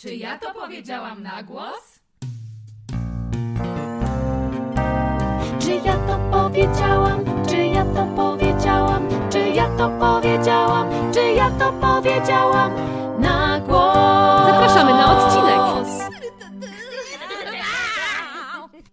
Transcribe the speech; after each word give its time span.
Czy 0.00 0.14
ja 0.14 0.38
to 0.38 0.54
powiedziałam 0.54 1.22
na 1.22 1.42
głos? 1.42 2.00
Czy 5.60 5.70
ja 5.70 5.96
to 5.96 6.30
powiedziałam? 6.30 7.24
Czy 7.48 7.56
ja 7.56 7.84
to 7.84 8.06
powiedziałam? 8.16 9.08
Czy 9.30 9.38
ja 9.38 9.76
to 9.76 9.88
powiedziałam? 9.88 11.12
Czy 11.14 11.20
ja 11.20 11.50
to 11.50 11.72
powiedziałam 11.72 12.72
na 13.20 13.60
głos? 13.60 14.46
Zapraszamy 14.46 14.90
na 14.90 15.16
odcinek. 15.16 15.88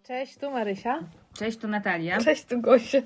Cześć, 0.08 0.38
tu 0.38 0.52
Marysia. 0.52 1.00
Cześć, 1.38 1.58
tu 1.58 1.68
Natalia. 1.68 2.18
Cześć, 2.18 2.46
tu 2.46 2.62
Gosia. 2.62 3.02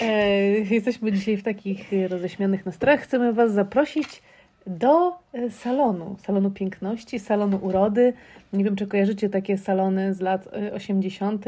E, 0.00 0.38
jesteśmy 0.58 1.12
dzisiaj 1.12 1.36
w 1.36 1.42
takich 1.42 1.92
e, 1.92 2.08
roześmianych 2.08 2.66
nastrojach. 2.66 3.00
Chcemy 3.00 3.32
Was 3.32 3.52
zaprosić 3.52 4.22
do 4.66 5.12
e, 5.32 5.50
salonu, 5.50 6.16
salonu 6.18 6.50
piękności, 6.50 7.18
salonu 7.18 7.58
urody. 7.62 8.12
Nie 8.52 8.64
wiem, 8.64 8.76
czy 8.76 8.86
kojarzycie 8.86 9.28
takie 9.28 9.58
salony 9.58 10.14
z 10.14 10.20
lat 10.20 10.48
e, 10.52 10.72
80. 10.74 11.44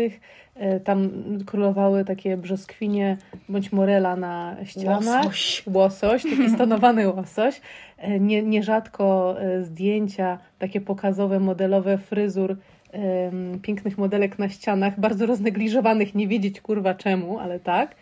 E, 0.57 0.81
Tam 0.81 1.11
królowały 1.47 2.05
takie 2.05 2.37
brzoskwinie 2.37 3.17
bądź 3.49 3.73
morela 3.73 4.17
na 4.17 4.57
ścianach. 4.65 5.25
Łosoś. 5.25 5.63
Łosoś, 5.67 6.23
taki 6.23 6.51
stonowany 6.55 7.09
łosoś. 7.09 7.61
E, 7.99 8.21
Nie, 8.21 8.43
nierzadko 8.43 9.37
e, 9.41 9.65
zdjęcia 9.65 10.39
takie 10.59 10.81
pokazowe, 10.81 11.41
modelowe 11.41 11.99
fryzur 11.99 12.57
pięknych 13.63 13.99
modelek 13.99 14.39
na 14.39 14.49
ścianach, 14.49 15.01
bardzo 15.01 15.27
roznegliżowanych, 15.27 16.15
nie 16.15 16.29
wiedzieć 16.29 16.61
kurwa 16.61 16.95
czemu, 16.95 17.39
ale 17.39 17.61
tak. 17.61 17.95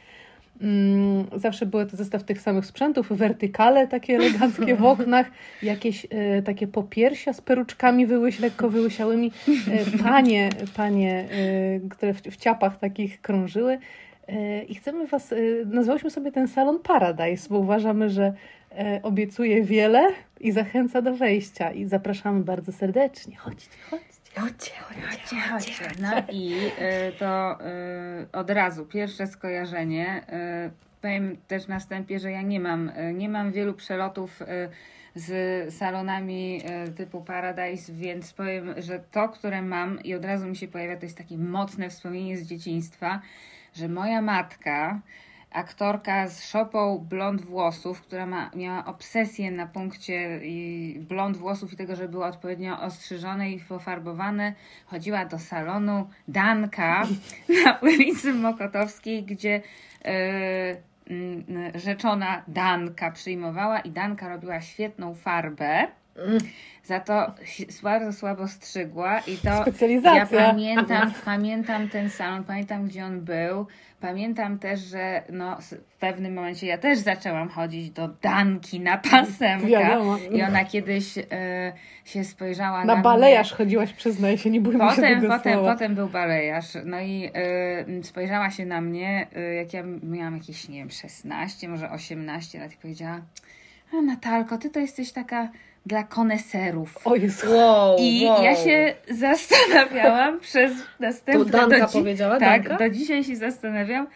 Mm, 0.61 1.25
Zawsze 1.37 1.67
były 1.67 1.87
to 1.87 1.97
zestaw 1.97 2.25
tych 2.25 2.41
samych 2.41 2.67
sprzętów, 2.67 3.09
wertykale 3.13 3.89
takie 3.89 4.15
eleganckie 4.17 4.77
w 4.77 4.85
oknach, 4.85 5.31
jakieś 5.63 6.07
e, 6.11 6.43
takie 6.43 6.67
popiersia 6.67 7.33
z 7.33 7.41
peruczkami 7.41 8.07
wyłyś, 8.07 8.39
lekko 8.41 8.71
wyłysiałymi, 8.71 9.33
e, 9.49 9.99
panie, 9.99 10.51
panie 10.77 11.29
e, 11.31 11.89
które 11.89 12.15
w, 12.15 12.21
w 12.21 12.37
ciapach 12.37 12.79
takich 12.79 13.21
krążyły. 13.21 13.79
E, 14.29 14.63
I 14.65 14.75
chcemy 14.75 15.07
Was, 15.07 15.33
e, 15.33 15.37
nazwałyśmy 15.67 16.11
sobie 16.11 16.33
ten 16.33 16.49
salon 16.49 16.79
Paradise, 16.79 17.49
bo 17.51 17.59
uważamy, 17.59 18.11
że 18.11 18.33
e, 18.71 19.01
obiecuje 19.03 19.63
wiele 19.63 20.09
i 20.41 20.53
zachęca 20.53 21.03
do 21.03 21.15
wejścia. 21.15 21.73
I 21.73 21.85
zapraszamy 21.85 22.45
bardzo 22.45 22.73
serdecznie. 22.73 23.37
Chodźcie, 23.37 23.79
chodźcie. 23.91 24.12
Chodźcie, 24.37 24.73
chodźcie, 24.81 25.41
Chodźcie. 25.41 25.89
No 26.01 26.11
i 26.31 26.55
y, 26.55 27.13
to 27.19 27.59
y, 27.61 28.27
od 28.33 28.51
razu 28.51 28.87
pierwsze 28.87 29.27
skojarzenie. 29.27 30.23
Y, 30.69 30.71
powiem 31.03 31.37
też 31.49 31.69
na 31.69 31.79
wstępie, 31.79 32.19
że 32.19 32.31
ja 32.31 32.43
nie 32.43 32.61
mam, 32.61 32.89
y, 32.89 33.15
nie 33.15 33.29
mam 33.29 33.53
wielu 33.53 33.75
przelotów 33.75 34.43
y, 34.43 34.47
z 35.15 35.75
salonami 35.75 36.63
y, 36.89 36.93
typu 36.93 37.25
Paradise, 37.25 37.93
więc 37.93 38.33
powiem, 38.33 38.75
że 38.77 39.01
to, 39.11 39.29
które 39.29 39.63
mam 39.63 40.03
i 40.03 40.15
od 40.15 40.25
razu 40.25 40.47
mi 40.47 40.57
się 40.57 40.69
pojawia, 40.69 40.97
to 40.97 41.07
jest 41.07 41.19
takie 41.19 41.39
mocne 41.39 41.91
wspomnienie 41.91 42.37
z 42.37 42.47
dzieciństwa, 42.47 43.21
że 43.75 43.89
moja 43.89 44.23
matka 44.23 45.01
aktorka 45.53 46.29
z 46.29 46.45
szopą 46.45 47.07
blond 47.09 47.43
włosów, 47.43 48.03
która 48.03 48.27
ma, 48.27 48.51
miała 48.55 48.85
obsesję 48.85 49.51
na 49.51 49.67
punkcie 49.67 50.41
blond 50.97 51.37
włosów 51.37 51.73
i 51.73 51.77
tego, 51.77 51.97
żeby 51.97 52.09
były 52.09 52.25
odpowiednio 52.25 52.81
ostrzyżone 52.81 53.51
i 53.51 53.61
pofarbowane, 53.61 54.55
chodziła 54.87 55.25
do 55.25 55.39
salonu 55.39 56.09
Danka 56.29 57.07
na 57.65 57.79
ulicy 57.79 58.35
Mokotowskiej, 58.35 59.23
gdzie 59.23 59.63
yy, 60.05 60.11
mm, 61.11 61.45
rzeczona 61.75 62.43
Danka 62.49 63.11
przyjmowała 63.11 63.81
i 63.81 63.91
Danka 63.91 64.29
robiła 64.29 64.61
świetną 64.61 65.15
farbę. 65.15 65.89
Za 66.85 67.01
to 67.01 67.35
bardzo 67.83 68.13
słabo 68.13 68.49
strzygła 68.49 69.21
i 69.21 69.37
to 69.37 69.65
ja 70.15 70.27
pamiętam, 70.27 71.13
pamiętam 71.25 71.89
ten 71.89 72.11
salon, 72.11 72.45
pamiętam 72.45 72.87
gdzie 72.87 73.05
on 73.05 73.21
był. 73.21 73.67
Pamiętam 74.01 74.59
też, 74.59 74.81
że 74.81 75.23
no, 75.33 75.59
w 75.87 75.97
pewnym 75.97 76.35
momencie 76.35 76.67
ja 76.67 76.79
też 76.79 76.99
zaczęłam 76.99 77.49
chodzić 77.49 77.91
do 77.91 78.09
Danki 78.09 78.81
na 78.81 78.99
pasemka. 78.99 79.67
Wiadomo. 79.67 80.19
I 80.33 80.43
ona 80.43 80.65
kiedyś 80.65 81.19
e, 81.19 81.23
się 82.05 82.25
spojrzała 82.25 82.85
Na 82.85 82.95
na 82.95 83.03
balejarz 83.03 83.53
chodziłaś, 83.53 83.93
przyznaj 83.93 84.39
się, 84.39 84.51
nie 84.51 84.61
się 84.61 84.79
Potem, 84.79 85.21
tego 85.21 85.29
potem, 85.29 85.53
słowa. 85.53 85.73
potem 85.73 85.95
był 85.95 86.09
balejarz. 86.09 86.67
No 86.85 87.01
i 87.01 87.31
y, 88.01 88.05
spojrzała 88.05 88.51
się 88.51 88.67
na 88.67 88.81
mnie, 88.81 89.27
y, 89.37 89.55
jak 89.55 89.73
ja 89.73 89.83
miałam 90.03 90.37
jakieś, 90.37 90.69
nie 90.69 90.79
wiem, 90.79 90.91
16, 90.91 91.69
może 91.69 91.91
18 91.91 92.61
lat 92.61 92.73
i 92.73 92.77
powiedziała 92.77 93.21
a 93.99 94.03
Natalko, 94.03 94.59
ty 94.59 94.71
to 94.71 94.81
jesteś 94.81 95.13
taka 95.13 95.49
dla 95.87 96.03
koneserów. 96.03 97.07
O 97.07 97.17
Jezu. 97.17 97.57
Wow, 97.57 97.97
I 97.99 98.25
wow. 98.27 98.43
ja 98.43 98.57
się 98.57 98.95
zastanawiałam 99.11 100.41
przez 100.41 100.73
To 100.73 100.85
następne... 101.01 101.51
Danka 101.51 101.79
do 101.79 101.87
dzi- 101.87 101.93
powiedziała? 101.93 102.39
Tak, 102.41 102.69
Danka? 102.69 102.85
do 102.85 102.91
dzisiaj 102.95 103.25
się 103.25 103.37
zastanawiam, 103.37 104.07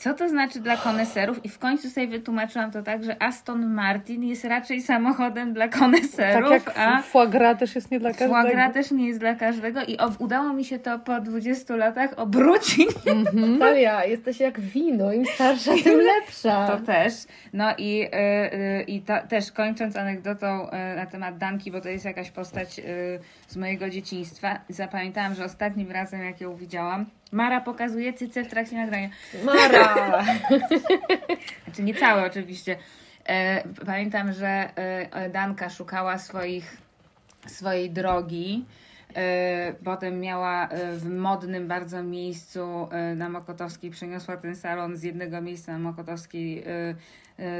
co 0.00 0.14
to 0.14 0.28
znaczy 0.28 0.60
dla 0.60 0.76
koneserów 0.76 1.44
i 1.44 1.48
w 1.48 1.58
końcu 1.58 1.90
sobie 1.90 2.06
wytłumaczyłam 2.08 2.70
to 2.70 2.82
tak, 2.82 3.04
że 3.04 3.22
Aston 3.22 3.66
Martin 3.74 4.22
jest 4.24 4.44
raczej 4.44 4.80
samochodem 4.82 5.52
dla 5.52 5.68
Tak 5.68 5.80
koneserów, 5.80 6.50
jak 6.50 6.78
a 6.78 7.02
foie 7.02 7.28
gras 7.28 7.58
też 7.58 7.74
jest 7.74 7.90
nie 7.90 8.00
dla 8.00 8.10
każdego. 8.10 8.34
foie 8.34 8.52
gras 8.52 8.74
też 8.74 8.90
nie 8.90 9.06
jest 9.08 9.20
dla 9.20 9.34
każdego 9.34 9.80
i 9.82 9.96
ob- 9.98 10.20
udało 10.20 10.52
mi 10.52 10.64
się 10.64 10.78
to 10.78 10.98
po 10.98 11.20
20 11.20 11.76
latach 11.76 12.10
obrócić. 12.16 12.88
Natalia, 13.32 14.04
jesteś 14.04 14.40
jak 14.40 14.60
wino, 14.60 15.12
im 15.12 15.26
starsza, 15.26 15.72
tym 15.84 15.98
lepsza. 16.20 16.66
To 16.66 16.80
też. 16.86 17.14
No 17.52 17.74
i, 17.78 18.02
y, 18.02 18.54
y, 18.54 18.82
i 18.82 19.00
ta, 19.00 19.20
też 19.20 19.52
kończąc 19.52 19.96
anegdotą 19.96 20.68
y, 20.68 20.96
na 20.96 21.06
temat 21.06 21.38
Danki, 21.38 21.70
bo 21.70 21.80
to 21.80 21.88
jest 21.88 22.04
jakaś 22.04 22.30
postać 22.30 22.78
y, 22.78 22.82
z 23.48 23.56
mojego 23.56 23.90
dzieciństwa, 23.90 24.58
zapamiętałam, 24.68 25.34
że 25.34 25.44
ostatnim 25.44 25.90
razem 25.90 26.24
jak 26.24 26.40
ją 26.40 26.56
widziałam, 26.56 27.06
Mara 27.32 27.60
pokazuje 27.60 28.12
cycę 28.12 28.44
w 28.44 28.48
trakcie 28.48 28.76
nagrania. 28.76 29.08
Mara! 29.44 30.24
Znaczy 31.64 31.82
nie 31.82 31.94
całe 31.94 32.26
oczywiście. 32.26 32.76
E, 33.28 33.62
pamiętam, 33.86 34.32
że 34.32 34.46
e, 34.76 35.30
Danka 35.30 35.70
szukała 35.70 36.18
swoich, 36.18 36.76
swojej 37.46 37.90
drogi. 37.90 38.64
E, 39.16 39.74
Potem 39.84 40.20
miała 40.20 40.68
e, 40.68 40.92
w 40.92 41.10
modnym 41.10 41.68
bardzo 41.68 42.02
miejscu 42.02 42.88
e, 42.90 43.14
na 43.14 43.28
Mokotowskiej, 43.28 43.90
przeniosła 43.90 44.36
ten 44.36 44.56
salon 44.56 44.96
z 44.96 45.02
jednego 45.02 45.40
miejsca 45.40 45.72
na 45.72 45.78
Mokotowskiej 45.78 46.62
e, 46.66 46.94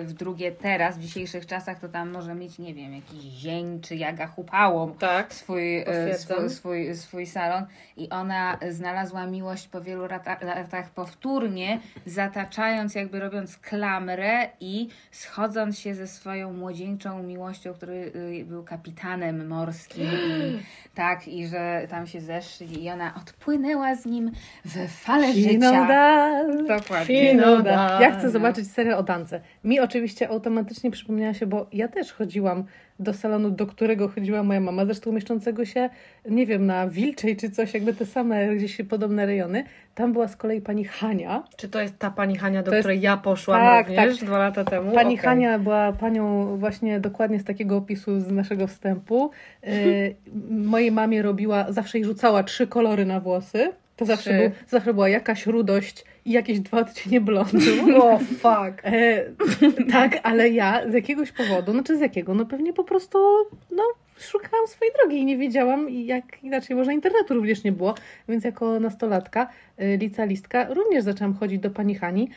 w 0.04 0.12
drugie. 0.12 0.52
Teraz, 0.52 0.98
w 0.98 1.00
dzisiejszych 1.00 1.46
czasach, 1.46 1.80
to 1.80 1.88
tam 1.88 2.10
może 2.10 2.34
mieć, 2.34 2.58
nie 2.58 2.74
wiem, 2.74 2.94
jakiś 2.94 3.22
zień 3.22 3.80
czy 3.80 3.96
jaga 3.96 4.26
chupałą 4.26 4.94
Tak. 4.94 5.34
swój, 5.34 5.78
e, 5.78 6.18
swój, 6.18 6.50
swój, 6.50 6.94
swój 6.94 7.26
salon 7.26 7.66
i 7.96 8.10
ona 8.10 8.58
znalazła 8.70 9.26
miłość 9.26 9.68
po 9.68 9.80
wielu 9.80 10.06
lata, 10.06 10.36
latach 10.42 10.90
powtórnie, 10.90 11.80
zataczając, 12.06 12.94
jakby 12.94 13.20
robiąc 13.20 13.56
klamrę 13.58 14.48
i 14.60 14.88
schodząc 15.10 15.78
się 15.78 15.94
ze 15.94 16.06
swoją 16.06 16.52
młodzieńczą 16.52 17.22
miłością, 17.22 17.74
który 17.74 18.12
y, 18.16 18.44
był 18.44 18.64
kapitanem 18.64 19.48
morskim. 19.48 20.04
I, 20.06 20.58
tak, 20.94 21.28
i 21.28 21.46
że 21.46 21.86
tam 21.90 22.06
się 22.06 22.20
zeszli 22.20 22.84
i 22.84 22.90
ona 22.90 23.14
odpłynęła 23.14 23.94
z 23.94 24.06
nim 24.06 24.30
w 24.64 24.88
fale 24.88 25.32
życia. 25.32 25.50
Finodal. 25.50 26.66
Dokładnie. 26.66 27.30
Finodal. 27.30 28.00
Ja 28.00 28.18
chcę 28.18 28.30
zobaczyć 28.30 28.70
serial 28.70 28.98
o 28.98 29.02
Dance. 29.02 29.40
Mi 29.70 29.80
oczywiście 29.80 30.28
automatycznie 30.28 30.90
przypomniała 30.90 31.34
się, 31.34 31.46
bo 31.46 31.66
ja 31.72 31.88
też 31.88 32.12
chodziłam 32.12 32.64
do 32.98 33.14
salonu, 33.14 33.50
do 33.50 33.66
którego 33.66 34.08
chodziła 34.08 34.42
moja 34.42 34.60
mama, 34.60 34.84
zresztą 34.84 35.12
mieszczącego 35.12 35.64
się, 35.64 35.90
nie 36.30 36.46
wiem, 36.46 36.66
na 36.66 36.88
Wilczej 36.88 37.36
czy 37.36 37.50
coś, 37.50 37.74
jakby 37.74 37.94
te 37.94 38.06
same 38.06 38.56
gdzieś 38.56 38.78
podobne 38.88 39.26
rejony. 39.26 39.64
Tam 39.94 40.12
była 40.12 40.28
z 40.28 40.36
kolei 40.36 40.60
pani 40.60 40.84
Hania. 40.84 41.42
Czy 41.56 41.68
to 41.68 41.80
jest 41.80 41.98
ta 41.98 42.10
pani 42.10 42.36
Hania, 42.36 42.62
do 42.62 42.70
To 42.70 42.76
jest- 42.76 42.84
której 42.86 43.00
ja 43.00 43.16
poszłam 43.16 43.60
Tak, 43.60 43.88
również 43.88 44.18
tak. 44.18 44.26
dwa 44.28 44.38
lata 44.38 44.64
temu? 44.64 44.92
Pani 44.92 45.14
Okej. 45.14 45.24
Hania 45.24 45.58
była 45.58 45.92
panią 45.92 46.56
właśnie 46.56 47.00
dokładnie 47.00 47.40
z 47.40 47.44
takiego 47.44 47.76
opisu 47.76 48.20
z 48.20 48.30
naszego 48.30 48.66
wstępu. 48.66 49.30
Y, 49.66 50.14
mojej 50.72 50.92
mamie 50.92 51.22
robiła, 51.22 51.72
zawsze 51.72 51.98
jej 51.98 52.04
rzucała 52.04 52.42
trzy 52.42 52.66
kolory 52.66 53.06
na 53.06 53.20
włosy. 53.20 53.72
To 53.96 54.04
zawsze, 54.04 54.38
był, 54.38 54.50
zawsze 54.68 54.94
była 54.94 55.08
jakaś 55.08 55.46
rudość 55.46 56.04
i 56.24 56.32
jakieś 56.32 56.60
dwa 56.60 56.78
odcienie 56.78 57.20
blondu. 57.20 57.58
O, 58.02 58.18
fuck. 58.18 58.84
E, 58.84 59.24
tak, 59.92 60.18
ale 60.22 60.48
ja 60.48 60.90
z 60.90 60.94
jakiegoś 60.94 61.32
powodu, 61.32 61.72
znaczy 61.72 61.96
z 61.96 62.00
jakiego, 62.00 62.34
no 62.34 62.46
pewnie 62.46 62.72
po 62.72 62.84
prostu, 62.84 63.18
no 63.70 63.82
szukałam 64.18 64.66
swojej 64.66 64.94
drogi 64.94 65.18
i 65.18 65.24
nie 65.24 65.36
wiedziałam 65.36 65.90
jak 65.90 66.44
inaczej, 66.44 66.76
może 66.76 66.94
internetu 66.94 67.34
również 67.34 67.64
nie 67.64 67.72
było, 67.72 67.94
więc 68.28 68.44
jako 68.44 68.80
nastolatka, 68.80 69.48
y, 69.80 69.96
licealistka, 69.96 70.74
również 70.74 71.04
zaczęłam 71.04 71.34
chodzić 71.34 71.60
do 71.60 71.70
pani 71.70 71.94
Hani. 71.94 72.28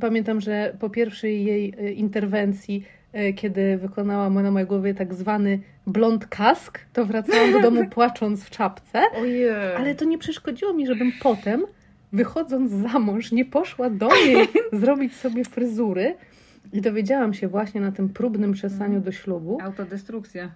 Pamiętam, 0.00 0.40
że 0.40 0.76
po 0.80 0.90
pierwszej 0.90 1.44
jej 1.44 1.74
y, 1.80 1.92
interwencji, 1.92 2.84
y, 3.14 3.32
kiedy 3.32 3.76
wykonała 3.76 4.30
na 4.30 4.50
mojej 4.50 4.68
głowie 4.68 4.94
tak 4.94 5.14
zwany 5.14 5.58
blond 5.86 6.26
kask, 6.26 6.78
to 6.92 7.04
wracałam 7.04 7.52
do 7.52 7.60
domu 7.60 7.86
płacząc 7.94 8.44
w 8.44 8.50
czapce. 8.50 9.02
Ojej. 9.20 9.50
Ale 9.76 9.94
to 9.94 10.04
nie 10.04 10.18
przeszkodziło 10.18 10.72
mi, 10.72 10.86
żebym 10.86 11.12
potem, 11.22 11.64
wychodząc 12.12 12.72
za 12.72 12.98
mąż, 12.98 13.32
nie 13.32 13.44
poszła 13.44 13.90
do 13.90 14.08
niej 14.08 14.48
zrobić 14.82 15.14
sobie 15.14 15.44
fryzury. 15.44 16.16
I 16.72 16.80
dowiedziałam 16.80 17.34
się 17.34 17.48
właśnie 17.48 17.80
na 17.80 17.92
tym 17.92 18.08
próbnym 18.08 18.52
przesaniu 18.52 19.00
do 19.00 19.12
ślubu, 19.12 19.58
Autodestrukcja. 19.62 20.50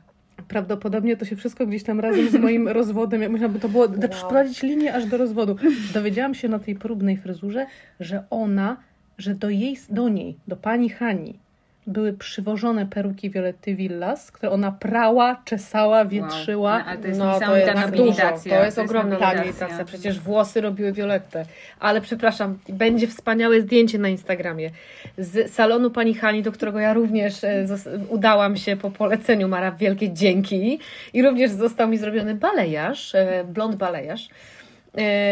Prawdopodobnie 0.49 1.17
to 1.17 1.25
się 1.25 1.37
wszystko 1.37 1.67
gdzieś 1.67 1.83
tam 1.83 2.01
razem 2.01 2.29
z 2.29 2.35
moim 2.35 2.69
rozwodem, 2.79 3.23
jak 3.23 3.31
można 3.31 3.49
by 3.49 3.61
to 3.61 3.69
było, 3.69 3.85
wow. 3.85 4.09
przeprowadzić 4.11 4.63
linię 4.63 4.95
aż 4.95 5.07
do 5.07 5.17
rozwodu. 5.17 5.57
Dowiedziałam 5.95 6.35
się 6.35 6.49
na 6.49 6.59
tej 6.59 6.75
próbnej 6.75 7.17
fryzurze, 7.17 7.67
że 8.01 8.25
ona, 8.31 8.77
że 9.19 9.35
do 9.35 9.51
jej, 9.51 9.77
do 9.91 10.09
niej, 10.09 10.37
do 10.49 10.57
pani 10.57 10.91
Hani, 10.91 11.39
były 11.87 12.13
przywożone 12.13 12.87
peruki 12.87 13.31
Violetty 13.31 13.75
Villas, 13.75 14.33
które 14.33 14.53
ona 14.53 14.73
prała, 14.73 15.43
czesała, 15.45 16.05
wietrzyła. 16.05 16.79
No, 16.79 16.85
ale 16.85 16.99
to 16.99 17.09
jest 17.09 17.21
No 17.21 17.41
to 17.41 17.57
jest 17.57 17.91
dużo, 17.97 18.23
to 18.49 18.65
jest 18.65 18.79
ogromna 18.79 19.19
nobilitacja. 19.19 19.85
Przecież 19.85 20.21
włosy 20.21 20.61
robiły 20.61 20.93
Violettę. 20.93 21.45
Ale 21.81 22.01
przepraszam, 22.01 22.59
będzie 22.69 23.07
wspaniałe 23.07 23.61
zdjęcie 23.61 23.99
na 23.99 24.09
Instagramie 24.09 24.71
z 25.19 25.53
salonu 25.53 25.91
pani 25.91 26.15
Hani, 26.15 26.43
do 26.43 26.53
którego 26.53 26.79
ja 26.81 26.93
również 26.93 27.45
e, 27.45 27.67
udałam 28.09 28.57
się 28.57 28.77
po 28.77 28.91
poleceniu 28.91 29.49
Mara. 29.49 29.73
Wielkie 29.73 30.13
dzięki. 30.13 30.79
I 31.13 31.23
również 31.23 31.51
został 31.51 31.89
mi 31.89 31.99
zrobiony 31.99 32.35
balejarz, 32.35 33.15
e, 33.15 33.45
blond 33.45 33.77
balejarz. 33.77 34.29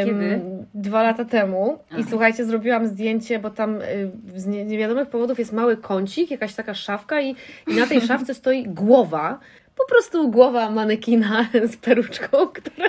Kiedy? 0.04 0.40
Dwa 0.74 1.02
lata 1.02 1.24
temu. 1.24 1.78
I 1.98 2.04
słuchajcie, 2.04 2.44
zrobiłam 2.44 2.86
zdjęcie, 2.86 3.38
bo 3.38 3.50
tam 3.50 3.80
y, 3.82 4.10
z 4.36 4.46
nie- 4.46 4.64
niewiadomych 4.64 5.08
powodów 5.08 5.38
jest 5.38 5.52
mały 5.52 5.76
kącik, 5.76 6.30
jakaś 6.30 6.54
taka 6.54 6.74
szafka 6.74 7.20
i, 7.20 7.34
i 7.66 7.74
na 7.76 7.86
tej 7.86 8.00
szafce 8.08 8.34
stoi 8.34 8.64
głowa. 8.64 9.38
Po 9.82 9.88
prostu 9.88 10.30
głowa 10.30 10.70
manekina 10.70 11.46
z 11.72 11.76
peruczką, 11.76 12.46
która 12.46 12.88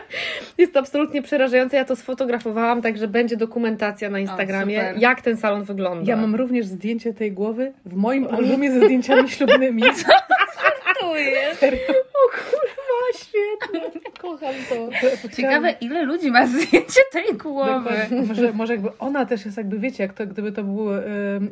jest 0.58 0.78
absolutnie 0.78 1.22
przerażająca. 1.22 1.78
Ja 1.78 1.86
to 1.86 1.96
sfotografowałam, 1.96 2.82
także 2.82 3.08
będzie 3.08 3.38
dokumentacja 3.38 4.10
na 4.10 4.20
Instagramie, 4.20 4.94
jak 4.98 5.22
ten 5.22 5.38
salon 5.38 5.64
wygląda. 5.64 6.12
Ja 6.12 6.18
mam 6.18 6.36
również 6.36 6.66
zdjęcie 6.66 7.14
tej 7.14 7.32
głowy 7.32 7.74
w 7.86 7.96
moim 7.96 8.28
albumie 8.28 8.72
ze 8.72 8.86
zdjęciami 8.86 9.30
ślubnymi. 9.36 9.84
Tu 11.00 11.16
jest. 11.16 11.64
O 11.64 12.30
kurwa, 12.30 13.18
świetnie. 13.18 14.02
Kocham 14.20 14.54
to. 14.70 14.90
Ciekawe, 15.36 15.76
ile 15.82 16.04
ludzi 16.04 16.32
ma 16.32 16.48
zdjęcie 16.48 17.02
tej 17.12 17.34
głowy. 17.38 17.90
Dokładnie. 17.90 18.22
Może, 18.22 18.54
może 18.54 18.74
jakby 18.74 18.90
ona 19.00 19.26
też 19.26 19.46
jest 19.46 19.58
jakby, 19.58 19.80
wiecie, 19.80 20.04
jak 20.04 20.14
to 20.14 20.28
gdyby 20.28 20.52
to 20.52 20.64
był 20.64 20.96
em, 20.96 21.04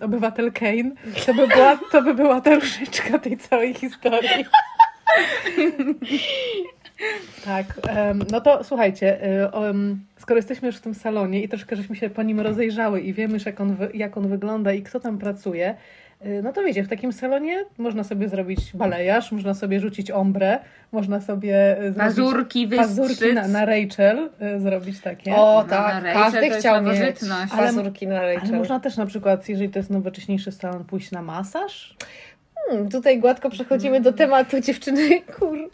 obywatel 0.02 0.52
Kane, 0.52 0.92
to 1.26 1.34
by, 1.34 1.48
była, 1.48 1.80
to 1.92 2.02
by 2.02 2.14
była 2.14 2.42
ta 2.42 2.56
różyczka 2.56 3.20
tej 3.20 3.38
całej 3.38 3.74
historii. 3.74 4.46
Tak, 7.46 7.66
no 8.32 8.42
to 8.42 8.64
słuchajcie, 8.64 9.24
y, 9.24 9.50
skoro 10.18 10.36
jesteśmy 10.38 10.66
już 10.68 10.78
w 10.78 10.82
tym 10.82 10.94
salonie 10.94 11.44
i 11.44 11.50
troszkę 11.50 11.76
żeśmy 11.76 11.96
się 11.96 12.10
po 12.10 12.24
nim 12.24 12.40
rozejrzały 12.40 13.02
i 13.02 13.14
wiemy 13.14 13.34
już 13.34 13.46
jak 13.46 13.62
on, 13.62 13.78
jak 13.94 14.18
on 14.18 14.28
wygląda 14.28 14.74
i 14.74 14.82
kto 14.84 15.00
tam 15.00 15.18
pracuje, 15.18 15.76
y, 16.26 16.42
no 16.44 16.54
to 16.54 16.64
wiecie, 16.64 16.84
w 16.84 16.88
takim 16.90 17.14
salonie 17.14 17.66
można 17.78 18.04
sobie 18.04 18.30
zrobić 18.30 18.60
balejarz, 18.74 19.32
można 19.32 19.54
sobie 19.54 19.80
rzucić 19.80 20.12
ombre, 20.12 20.60
można 20.92 21.22
sobie 21.22 21.78
y, 21.84 21.94
zrobić 21.94 21.98
Pazurki, 21.98 22.68
pazurki 22.68 23.34
na, 23.34 23.48
na 23.48 23.66
Rachel, 23.66 24.30
zrobić 24.58 25.00
takie. 25.02 25.36
O 25.36 25.64
No, 25.64 25.70
tak, 25.70 25.94
na 25.94 26.00
Rachel 26.00 26.24
każdy 26.24 26.46
jest 26.46 26.60
chciał 26.60 26.84
mieć. 26.84 27.18
Ale- 27.52 27.68
pazurki 27.68 28.08
na 28.08 28.22
Rachel. 28.22 28.50
Ale 28.50 28.58
można 28.58 28.80
też 28.80 28.98
na 28.98 29.06
przykład, 29.06 29.50
jeżeli 29.50 29.70
to 29.70 29.80
jest 29.80 29.90
nowocześniejszy 29.90 30.52
salon, 30.52 30.84
pójść 30.86 31.12
na 31.12 31.22
masaż? 31.22 31.96
Hmm, 32.70 32.90
tutaj 32.90 33.20
gładko 33.20 33.50
przechodzimy 33.50 34.02
do 34.02 34.14
tematu 34.14 34.60
dziewczyny. 34.60 35.22
Kur... 35.40 35.70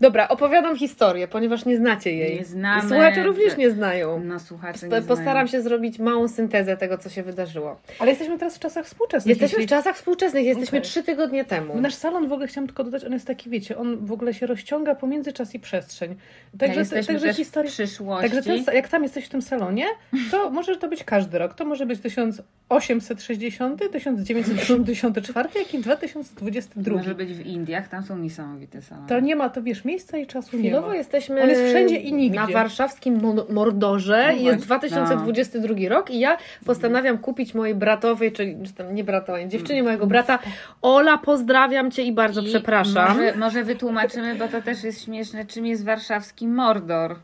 Dobra, 0.00 0.28
opowiadam 0.28 0.76
historię, 0.76 1.28
ponieważ 1.28 1.64
nie 1.64 1.76
znacie 1.76 2.12
jej. 2.12 2.36
Nie 2.38 2.44
znamy. 2.44 2.88
Słuchacze 2.88 3.22
również 3.22 3.56
nie 3.56 3.70
znają. 3.70 4.20
No 4.24 4.40
słuchacze 4.40 4.88
nie 4.88 5.02
Postaram 5.02 5.24
znają. 5.24 5.46
się 5.46 5.62
zrobić 5.62 5.98
małą 5.98 6.28
syntezę 6.28 6.76
tego, 6.76 6.98
co 6.98 7.08
się 7.08 7.22
wydarzyło. 7.22 7.80
Ale 7.98 8.10
jesteśmy 8.10 8.38
teraz 8.38 8.56
w 8.56 8.58
czasach 8.58 8.84
współczesnych. 8.86 9.28
Jesteśmy 9.30 9.56
w 9.56 9.60
jeśli- 9.60 9.68
czasach 9.76 9.96
współczesnych, 9.96 10.44
jesteśmy 10.44 10.80
trzy 10.80 11.02
tygodnie 11.02 11.44
temu. 11.44 11.80
Nasz 11.80 11.94
salon 11.94 12.28
w 12.28 12.32
ogóle 12.32 12.46
chciałam 12.48 12.66
tylko 12.66 12.84
dodać, 12.84 13.04
on 13.04 13.12
jest 13.12 13.26
taki, 13.26 13.50
wiecie, 13.50 13.78
on 13.78 14.06
w 14.06 14.12
ogóle 14.12 14.34
się 14.34 14.46
rozciąga 14.46 14.94
pomiędzy 14.94 15.32
czas 15.32 15.54
i 15.54 15.58
przestrzeń. 15.60 16.14
Także, 16.58 16.80
jesteśmy 16.80 17.14
także 17.14 17.26
też 17.26 17.36
historia. 17.36 17.70
w 17.70 17.74
przyszłości. 17.74 18.30
Także 18.30 18.62
ten, 18.64 18.74
jak 18.74 18.88
tam 18.88 19.02
jesteś 19.02 19.24
w 19.26 19.28
tym 19.28 19.42
salonie, 19.42 19.84
to 20.30 20.50
może 20.56 20.76
to 20.76 20.88
być 20.88 21.04
każdy 21.04 21.38
rok. 21.38 21.54
To 21.54 21.64
może 21.64 21.86
być 21.86 22.00
1860, 22.00 23.82
1984, 23.92 25.48
jak 25.58 25.74
i 25.74 25.78
2022. 25.78 26.96
Może 26.96 27.14
być 27.14 27.32
w 27.32 27.46
Indiach, 27.46 27.88
tam 27.88 28.02
są 28.02 28.18
niesamowite 28.18 28.82
salony. 28.82 29.08
To 29.08 29.20
nie 29.20 29.36
ma, 29.36 29.48
to 29.48 29.62
wiesz, 29.62 29.84
miejsca 29.86 30.18
i 30.18 30.26
czasu 30.26 30.56
nie 30.56 30.62
Chwilowo 30.62 30.88
ma. 30.88 30.96
jesteśmy 30.96 31.42
On 31.42 31.48
jest 31.48 31.62
wszędzie 31.68 31.96
i 31.96 32.12
nigdzie. 32.12 32.40
na 32.40 32.46
warszawskim 32.46 33.20
Mordorze. 33.50 34.24
No 34.26 34.32
jest 34.32 34.66
właśnie. 34.66 34.88
2022 34.88 35.74
rok 35.88 36.10
i 36.10 36.18
ja 36.18 36.36
postanawiam 36.66 37.18
kupić 37.18 37.54
mojej 37.54 37.74
bratowej, 37.74 38.32
czyli 38.32 38.56
czy 38.66 38.72
tam 38.72 38.94
nie 38.94 39.04
bratowej, 39.04 39.48
dziewczynie 39.48 39.82
mojego 39.82 40.06
brata. 40.06 40.38
Ola, 40.82 41.18
pozdrawiam 41.18 41.90
Cię 41.90 42.02
i 42.02 42.12
bardzo 42.12 42.40
I 42.40 42.46
przepraszam. 42.46 43.08
Może, 43.08 43.34
może 43.36 43.64
wytłumaczymy, 43.64 44.34
bo 44.34 44.48
to 44.48 44.62
też 44.62 44.84
jest 44.84 45.04
śmieszne, 45.04 45.44
czym 45.46 45.66
jest 45.66 45.84
warszawski 45.84 46.48
Mordor. 46.48 47.16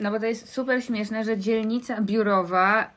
No 0.00 0.10
bo 0.10 0.20
to 0.20 0.26
jest 0.26 0.52
super 0.52 0.84
śmieszne, 0.84 1.24
że 1.24 1.38
dzielnica 1.38 2.00
biurowa, 2.00 2.90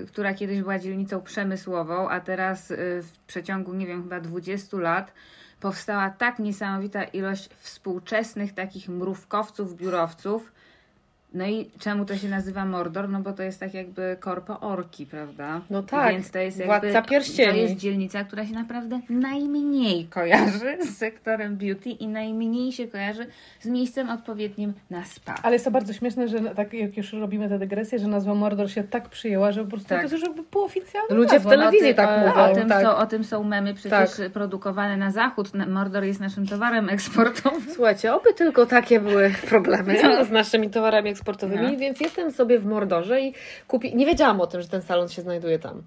yy, 0.00 0.06
która 0.06 0.34
kiedyś 0.34 0.60
była 0.60 0.78
dzielnicą 0.78 1.20
przemysłową, 1.22 2.08
a 2.08 2.20
teraz 2.20 2.70
yy, 2.70 2.76
w 3.02 3.18
przeciągu, 3.26 3.74
nie 3.74 3.86
wiem, 3.86 4.02
chyba 4.02 4.20
20 4.20 4.76
lat 4.76 5.12
powstała 5.60 6.10
tak 6.10 6.38
niesamowita 6.38 7.04
ilość 7.04 7.48
współczesnych 7.58 8.54
takich 8.54 8.88
mrówkowców, 8.88 9.76
biurowców. 9.76 10.52
No 11.34 11.46
i 11.46 11.70
czemu 11.78 12.04
to 12.04 12.16
się 12.16 12.28
nazywa 12.28 12.64
Mordor? 12.64 13.08
No 13.08 13.20
bo 13.20 13.32
to 13.32 13.42
jest 13.42 13.60
tak 13.60 13.74
jakby 13.74 14.16
korpo 14.20 14.60
orki, 14.60 15.06
prawda? 15.06 15.60
No 15.70 15.82
tak, 15.82 16.12
Więc 16.12 16.30
to 16.30 16.38
jest 16.38 16.58
jakby, 16.58 16.66
Władca 16.90 17.02
Pierścieni. 17.02 17.52
To 17.52 17.56
jest 17.58 17.76
dzielnica, 17.76 18.24
która 18.24 18.46
się 18.46 18.54
naprawdę 18.54 19.00
najmniej 19.10 20.04
kojarzy 20.04 20.78
z 20.92 20.96
sektorem 20.98 21.56
beauty 21.56 21.90
i 21.90 22.08
najmniej 22.08 22.72
się 22.72 22.88
kojarzy 22.88 23.26
z 23.60 23.66
miejscem 23.66 24.10
odpowiednim 24.10 24.72
na 24.90 25.04
spa. 25.04 25.34
Ale 25.42 25.52
jest 25.52 25.64
to 25.64 25.70
bardzo 25.70 25.92
śmieszne, 25.92 26.28
że 26.28 26.40
tak 26.40 26.72
jak 26.72 26.96
już 26.96 27.12
robimy 27.12 27.48
tę 27.48 27.58
dygresję, 27.58 27.98
że 27.98 28.06
nazwa 28.08 28.34
Mordor 28.34 28.70
się 28.70 28.84
tak 28.84 29.08
przyjęła, 29.08 29.52
że 29.52 29.64
po 29.64 29.70
prostu 29.70 29.88
Tak. 29.88 29.98
to 29.98 30.02
jest 30.02 30.12
już 30.12 30.22
jakby 30.22 30.42
półoficjalna 30.42 31.14
Ludzie 31.14 31.28
w 31.30 31.32
nazwa. 31.32 31.50
telewizji 31.50 31.94
tak 31.94 32.20
mówią, 32.20 32.42
O 32.50 32.54
tym, 32.54 32.68
tak. 32.68 32.82
są, 32.82 32.96
o 32.96 33.06
tym 33.06 33.24
są 33.24 33.44
memy 33.44 33.74
przecież 33.74 34.16
Tak. 34.16 34.30
produkowane 34.32 34.96
na 34.96 35.10
zachód. 35.10 35.50
Mordor 35.68 36.04
jest 36.04 36.20
naszym 36.20 36.46
towarem 36.46 36.88
eksportowym. 36.88 37.60
Słuchajcie, 37.74 38.14
oby 38.14 38.34
tylko 38.34 38.66
takie 38.66 39.00
były 39.00 39.30
problemy 39.48 39.96
z 40.24 40.30
naszymi 40.30 40.70
towarami 40.70 41.10
eksportowymi, 41.10 41.19
No. 41.72 41.78
więc 41.78 42.00
jestem 42.00 42.30
sobie 42.30 42.58
w 42.58 42.66
Mordorze 42.66 43.20
i 43.20 43.34
kupi... 43.68 43.96
nie 43.96 44.06
wiedziałam 44.06 44.40
o 44.40 44.46
tym, 44.46 44.62
że 44.62 44.68
ten 44.68 44.82
salon 44.82 45.08
się 45.08 45.22
znajduje 45.22 45.58
tam, 45.58 45.82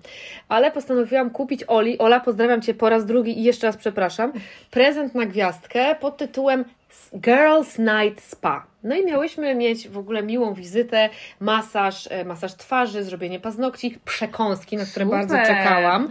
ale 0.50 0.72
postanowiłam 0.72 1.30
kupić 1.30 1.64
Oli, 1.68 1.98
Ola, 1.98 2.20
pozdrawiam 2.20 2.62
Cię 2.62 2.74
po 2.74 2.90
raz 2.90 3.06
drugi 3.06 3.40
i 3.40 3.44
jeszcze 3.44 3.68
raz 3.68 3.78
przepraszam, 3.78 4.34
prezent 4.72 5.16
na 5.16 5.26
gwiazdkę 5.26 5.96
pod 5.96 6.18
tytułem 6.18 6.66
Girls 7.14 7.80
Night 7.80 8.24
Spa. 8.24 8.73
No 8.84 8.96
i 8.96 9.06
miałyśmy 9.06 9.56
mieć 9.56 9.90
w 9.90 9.98
ogóle 9.98 10.24
miłą 10.24 10.54
wizytę, 10.54 11.10
masaż, 11.40 12.08
e, 12.12 12.26
masaż 12.26 12.54
twarzy, 12.56 13.04
zrobienie 13.04 13.40
paznokci, 13.40 13.98
przekąski, 14.06 14.78
na 14.78 14.86
które 14.86 15.06
Super. 15.06 15.20
bardzo 15.20 15.36
czekałam. 15.54 16.10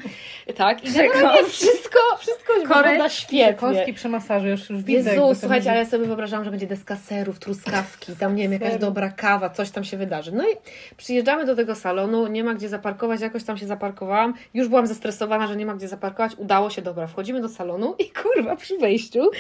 Tak, 0.57 0.85
i 0.85 0.93
generalnie 0.93 1.45
wszystko, 1.45 1.99
wszystko 2.19 2.53
wygląda 2.55 3.09
świetnie. 3.09 3.55
Kąski 3.55 3.93
przy 3.95 4.09
masażu, 4.09 4.47
już, 4.49 4.71
już 4.71 4.83
widzę. 4.83 5.11
Jezu, 5.11 5.35
słuchajcie, 5.35 5.71
ale 5.71 5.79
ja 5.79 5.87
sobie 5.87 6.07
wyobrażałam, 6.07 6.45
że 6.45 6.51
będzie 6.51 6.67
deska 6.67 6.97
serów, 6.97 7.39
truskawki, 7.39 8.17
tam 8.17 8.35
nie 8.35 8.43
wiem, 8.43 8.53
jakaś 8.53 8.79
dobra 8.79 9.11
kawa, 9.11 9.51
coś 9.51 9.71
tam 9.71 9.85
się 9.85 9.97
wydarzy. 9.97 10.33
No 10.33 10.45
i 10.45 10.53
przyjeżdżamy 10.97 11.47
do 11.47 11.57
tego 11.57 11.75
salonu, 11.75 12.27
nie 12.27 12.45
ma 12.45 12.55
gdzie 12.55 12.69
zaparkować, 12.69 13.21
jakoś 13.21 13.45
tam 13.45 13.59
się 13.59 13.67
zaparkowałam. 13.67 14.35
Już 14.55 14.69
byłam 14.69 14.87
zestresowana, 14.87 15.47
że 15.47 15.57
nie 15.57 15.67
ma 15.67 15.75
gdzie 15.75 15.89
zaparkować. 15.89 16.33
Udało 16.37 16.71
się, 16.71 16.83
dobra, 16.83 17.07
wchodzimy 17.07 17.41
do 17.41 17.49
salonu 17.49 17.95
i 17.99 18.11
kurwa 18.11 18.57
przy 18.57 18.79
wejściu 18.79 19.31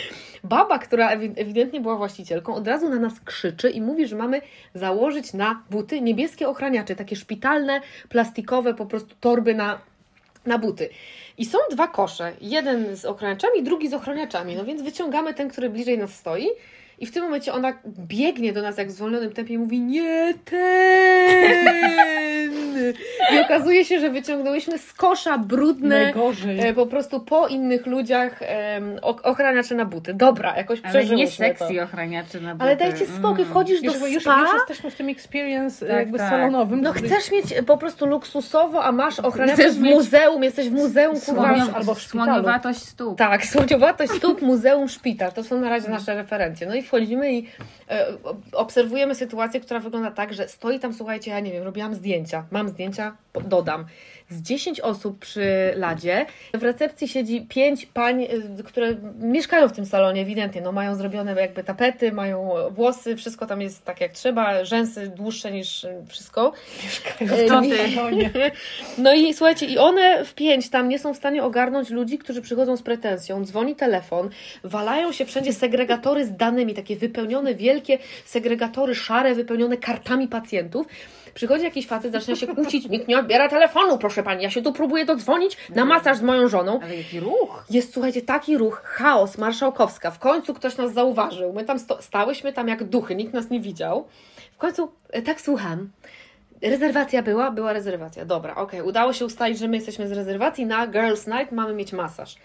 baba, 0.45 0.79
która 0.79 1.17
ewi- 1.17 1.33
ewidentnie 1.37 1.81
była 1.81 1.97
właścicielką, 1.97 2.55
od 2.55 2.69
razu 2.69 2.89
na 2.89 2.97
nas 2.99 3.21
krzyczy 3.25 3.71
i 3.71 3.81
mówi, 3.81 4.07
że 4.07 4.17
mamy 4.17 4.41
założyć 4.75 5.35
na 5.35 5.63
buty 5.71 6.01
niebieskie 6.01 6.49
ochraniacze, 6.49 6.97
takie 6.97 7.17
szpitalne, 7.17 7.81
plastikowe 8.09 8.75
po 8.75 8.87
prostu 8.87 9.15
torby 9.21 9.55
na 9.55 9.79
na 10.47 10.59
buty. 10.59 10.89
I 11.39 11.45
są 11.45 11.59
dwa 11.71 11.89
kosze. 11.89 12.33
Jeden 12.41 12.97
z 12.97 13.05
ochraniaczami, 13.05 13.63
drugi 13.63 13.89
z 13.89 13.95
ochraniaczami. 13.95 14.57
No 14.57 14.65
więc 14.65 14.83
wyciągamy 14.83 15.35
ten, 15.35 15.49
który 15.49 15.71
bliżej 15.71 15.99
nas 15.99 16.15
stoi. 16.15 16.49
I 16.99 17.07
w 17.07 17.13
tym 17.13 17.23
momencie 17.23 17.53
ona 17.53 17.79
biegnie 17.89 18.53
do 18.53 18.63
nas 18.63 18.79
jak 18.79 18.89
w 18.89 18.91
zwolnionym 18.91 19.33
tempie 19.33 19.55
i 19.55 19.59
mówi 19.59 19.81
nie 19.81 20.35
ten! 20.45 22.22
I 23.35 23.39
okazuje 23.39 23.85
się, 23.85 24.01
że 24.01 24.11
wyciągnęłyśmy 24.11 24.79
z 24.79 24.93
kosza 24.93 25.39
brudne, 25.39 26.03
Najgorzej. 26.03 26.61
e, 26.61 26.75
po 26.75 26.87
prostu 26.87 27.21
po 27.21 27.49
innych 27.49 27.87
ludziach 27.87 28.41
ochraniacze 29.23 29.75
na 29.75 29.85
buty. 29.85 30.15
Dobra, 30.15 30.57
jakoś 30.57 30.81
Ale 30.85 30.93
nie 30.93 30.99
przeżyłyśmy 31.01 31.47
sexy 31.47 31.75
to. 31.77 31.83
ochraniaczy 31.83 32.41
na 32.41 32.53
buty. 32.55 32.65
Ale 32.65 32.77
dajcie 32.77 33.07
spokój, 33.07 33.43
Mm. 33.43 33.47
wchodzisz 33.51 33.83
już, 33.83 33.99
do 34.01 34.07
już, 34.07 34.23
spa, 34.23 34.41
już 34.41 34.51
jesteśmy 34.55 34.91
w 34.91 34.95
tym 34.95 35.09
experience 35.09 35.87
Tak, 35.87 35.97
jakby 35.97 36.19
tak. 36.19 36.31
salonowym. 36.31 36.81
no 36.81 36.93
chcesz 36.93 37.31
mieć 37.33 37.55
po 37.67 37.79
prostu 37.79 38.07
luksusowo, 38.07 38.85
a 38.85 38.93
masz 38.93 39.21
ochraniacze 39.21 39.71
w 39.71 39.79
muzeum, 39.81 40.43
jesteś 40.43 40.69
w 40.69 40.73
muzeum, 40.73 41.21
kurwa, 41.21 41.55
albo 41.75 41.95
w 41.95 42.01
szpitalu. 42.01 42.25
Słoniowatość 42.31 42.79
stóp. 42.83 43.19
Tak, 43.19 43.47
słodziowatość 43.47 44.13
stóp, 44.13 44.43
muzeum, 44.43 44.89
szpital. 44.89 45.33
To 45.33 45.45
są 45.45 45.61
na 45.61 45.69
razie 45.69 45.89
nasze 45.89 46.15
referencje. 46.15 46.67
No 46.67 46.75
i 46.75 46.83
wchodzimy 46.83 47.33
i 47.33 47.47
e, 47.91 48.07
obserwujemy 48.53 49.15
sytuację, 49.15 49.61
która 49.61 49.81
wygląda 49.81 50.11
tak, 50.11 50.35
że 50.35 50.49
stoi 50.49 50.81
tam, 50.81 50.95
słuchajcie, 50.95 51.31
ja 51.31 51.41
nie 51.41 51.53
wiem, 51.53 51.63
robiłam 51.63 51.95
zdjęcia, 51.95 52.45
mam 52.51 52.69
zdjęcia, 52.73 53.17
dodam. 53.45 53.85
z 54.31 54.43
10 54.43 54.81
osób 54.81 55.19
przy 55.19 55.73
ladzie. 55.77 56.27
W 56.55 56.63
recepcji 56.63 57.09
siedzi 57.09 57.47
5 57.49 57.87
pań, 57.87 58.23
y, 58.61 58.63
które 58.65 58.97
mieszkają 59.19 59.69
w 59.69 59.73
tym 59.73 59.87
salonie 59.87 60.23
ewidentnie. 60.23 60.61
No, 60.61 60.73
mają 60.73 60.95
zrobione 60.95 61.35
jakby 61.41 61.65
tapety, 61.65 62.13
mają 62.13 62.51
włosy, 62.71 63.17
wszystko 63.17 63.47
tam 63.47 63.61
jest 63.63 63.85
tak 63.85 64.01
jak 64.01 64.13
trzeba, 64.13 64.65
rzęsy 64.65 65.09
dłuższe 65.09 65.53
niż 65.53 65.85
y, 65.85 65.95
wszystko. 66.09 66.53
Mieszkają 66.85 67.31
w 67.31 67.49
To 67.49 67.61
tym 67.61 67.71
ty. 67.71 67.95
salonie. 67.95 68.31
No 68.99 69.15
i 69.15 69.35
słuchajcie, 69.35 69.67
i 69.67 69.79
one 69.79 70.25
w 70.25 70.35
pięć 70.35 70.71
tam 70.71 70.89
nie 70.89 70.99
są 70.99 71.15
w 71.15 71.17
stanie 71.17 71.43
ogarnąć 71.45 71.91
ludzi, 71.91 72.19
którzy 72.19 72.43
przychodzą 72.43 72.77
z 72.77 72.83
pretensją, 72.83 73.45
dzwoni 73.45 73.77
telefon, 73.77 74.31
walają 74.65 75.13
się 75.13 75.25
wszędzie 75.25 75.53
segregatory 75.53 76.27
z 76.27 76.37
danymi, 76.37 76.75
takie 76.75 76.97
wypełnione, 76.97 77.55
wielkie 77.55 77.99
segregatory 78.25 78.95
szare, 78.95 79.35
wypełnione 79.35 79.77
kartami 79.77 80.29
pacjentów. 80.29 80.87
Przychodzi 81.35 81.65
jakiś 81.65 81.87
facet, 81.87 82.13
zaczyna 82.13 82.37
się 82.37 82.47
kłócić, 82.47 82.89
nikt 82.89 83.09
nie 83.09 83.19
odbiera 83.19 83.49
telefonu, 83.49 83.99
proszę 83.99 84.23
pani, 84.23 84.43
ja 84.43 84.51
się 84.51 84.63
tu 84.63 84.73
próbuję 84.73 85.05
dodzwonić 85.05 85.57
na 85.75 85.85
masaż 85.85 86.17
z 86.17 86.23
moją 86.23 86.49
żoną. 86.49 86.81
Ale 86.83 86.97
jaki 86.97 87.21
ruch? 87.21 87.65
Jest, 87.71 87.93
słuchajcie, 87.93 88.23
taki 88.23 88.59
ruch, 88.59 88.83
chaos, 88.85 89.39
marszałkowska. 89.39 90.11
W 90.11 90.19
końcu 90.19 90.55
ktoś 90.55 90.77
nas 90.77 90.93
zauważył. 90.93 91.53
My 91.53 91.65
tam 91.65 91.79
stałyśmy 92.01 92.53
tam 92.53 92.69
jak 92.69 92.85
duchy, 92.85 93.15
nikt 93.15 93.35
nas 93.35 93.51
nie 93.51 93.61
widział. 93.61 94.07
W 94.53 94.59
końcu, 94.59 94.93
e, 95.11 95.23
tak 95.23 95.41
słucham. 95.41 95.91
Rezerwacja 96.63 97.23
była? 97.23 97.51
Była 97.51 97.73
rezerwacja. 97.73 98.25
Dobra, 98.25 98.55
okej. 98.55 98.83
Udało 98.83 99.13
się 99.13 99.25
ustalić, 99.25 99.59
że 99.59 99.69
my 99.69 99.77
jesteśmy 99.77 100.09
z 100.09 100.13
rezerwacji 100.13 100.67
na 100.67 100.87
Girls 100.87 101.27
Night, 101.27 101.53
mamy 101.53 101.75
mieć 101.75 101.93
masaż. 101.93 102.37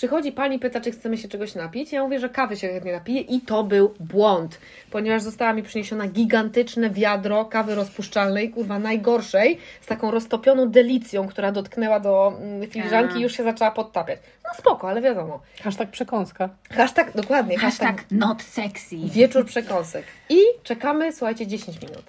Przychodzi 0.00 0.32
pani, 0.32 0.58
pyta, 0.58 0.80
czy 0.80 0.90
chcemy 0.90 1.18
się 1.18 1.28
czegoś 1.28 1.54
napić. 1.54 1.92
Ja 1.92 2.02
mówię, 2.02 2.20
że 2.20 2.28
kawy 2.28 2.56
się 2.56 2.68
chętnie 2.68 2.92
napiję 2.92 3.20
i 3.20 3.40
to 3.40 3.64
był 3.64 3.94
błąd, 4.00 4.58
ponieważ 4.90 5.22
została 5.22 5.52
mi 5.52 5.62
przyniesiona 5.62 6.06
gigantyczne 6.06 6.90
wiadro 6.90 7.44
kawy 7.44 7.74
rozpuszczalnej, 7.74 8.50
kurwa 8.50 8.78
najgorszej, 8.78 9.58
z 9.80 9.86
taką 9.86 10.10
roztopioną 10.10 10.68
delicją, 10.68 11.28
która 11.28 11.52
dotknęła 11.52 12.00
do 12.00 12.32
mm, 12.40 12.70
filiżanki 12.70 13.18
i 13.18 13.22
już 13.22 13.32
się 13.36 13.44
zaczęła 13.44 13.70
podtapiać. 13.70 14.18
No 14.44 14.50
spoko, 14.54 14.88
ale 14.88 15.00
wiadomo. 15.00 15.40
Hashtag 15.62 15.90
przekąska. 15.90 16.48
Hashtag, 16.70 17.16
dokładnie, 17.16 17.58
hashtag, 17.58 17.88
Hashtag 17.96 18.10
not 18.10 18.42
sexy. 18.42 18.96
wieczór 18.96 19.46
przekąsek. 19.46 20.04
I 20.28 20.38
czekamy, 20.62 21.12
słuchajcie, 21.12 21.46
10 21.46 21.82
minut. 21.82 22.04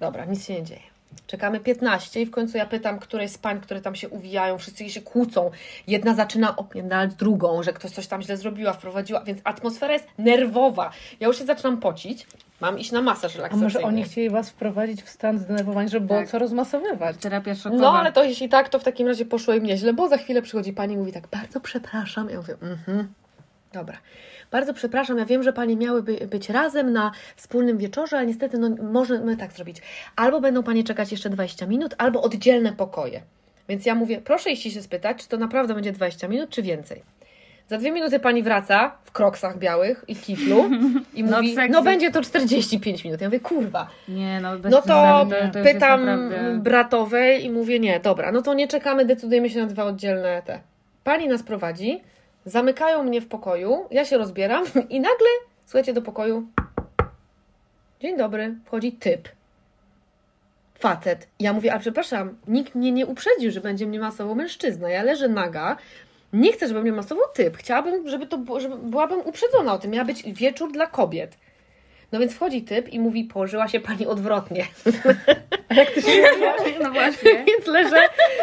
Dobra, 0.00 0.24
nic 0.24 0.46
się 0.46 0.54
nie 0.54 0.62
dzieje. 0.62 0.89
Czekamy 1.26 1.60
15 1.60 2.20
i 2.20 2.26
w 2.26 2.30
końcu 2.30 2.58
ja 2.58 2.66
pytam 2.66 2.98
którejś 2.98 3.30
z 3.30 3.38
pań, 3.38 3.60
które 3.60 3.80
tam 3.80 3.94
się 3.94 4.08
uwijają, 4.08 4.58
wszyscy 4.58 4.90
się 4.90 5.00
kłócą. 5.02 5.50
Jedna 5.86 6.14
zaczyna 6.14 6.56
opiędalać 6.56 7.14
drugą, 7.14 7.62
że 7.62 7.72
ktoś 7.72 7.90
coś 7.90 8.06
tam 8.06 8.22
źle 8.22 8.36
zrobiła, 8.36 8.72
wprowadziła, 8.72 9.20
więc 9.24 9.40
atmosfera 9.44 9.92
jest 9.92 10.06
nerwowa. 10.18 10.90
Ja 11.20 11.26
już 11.26 11.38
się 11.38 11.44
zaczynam 11.44 11.80
pocić, 11.80 12.26
mam 12.60 12.78
iść 12.78 12.92
na 12.92 13.02
masaż 13.02 13.34
A 13.34 13.36
relaksacyjny. 13.36 13.64
może 13.64 13.82
oni 13.82 14.04
chcieli 14.04 14.30
was 14.30 14.50
wprowadzić 14.50 15.02
w 15.02 15.08
stan 15.08 15.38
zdenerwowania, 15.38 15.88
żeby 15.88 16.06
było 16.06 16.18
Tak. 16.18 16.28
co 16.28 16.38
rozmasowywać? 16.38 17.16
Terapia 17.16 17.54
szokowa. 17.54 17.82
No, 17.82 17.92
ale 17.98 18.12
to 18.12 18.24
jeśli 18.24 18.48
tak, 18.48 18.68
to 18.68 18.78
w 18.78 18.84
takim 18.84 19.06
razie 19.08 19.24
poszło 19.24 19.54
im 19.54 19.64
nieźle, 19.64 19.92
bo 19.92 20.08
za 20.08 20.16
chwilę 20.16 20.42
przychodzi 20.42 20.72
pani 20.72 20.94
i 20.94 20.98
mówi 20.98 21.12
tak, 21.12 21.26
bardzo 21.28 21.60
przepraszam. 21.60 22.30
Ja 22.30 22.36
mówię, 22.36 22.54
mhm, 22.62 23.08
dobra. 23.72 23.96
Bardzo 24.50 24.74
przepraszam, 24.74 25.18
ja 25.18 25.24
wiem, 25.24 25.42
że 25.42 25.52
Panie 25.52 25.76
miały 25.76 26.02
by, 26.02 26.26
być 26.26 26.48
razem 26.48 26.92
na 26.92 27.10
wspólnym 27.36 27.78
wieczorze, 27.78 28.16
ale 28.16 28.26
niestety 28.26 28.58
no, 28.58 28.68
możemy 28.92 29.36
tak 29.36 29.52
zrobić. 29.52 29.76
Albo 30.16 30.40
będą 30.40 30.62
Panie 30.62 30.84
czekać 30.84 31.12
jeszcze 31.12 31.30
20 31.30 31.66
minut, 31.66 31.94
albo 31.98 32.22
oddzielne 32.22 32.72
pokoje. 32.72 33.22
Więc 33.68 33.86
ja 33.86 33.94
mówię, 33.94 34.20
proszę 34.24 34.50
jeśli 34.50 34.70
się 34.70 34.82
spytać, 34.82 35.16
czy 35.22 35.28
to 35.28 35.36
naprawdę 35.36 35.74
będzie 35.74 35.92
20 35.92 36.28
minut, 36.28 36.50
czy 36.50 36.62
więcej. 36.62 37.02
Za 37.68 37.78
dwie 37.78 37.92
minuty 37.92 38.20
Pani 38.20 38.42
wraca 38.42 38.92
w 39.04 39.12
kroksach 39.12 39.58
białych 39.58 40.04
i 40.08 40.16
kiflu 40.16 40.64
i 41.14 41.24
No 41.24 41.36
mówi, 41.36 41.54
sexy. 41.54 41.72
no 41.72 41.82
będzie 41.82 42.10
to 42.10 42.22
45 42.22 43.04
minut. 43.04 43.20
Ja 43.20 43.26
mówię, 43.26 43.40
kurwa, 43.40 43.88
Nie, 44.08 44.40
no 44.40 44.58
bez 44.58 44.72
no 44.72 44.82
to 44.82 44.86
to, 44.86 45.26
to 45.52 45.62
pytam 45.64 46.06
naprawdę... 46.06 46.58
bratowej 46.58 47.44
i 47.44 47.50
mówię, 47.50 47.80
nie, 47.80 48.00
dobra, 48.00 48.32
no 48.32 48.42
to 48.42 48.54
nie 48.54 48.68
czekamy, 48.68 49.04
decydujemy 49.04 49.50
się 49.50 49.60
na 49.60 49.66
dwa 49.66 49.84
oddzielne 49.84 50.42
te. 50.46 50.60
Pani 51.04 51.28
nas 51.28 51.42
prowadzi, 51.42 52.00
zamykają 52.44 53.02
mnie 53.02 53.20
w 53.20 53.28
pokoju, 53.28 53.86
ja 53.90 54.04
się 54.04 54.18
rozbieram 54.18 54.64
i 54.88 55.00
nagle, 55.00 55.28
słuchajcie, 55.66 55.92
do 55.92 56.02
pokoju, 56.02 56.46
dzień 58.00 58.16
dobry, 58.16 58.54
wchodzi 58.64 58.92
typ. 58.92 59.28
Facet. 60.78 61.28
Ja 61.40 61.52
mówię, 61.52 61.72
ale 61.72 61.80
przepraszam, 61.80 62.38
nikt 62.48 62.74
mnie 62.74 62.92
nie 62.92 63.06
uprzedził, 63.06 63.50
że 63.50 63.60
będzie 63.60 63.86
mnie 63.86 64.00
masował 64.00 64.34
mężczyzna. 64.34 64.90
Ja 64.90 65.02
leżę 65.02 65.28
naga, 65.28 65.76
nie 66.32 66.52
chcę, 66.52 66.68
żeby 66.68 66.82
mnie 66.82 66.92
masował 66.92 67.24
typ. 67.34 67.56
Chciałabym, 67.56 68.08
żeby 68.08 68.26
to 68.26 68.60
żeby 68.60 68.76
byłabym 68.76 69.20
uprzedzona 69.20 69.72
o 69.72 69.78
tym. 69.78 69.90
Miała 69.90 70.04
być 70.04 70.22
wieczór 70.22 70.72
dla 70.72 70.86
kobiet. 70.86 71.36
No 72.12 72.20
więc 72.20 72.32
wchodzi 72.32 72.62
typ 72.62 72.88
i 72.88 73.00
mówi, 73.00 73.24
położyła 73.24 73.68
się 73.68 73.80
pani 73.80 74.06
odwrotnie. 74.06 74.66
No 76.82 76.90
właśnie. 76.92 77.30
Więc 77.48 77.66
leżę 77.66 78.00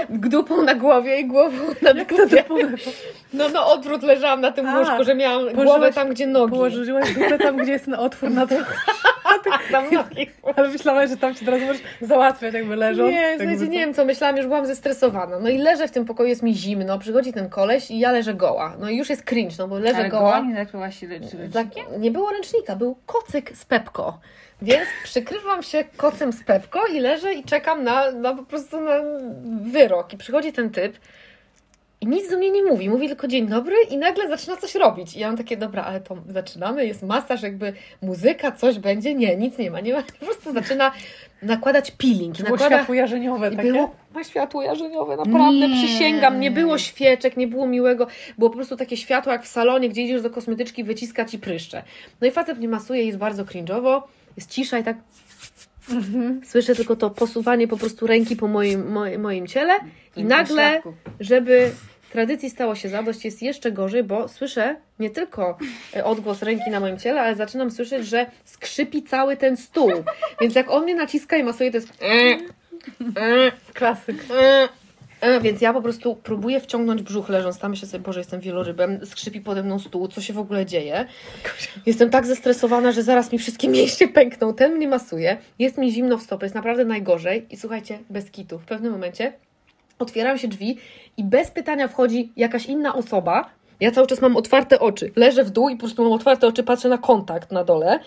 dupą 0.09 0.61
na 0.61 0.75
głowie 0.75 1.19
i 1.19 1.25
głową 1.25 1.57
na 1.81 1.93
dupie. 1.93 2.43
No, 3.33 3.49
no 3.49 3.67
odwrót 3.73 4.03
leżałam 4.03 4.41
na 4.41 4.51
tym 4.51 4.67
A, 4.67 4.79
łóżku, 4.79 5.03
że 5.03 5.15
miałam 5.15 5.53
głowę 5.53 5.93
tam, 5.93 6.09
gdzie 6.09 6.27
nogi. 6.27 6.51
Położyłaś 6.51 7.13
dupę 7.13 7.37
tam, 7.37 7.57
gdzie 7.57 7.71
jest 7.71 7.85
ten 7.85 7.93
otwór 7.95 8.31
na 8.31 8.47
to. 8.47 8.55
Tam 9.71 9.83
nogi. 9.91 10.29
Ale 10.55 10.69
myślałaś, 10.69 11.09
że 11.09 11.17
tam 11.17 11.35
się 11.35 11.45
teraz 11.45 11.61
możesz 11.61 11.81
załatwiać 12.01 12.53
jakby 12.53 12.75
leżąc. 12.75 13.11
Nie, 13.11 13.35
słuchajcie, 13.37 13.65
to- 13.65 13.71
nie 13.71 13.79
wiem 13.79 13.93
co, 13.93 14.05
myślałam, 14.05 14.37
już 14.37 14.45
byłam 14.45 14.65
zestresowana. 14.65 15.39
No 15.39 15.49
i 15.49 15.57
leżę 15.57 15.87
w 15.87 15.91
tym 15.91 16.05
pokoju, 16.05 16.29
jest 16.29 16.43
mi 16.43 16.55
zimno, 16.55 16.99
przychodzi 16.99 17.33
ten 17.33 17.49
koleś 17.49 17.91
i 17.91 17.99
ja 17.99 18.11
leżę 18.11 18.33
goła. 18.33 18.75
No 18.79 18.89
i 18.89 18.97
już 18.97 19.09
jest 19.09 19.23
cringe, 19.23 19.55
no 19.59 19.67
bo 19.67 19.79
leżę 19.79 19.97
Ale 19.97 20.09
goła. 20.09 20.21
goła 20.21 20.39
nie 20.39 20.91
się 20.91 21.07
nie 21.99 22.11
było 22.11 22.31
ręcznika, 22.31 22.75
był 22.75 22.97
kocyk 23.05 23.51
z 23.57 23.65
Pepko. 23.65 24.19
Więc 24.61 24.87
przykrywam 25.03 25.63
się 25.63 25.83
kocem 25.97 26.33
z 26.33 26.43
Pepko 26.43 26.87
i 26.87 26.99
leżę 26.99 27.33
i 27.33 27.43
czekam 27.43 27.83
na, 27.83 28.11
na 28.11 28.35
po 28.35 28.43
prostu 28.43 28.81
na 28.81 29.01
wyrok. 29.61 30.13
I 30.13 30.17
przychodzi 30.17 30.53
ten 30.53 30.69
typ 30.69 30.97
i 32.01 32.07
nic 32.07 32.29
do 32.29 32.37
mnie 32.37 32.51
nie 32.51 32.63
mówi. 32.63 32.89
Mówi 32.89 33.07
tylko 33.07 33.27
dzień 33.27 33.47
dobry 33.47 33.75
i 33.89 33.97
nagle 33.97 34.27
zaczyna 34.27 34.57
coś 34.57 34.75
robić. 34.75 35.15
I 35.15 35.19
ja 35.19 35.27
mam 35.27 35.37
takie, 35.37 35.57
dobra, 35.57 35.83
ale 35.83 36.01
to 36.01 36.17
zaczynamy, 36.29 36.85
jest 36.85 37.03
masaż, 37.03 37.41
jakby 37.41 37.73
muzyka, 38.01 38.51
coś 38.51 38.79
będzie. 38.79 39.15
Nie, 39.15 39.35
nic 39.37 39.57
nie 39.57 39.71
ma. 39.71 39.79
Nie 39.79 39.93
ma. 39.93 40.03
Po 40.19 40.25
prostu 40.25 40.53
zaczyna 40.53 40.91
nakładać 41.41 41.91
peeling. 41.91 42.37
Było 42.37 42.49
Nakłada... 42.49 42.75
światło 42.75 42.95
jarzeniowe 42.95 43.47
I 43.53 43.55
takie. 43.55 43.71
było 43.71 43.95
ma 44.13 44.23
światło 44.23 44.61
jarzeniowe, 44.61 45.17
naprawdę, 45.17 45.67
Nie. 45.67 45.75
przysięgam, 45.87 46.39
nie 46.39 46.51
było 46.51 46.77
świeczek, 46.77 47.37
nie 47.37 47.47
było 47.47 47.67
miłego, 47.67 48.07
było 48.37 48.49
po 48.49 48.55
prostu 48.55 48.77
takie 48.77 48.97
światło 48.97 49.31
jak 49.31 49.43
w 49.43 49.47
salonie, 49.47 49.89
gdzie 49.89 50.01
idziesz 50.01 50.21
do 50.21 50.29
kosmetyczki, 50.29 50.83
wyciska 50.83 51.25
ci 51.25 51.39
pryszcze. 51.39 51.83
No 52.21 52.27
i 52.27 52.31
facet 52.31 52.57
mnie 52.57 52.67
masuje, 52.67 53.03
jest 53.03 53.17
bardzo 53.17 53.43
cringe'owo, 53.43 54.01
jest 54.37 54.49
cisza 54.49 54.79
i 54.79 54.83
tak 54.83 54.97
słyszę 56.51 56.75
tylko 56.75 56.95
to 56.95 57.09
posuwanie 57.09 57.67
po 57.67 57.77
prostu 57.77 58.07
ręki 58.07 58.35
po 58.35 58.47
moim, 58.47 58.91
moim, 58.91 59.21
moim 59.21 59.47
ciele 59.47 59.73
i 60.15 60.23
Na 60.23 60.37
nagle, 60.37 60.81
żeby 61.19 61.71
tradycji 62.11 62.49
stało 62.49 62.75
się 62.75 62.89
zadość, 62.89 63.25
jest 63.25 63.41
jeszcze 63.41 63.71
gorzej, 63.71 64.03
bo 64.03 64.27
słyszę 64.27 64.75
nie 64.99 65.09
tylko 65.09 65.57
e, 65.95 66.05
odgłos 66.05 66.41
ręki 66.41 66.69
na 66.69 66.79
moim 66.79 66.99
ciele, 66.99 67.21
ale 67.21 67.35
zaczynam 67.35 67.71
słyszeć, 67.71 68.07
że 68.07 68.25
skrzypi 68.45 69.03
cały 69.03 69.37
ten 69.37 69.57
stół. 69.57 69.91
Więc 70.41 70.55
jak 70.55 70.69
on 70.69 70.83
mnie 70.83 70.95
naciska 70.95 71.37
i 71.37 71.43
masuje, 71.43 71.71
to 71.71 71.77
jest 71.77 71.93
e, 72.01 73.51
Klasyk. 73.73 74.25
E, 75.21 75.41
Więc 75.41 75.61
ja 75.61 75.73
po 75.73 75.81
prostu 75.81 76.15
próbuję 76.23 76.59
wciągnąć 76.59 77.01
brzuch 77.01 77.29
leżąc 77.29 77.59
tam, 77.59 77.71
myślę 77.71 77.87
sobie, 77.87 78.03
Boże, 78.03 78.19
jestem 78.19 78.41
wielorybem, 78.41 79.05
skrzypi 79.05 79.41
pode 79.41 79.63
mną 79.63 79.79
stół, 79.79 80.07
co 80.07 80.21
się 80.21 80.33
w 80.33 80.39
ogóle 80.39 80.65
dzieje. 80.65 81.05
Jestem 81.85 82.09
tak 82.09 82.25
zestresowana, 82.25 82.91
że 82.91 83.03
zaraz 83.03 83.31
mi 83.31 83.39
wszystkie 83.39 83.67
mięśnie 83.77 84.07
pękną, 84.07 84.53
ten 84.53 84.75
mnie 84.75 84.87
masuje, 84.87 85.37
jest 85.59 85.77
mi 85.77 85.91
zimno 85.91 86.17
w 86.17 86.23
stopy, 86.23 86.45
jest 86.45 86.55
naprawdę 86.55 86.85
najgorzej 86.85 87.45
i 87.49 87.57
słuchajcie, 87.57 87.99
bez 88.09 88.31
kitu, 88.31 88.59
w 88.59 88.65
pewnym 88.65 88.91
momencie 88.91 89.33
otwierają 89.99 90.37
się 90.37 90.47
drzwi 90.47 90.77
i 91.17 91.23
bez 91.23 91.51
pytania 91.51 91.87
wchodzi 91.87 92.31
jakaś 92.35 92.65
inna 92.65 92.95
osoba, 92.95 93.49
ja 93.79 93.91
cały 93.91 94.07
czas 94.07 94.21
mam 94.21 94.37
otwarte 94.37 94.79
oczy, 94.79 95.11
leżę 95.15 95.43
w 95.43 95.49
dół 95.49 95.69
i 95.69 95.75
po 95.75 95.79
prostu 95.79 96.03
mam 96.03 96.11
otwarte 96.11 96.47
oczy, 96.47 96.63
patrzę 96.63 96.89
na 96.89 96.97
kontakt 96.97 97.51
na 97.51 97.63
dole 97.63 97.99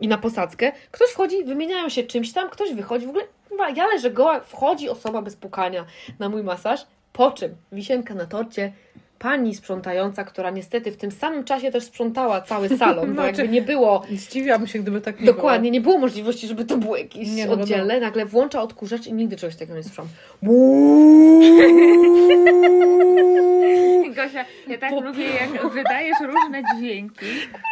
i 0.00 0.08
na 0.08 0.18
posadzkę. 0.18 0.72
Ktoś 0.90 1.10
wchodzi, 1.10 1.44
wymieniają 1.44 1.88
się 1.88 2.02
czymś 2.02 2.32
tam, 2.32 2.50
ktoś 2.50 2.72
wychodzi, 2.72 3.06
w 3.06 3.08
ogóle 3.08 3.24
chyba 3.52 3.70
ja 3.70 3.86
leżę 3.86 4.10
goła, 4.10 4.40
wchodzi 4.40 4.88
osoba 4.88 5.22
bez 5.22 5.36
pukania 5.36 5.84
na 6.18 6.28
mój 6.28 6.42
masaż, 6.42 6.86
po 7.12 7.30
czym 7.30 7.54
wisienka 7.72 8.14
na 8.14 8.26
torcie, 8.26 8.72
pani 9.18 9.54
sprzątająca, 9.54 10.24
która 10.24 10.50
niestety 10.50 10.92
w 10.92 10.96
tym 10.96 11.10
samym 11.10 11.44
czasie 11.44 11.70
też 11.70 11.84
sprzątała 11.84 12.40
cały 12.40 12.68
salon, 12.78 13.08
bo 13.08 13.12
Znaczy- 13.22 13.28
jakby 13.28 13.48
nie 13.48 13.62
było 13.62 14.02
Zdziwiłam 14.10 14.66
się, 14.66 14.78
gdyby 14.78 15.00
tak 15.00 15.20
nie 15.20 15.26
Dokładnie, 15.26 15.70
nie 15.70 15.80
było 15.80 15.98
możliwości, 15.98 16.46
żeby 16.46 16.64
to 16.64 16.76
było 16.76 16.96
jakieś 16.96 17.28
Nie, 17.28 17.46
no 17.46 17.52
oddzielne. 17.52 18.00
Nagle 18.00 18.26
włącza 18.26 18.62
odkurzacz 18.62 19.06
i 19.06 19.12
nigdy 19.12 19.36
czegoś 19.36 19.56
takiego 19.56 19.76
nie 19.76 19.82
słyszałam. 19.82 20.10
Gosia, 24.16 24.44
ja 24.68 24.78
tak 24.78 24.92
lubię, 24.92 25.24
jak 25.24 25.72
wydajesz 25.72 26.16
różne 26.20 26.62
dźwięki. 26.76 27.26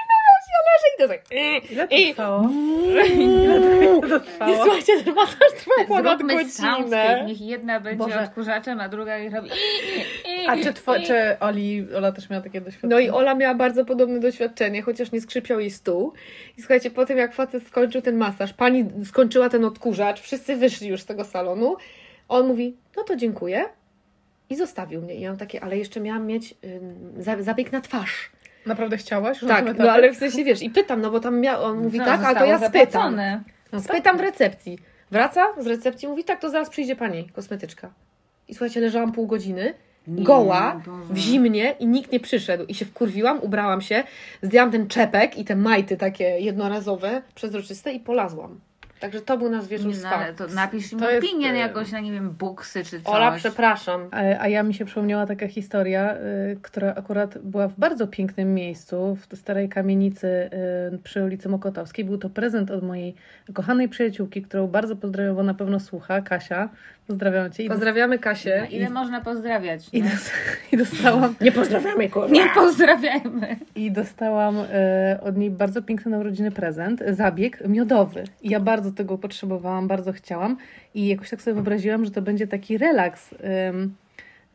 I 0.98 1.02
to 1.02 1.08
tak. 1.08 1.22
było. 1.28 1.62
Ile 1.70 1.88
to 1.88 1.94
I- 1.96 2.10
trwało? 2.14 2.48
Ile 3.14 3.60
to 4.00 4.16
I 4.16 4.20
trwało? 4.20 4.56
słuchajcie, 4.64 5.04
ten 5.04 5.14
masaż 5.14 5.52
trwał 5.56 5.86
ponad 5.88 6.22
godzinę. 6.22 7.24
Niech 7.26 7.40
jedna 7.40 7.80
będzie 7.80 8.04
Boże. 8.04 8.20
odkurzaczem, 8.20 8.80
a 8.80 8.88
druga 8.88 9.16
jej 9.18 9.30
robi... 9.30 9.50
A 10.48 10.56
czy, 10.56 10.72
two, 10.74 10.94
czy 11.06 11.36
Oli, 11.40 11.86
Ola 11.96 12.12
też 12.12 12.30
miała 12.30 12.42
takie 12.42 12.60
doświadczenie? 12.60 12.90
No 12.94 12.98
i 13.00 13.10
Ola 13.10 13.34
miała 13.34 13.54
bardzo 13.54 13.84
podobne 13.84 14.20
doświadczenie, 14.20 14.82
chociaż 14.82 15.12
nie 15.12 15.20
skrzypiał 15.20 15.60
jej 15.60 15.70
stół. 15.70 16.12
I 16.58 16.60
słuchajcie, 16.62 16.90
po 16.90 17.06
tym 17.06 17.18
jak 17.18 17.34
facet 17.34 17.66
skończył 17.66 18.02
ten 18.02 18.16
masaż, 18.16 18.52
pani 18.52 18.84
skończyła 19.04 19.48
ten 19.48 19.64
odkurzacz, 19.64 20.20
wszyscy 20.20 20.56
wyszli 20.56 20.88
już 20.88 21.00
z 21.00 21.06
tego 21.06 21.24
salonu, 21.24 21.76
on 22.28 22.46
mówi, 22.46 22.76
no 22.96 23.02
to 23.02 23.16
dziękuję. 23.16 23.64
I 24.50 24.56
zostawił 24.56 25.02
mnie. 25.02 25.14
I 25.14 25.20
ja 25.20 25.28
mam 25.28 25.38
takie, 25.38 25.64
ale 25.64 25.78
jeszcze 25.78 26.00
miałam 26.00 26.26
mieć 26.26 26.54
za- 27.18 27.42
zabieg 27.42 27.72
na 27.72 27.80
twarz. 27.80 28.30
Naprawdę 28.66 28.96
chciałaś? 28.96 29.40
Tak, 29.48 29.64
no 29.64 29.70
etapie? 29.70 29.92
ale 29.92 30.12
w 30.12 30.16
sensie 30.16 30.44
wiesz, 30.44 30.62
i 30.62 30.70
pytam, 30.70 31.00
no 31.00 31.10
bo 31.10 31.20
tam 31.20 31.40
miał, 31.40 31.64
on 31.64 31.78
mówi 31.82 31.98
Co, 31.98 32.04
tak, 32.04 32.24
ale 32.24 32.38
to 32.38 32.44
ja 32.44 32.58
spytam. 32.58 32.72
zapłacone. 32.82 33.42
No. 33.72 33.80
Spytam 33.80 34.16
w 34.18 34.20
recepcji. 34.20 34.78
Wraca 35.10 35.46
z 35.58 35.66
recepcji, 35.66 36.08
mówi 36.08 36.24
tak, 36.24 36.40
to 36.40 36.50
zaraz 36.50 36.70
przyjdzie 36.70 36.96
pani 36.96 37.28
kosmetyczka. 37.28 37.90
I 38.48 38.54
słuchajcie, 38.54 38.80
leżałam 38.80 39.12
pół 39.12 39.26
godziny, 39.26 39.74
Nie, 40.06 40.24
goła, 40.24 40.80
Boże. 40.86 41.14
w 41.14 41.16
zimnie 41.16 41.74
i 41.80 41.86
nikt 41.86 42.12
nie 42.12 42.20
przyszedł. 42.20 42.64
I 42.68 42.74
się 42.74 42.84
wkurwiłam, 42.84 43.38
ubrałam 43.42 43.80
się, 43.80 44.02
zdjęłam 44.42 44.70
ten 44.70 44.88
czepek 44.88 45.38
i 45.38 45.44
te 45.44 45.56
majty 45.56 45.96
takie 45.96 46.24
jednorazowe, 46.24 47.22
przezroczyste 47.34 47.92
i 47.92 48.00
polazłam. 48.00 48.60
Także 49.00 49.20
to 49.20 49.38
był 49.38 49.50
nasz 49.50 49.66
wieczór 49.66 49.86
Nie, 49.86 49.96
no, 50.02 50.08
ale 50.08 50.34
to 50.34 50.46
napisz 50.46 50.92
im 50.92 50.98
To 50.98 51.10
jest, 51.10 51.26
opinię 51.26 51.50
e, 51.50 51.56
jakoś 51.56 51.92
na, 51.92 52.00
nie 52.00 52.12
wiem, 52.12 52.30
buksy 52.30 52.84
czy 52.84 53.00
coś. 53.00 53.14
Ola, 53.14 53.32
przepraszam. 53.32 54.08
A, 54.10 54.16
a 54.16 54.48
ja 54.48 54.62
mi 54.62 54.74
się 54.74 54.84
przypomniała 54.84 55.26
taka 55.26 55.48
historia, 55.48 56.14
y, 56.14 56.58
która 56.62 56.94
akurat 56.94 57.38
była 57.38 57.68
w 57.68 57.74
bardzo 57.78 58.06
pięknym 58.06 58.54
miejscu, 58.54 59.18
w 59.30 59.36
starej 59.36 59.68
kamienicy 59.68 60.50
y, 60.94 60.98
przy 60.98 61.24
ulicy 61.24 61.48
Mokotowskiej. 61.48 62.04
Był 62.04 62.18
to 62.18 62.30
prezent 62.30 62.70
od 62.70 62.82
mojej 62.82 63.14
kochanej 63.52 63.88
przyjaciółki, 63.88 64.42
którą 64.42 64.66
bardzo 64.66 64.96
pozdrawiam, 64.96 65.36
bo 65.36 65.42
na 65.42 65.54
pewno 65.54 65.80
słucha, 65.80 66.20
Kasia. 66.20 66.68
Pozdrawiam 67.14 67.50
Cię. 67.52 67.62
I, 67.62 67.68
Pozdrawiamy 67.68 68.18
Kasię. 68.18 68.58
No, 68.70 68.76
ile 68.76 68.90
można 68.90 69.20
pozdrawiać? 69.20 69.88
i, 69.92 70.02
nie? 70.02 70.08
dos- 70.10 70.30
i 70.72 70.76
dostałam, 70.76 71.34
Nie 71.40 71.52
pozdrawiamy, 71.52 72.08
kurwa. 72.10 72.28
Nie 72.28 72.46
pozdrawiajmy. 72.54 73.56
i 73.74 73.90
dostałam 73.92 74.56
y, 74.58 74.64
od 75.22 75.36
niej 75.36 75.50
bardzo 75.50 75.82
piękny 75.82 76.10
na 76.10 76.18
urodziny 76.18 76.50
prezent, 76.50 77.02
zabieg 77.08 77.68
miodowy. 77.68 78.24
I 78.42 78.50
ja 78.50 78.60
bardzo 78.60 78.92
tego 78.92 79.18
potrzebowałam, 79.18 79.88
bardzo 79.88 80.12
chciałam 80.12 80.56
i 80.94 81.08
jakoś 81.08 81.30
tak 81.30 81.42
sobie 81.42 81.54
wyobraziłam, 81.54 82.04
że 82.04 82.10
to 82.10 82.22
będzie 82.22 82.46
taki 82.46 82.78
relaks. 82.78 83.34
ym, 83.68 83.94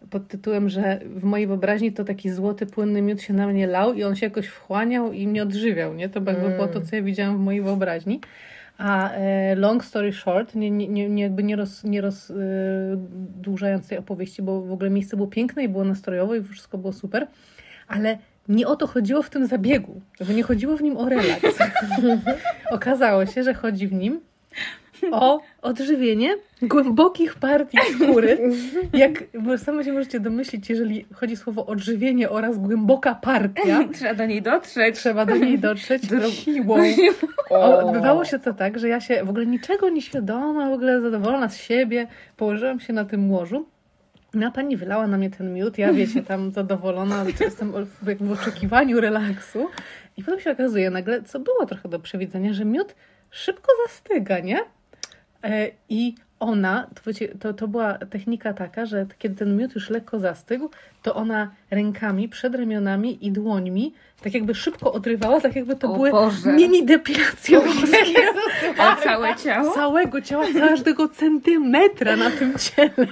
pod 0.09 0.27
tytułem, 0.27 0.69
że 0.69 1.00
w 1.05 1.24
mojej 1.24 1.47
wyobraźni 1.47 1.91
to 1.91 2.03
taki 2.03 2.29
złoty, 2.29 2.65
płynny 2.65 3.01
miód 3.01 3.21
się 3.21 3.33
na 3.33 3.47
mnie 3.47 3.67
lał 3.67 3.93
i 3.93 4.03
on 4.03 4.15
się 4.15 4.25
jakoś 4.25 4.47
wchłaniał 4.47 5.12
i 5.13 5.27
mnie 5.27 5.43
odżywiał, 5.43 5.93
nie? 5.93 6.09
To 6.09 6.19
jakby 6.25 6.50
było 6.50 6.67
to, 6.67 6.81
co 6.81 6.95
ja 6.95 7.01
widziałam 7.01 7.38
w 7.38 7.39
mojej 7.39 7.62
wyobraźni. 7.62 8.21
A 8.77 9.12
e, 9.12 9.55
long 9.55 9.86
story 9.86 10.13
short, 10.13 10.55
nie, 10.55 10.72
nie, 10.72 11.10
nie, 11.10 11.24
jakby 11.24 11.44
nie, 11.44 11.55
roz, 11.55 11.84
nie 11.84 12.01
rozdłużając 12.01 13.88
tej 13.88 13.98
opowieści, 13.98 14.41
bo 14.41 14.62
w 14.62 14.72
ogóle 14.72 14.89
miejsce 14.89 15.15
było 15.15 15.27
piękne 15.27 15.63
i 15.63 15.70
było 15.70 15.84
nastrojowe 15.84 16.38
i 16.38 16.44
wszystko 16.44 16.77
było 16.77 16.94
super, 16.94 17.27
ale 17.88 18.17
nie 18.48 18.67
o 18.67 18.75
to 18.75 18.88
chodziło 18.88 19.22
w 19.22 19.29
tym 19.29 19.48
zabiegu. 19.48 20.01
Jakby 20.20 20.36
nie 20.36 20.44
chodziło 20.44 20.77
w 20.77 20.82
nim 20.82 20.98
o 20.98 21.10
relaks. 21.10 21.60
Okazało 22.72 23.25
się, 23.25 23.44
że 23.44 23.53
chodzi 23.53 23.88
w 23.88 23.94
nim 23.94 24.22
o 25.12 25.40
odżywienie 25.62 26.36
głębokich 26.62 27.36
partii 27.36 27.78
skóry. 27.96 28.38
Jak 28.94 29.24
same 29.58 29.84
się 29.84 29.94
możecie 29.94 30.20
domyślić, 30.20 30.70
jeżeli 30.70 31.06
chodzi 31.14 31.36
słowo 31.36 31.66
odżywienie 31.66 32.30
oraz 32.30 32.58
głęboka 32.58 33.16
partia, 33.16 33.80
Trzeba 33.94 34.14
do 34.14 34.25
niej 34.25 34.42
dotrzeć. 34.42 34.96
trzeba 34.96 35.25
do 35.25 35.36
niej 35.38 35.60
dotrzeć 35.60 36.04
Dro- 36.04 36.32
siłą. 36.32 36.75
O, 37.50 37.80
odbywało 37.80 38.25
się 38.25 38.40
to 38.40 38.54
tak, 38.54 38.80
że 38.80 38.90
ja 38.90 39.00
się 39.00 39.24
w 39.24 39.30
ogóle 39.30 39.46
niczego 39.46 39.90
nieświadoma, 39.90 40.70
w 40.70 40.74
ogóle 40.74 41.02
zadowolona 41.02 41.50
z 41.50 41.58
siebie, 41.58 42.08
położyłam 42.38 42.80
się 42.80 42.94
na 42.94 43.06
tym 43.06 43.32
łożu. 43.32 43.66
No, 44.34 44.52
pani 44.52 44.78
wylała 44.78 45.08
na 45.08 45.18
mnie 45.18 45.30
ten 45.30 45.54
miód, 45.54 45.78
ja 45.78 45.94
wiecie, 45.94 46.24
tam 46.24 46.52
zadowolona, 46.52 47.25
jestem 47.42 47.72
w, 47.72 48.25
w 48.25 48.32
oczekiwaniu 48.32 49.02
relaksu. 49.02 49.68
I 50.18 50.24
potem 50.24 50.40
się 50.40 50.52
okazuje 50.52 50.90
nagle, 50.90 51.24
co 51.24 51.40
było 51.40 51.66
trochę 51.66 51.90
do 51.90 52.00
przewidzenia, 52.00 52.54
że 52.54 52.66
miód 52.66 52.96
szybko 53.32 53.72
zastyga, 53.88 54.40
nie? 54.40 54.60
E, 55.44 55.72
I 55.89 56.15
ona, 56.39 56.89
to, 57.39 57.54
to 57.54 57.68
była 57.68 57.94
technika 57.94 58.54
taka, 58.54 58.86
że 58.86 59.06
kiedy 59.20 59.36
ten 59.36 59.58
miód 59.58 59.75
już 59.75 59.89
lekko 59.89 60.20
zastygł, 60.20 60.70
to 61.05 61.15
ona 61.15 61.51
rękami, 61.71 62.29
przed 62.29 62.55
ramionami 62.55 63.25
i 63.27 63.31
dłońmi 63.31 63.93
tak 64.24 64.33
jakby 64.33 64.55
szybko 64.55 64.93
odrywała, 64.93 65.41
tak 65.41 65.55
jakby 65.55 65.75
to 65.75 65.91
O 65.91 65.95
były 65.95 66.12
Boże. 66.12 66.53
mini 66.53 66.85
depilacje 66.85 67.59
włoskie 67.59 68.24
A 68.77 68.96
całe 68.96 69.35
ciało? 69.35 69.72
całego 69.74 70.22
ciała, 70.22 70.46
każdego 70.59 71.07
centymetra 71.09 72.15
na 72.15 72.31
tym 72.31 72.53
ciele. 72.59 73.07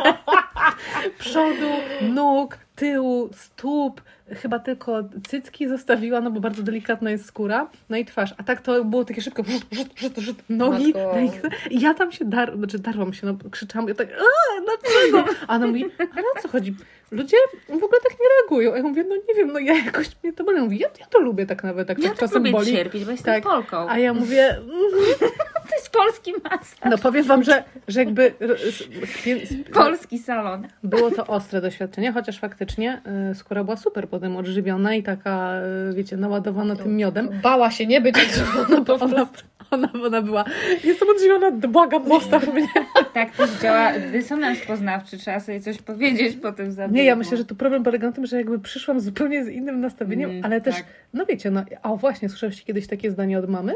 Przodu, 1.19 1.69
nóg, 2.01 2.57
tyłu, 2.75 3.29
stóp, 3.33 4.01
chyba 4.29 4.59
tylko 4.59 5.03
cycki 5.27 5.67
zostawiła, 5.67 6.21
no 6.21 6.31
bo 6.31 6.39
bardzo 6.39 6.63
delikatna 6.63 7.11
jest 7.11 7.25
skóra, 7.25 7.69
no 7.89 7.97
i 7.97 8.05
twarz. 8.05 8.33
A 8.37 8.43
tak 8.43 8.61
to 8.61 8.85
było 8.85 9.05
takie 9.05 9.21
szybko, 9.21 9.43
rzut, 9.43 9.65
rzut, 9.71 9.87
rzut, 9.95 10.17
rzut, 10.17 10.37
nogi, 10.49 10.85
Matko. 10.93 11.49
I 11.69 11.81
ja 11.81 11.93
tam 11.93 12.11
się 12.11 12.25
dar, 12.25 12.57
znaczy 12.57 12.79
darłam 12.79 13.13
się, 13.13 13.27
no 13.27 13.35
krzyczałam, 13.51 13.87
ja 13.89 13.95
tak, 13.95 14.07
a 14.11 14.61
dlaczego? 14.61 15.33
A 15.47 15.55
ona 15.55 15.67
mówi, 15.67 15.85
ale 15.99 16.23
o 16.37 16.41
co 16.41 16.47
chodzi? 16.47 16.75
Ludzie 17.13 17.37
w 17.69 17.83
ogóle 17.83 18.01
tak 18.01 18.11
nie 18.11 18.25
reagują. 18.41 18.75
Ja 18.75 18.83
mówię, 18.83 19.03
no 19.09 19.15
nie 19.15 19.33
wiem, 19.35 19.47
no 19.53 19.59
ja 19.59 19.73
jakoś 19.85 20.07
mnie 20.23 20.33
to 20.33 20.43
boli. 20.43 20.79
Ja, 20.79 20.87
ja 20.99 21.05
to 21.05 21.19
lubię 21.19 21.45
tak 21.45 21.63
nawet, 21.63 21.87
tak, 21.87 21.97
Ja 21.99 22.03
tak 22.09 22.17
tak 22.17 22.19
czasem 22.19 22.37
lubię 22.43 22.51
boli. 22.51 22.71
cierpieć, 22.71 23.05
bo 23.05 23.11
jestem 23.11 23.33
Tak. 23.33 23.43
Polką. 23.43 23.89
A 23.89 23.97
ja 23.99 24.13
mówię, 24.13 24.47
mm, 24.57 25.31
To 25.69 25.75
jest 25.75 25.89
polski 25.89 26.33
masaż. 26.43 26.77
no 26.89 26.97
powiem 26.97 27.25
wam, 27.25 27.43
że, 27.43 27.63
że 27.87 27.99
jakby 27.99 28.33
sp- 28.77 29.71
Polski 29.73 30.19
salon. 30.19 30.67
było 30.83 31.11
to 31.11 31.27
ostre 31.27 31.61
doświadczenie, 31.61 32.11
chociaż 32.11 32.39
faktycznie 32.39 33.01
y, 33.31 33.35
skóra 33.35 33.63
była 33.63 33.77
super 33.77 34.09
potem 34.09 34.37
odżywiona 34.37 34.95
i 34.95 35.03
taka, 35.03 35.51
y, 35.91 35.93
wiecie, 35.93 36.17
naładowana 36.17 36.75
tym 36.75 36.95
miodem. 36.97 37.29
Bała 37.43 37.71
się 37.71 37.85
nie 37.85 38.01
być 38.01 38.15
odżywiona 38.23 38.85
po 38.85 38.93
Ona, 38.93 39.15
prostu. 39.15 39.43
ona, 39.71 39.89
ona 40.05 40.21
była, 40.21 40.45
jestem 40.83 41.09
odżywiona, 41.09 41.51
błagam, 41.51 42.07
zostaw 42.07 42.53
mnie. 42.53 42.67
Tak 43.13 43.31
też 43.31 43.49
działa 43.61 43.91
dysonans 44.11 44.59
poznawczy. 44.67 45.17
Trzeba 45.17 45.39
sobie 45.39 45.61
coś 45.61 45.77
powiedzieć 45.81 46.37
po 46.37 46.51
tym 46.51 46.71
zabiegu. 46.71 46.95
Nie, 46.95 47.03
ja 47.03 47.15
myślę, 47.15 47.37
że 47.37 47.45
tu 47.45 47.55
problem 47.55 47.83
polega 47.83 48.07
na 48.07 48.13
tym, 48.13 48.25
że 48.25 48.37
jakby 48.37 48.59
przyszłam 48.59 48.99
zupełnie 48.99 49.45
z 49.45 49.47
innym 49.47 49.81
nastawieniem, 49.81 50.29
Mm, 50.29 50.45
ale 50.45 50.61
też, 50.61 50.75
tak. 50.75 50.85
no 51.13 51.25
wiecie, 51.25 51.51
no, 51.51 51.63
a 51.81 51.95
właśnie, 51.95 52.29
słyszałyście 52.29 52.63
kiedyś 52.63 52.87
takie 52.87 53.11
zdanie 53.11 53.39
od 53.39 53.49
mamy? 53.49 53.73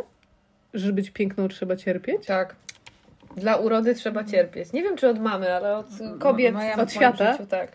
Że 0.74 0.80
żeby 0.80 0.94
być 0.94 1.10
piękną 1.10 1.48
trzeba 1.48 1.76
cierpieć? 1.76 2.26
Tak. 2.26 2.56
Dla 3.38 3.56
urody 3.56 3.96
trzeba 3.96 4.24
cierpieć. 4.24 4.74
Nie 4.74 4.84
wiem, 4.84 4.98
czy 4.98 5.10
od 5.10 5.20
mamy, 5.20 5.54
ale 5.54 5.78
od 5.78 5.88
kobiet 6.20 6.56
moja- 6.56 6.76
od 6.82 6.94
świata? 6.94 7.32
Życiu, 7.32 7.46
tak. 7.46 7.72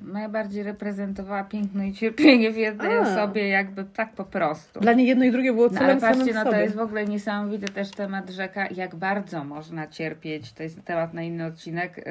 Moja 0.00 0.28
bardziej 0.28 0.62
reprezentowała 0.62 1.44
piękno 1.44 1.84
i 1.84 1.92
cierpienie 1.92 2.50
w 2.50 2.56
jednej 2.56 2.96
A. 2.96 3.00
osobie, 3.00 3.48
jakby 3.48 3.84
tak 3.84 4.12
po 4.12 4.24
prostu. 4.24 4.80
Dla 4.80 4.92
niej 4.92 5.06
jedno 5.06 5.24
i 5.24 5.30
drugie 5.30 5.52
było 5.52 5.66
No, 5.66 5.78
celem 5.78 5.90
ale 5.90 6.00
patrzcie, 6.00 6.32
samym 6.32 6.44
no 6.44 6.50
to 6.50 6.56
jest 6.56 6.74
w 6.76 6.80
ogóle 6.80 7.04
niesamowity 7.04 7.68
też 7.72 7.90
temat 7.90 8.30
rzeka, 8.30 8.66
jak 8.70 8.94
bardzo 8.94 9.44
można 9.44 9.86
cierpieć. 9.86 10.52
To 10.52 10.62
jest 10.62 10.84
temat 10.84 11.14
na 11.14 11.22
inny 11.22 11.46
odcinek. 11.46 11.96
Yy, 11.96 12.04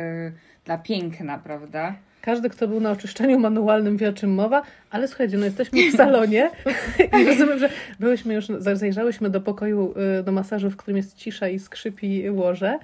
dla 0.65 0.77
piękna, 0.77 1.38
prawda? 1.38 1.95
Każdy, 2.25 2.49
kto 2.49 2.67
był 2.67 2.79
na 2.79 2.91
oczyszczeniu 2.91 3.39
manualnym 3.39 3.97
wie 3.97 4.09
o 4.09 4.13
czym 4.13 4.33
mowa, 4.33 4.61
ale 4.91 5.07
słuchajcie, 5.07 5.38
no 5.38 5.45
jesteśmy 5.45 5.91
w 5.91 5.95
salonie 5.95 6.49
i 7.21 7.25
rozumiem, 7.25 7.59
że 7.59 7.69
byłyśmy 7.99 8.33
już, 8.33 8.45
zajrzałyśmy 8.59 9.29
do 9.29 9.41
pokoju, 9.41 9.93
y, 10.19 10.23
do 10.23 10.31
masażu, 10.31 10.69
w 10.69 10.77
którym 10.77 10.97
jest 10.97 11.15
cisza 11.15 11.47
i 11.49 11.59
skrzypi 11.59 12.29
łoże. 12.29 12.79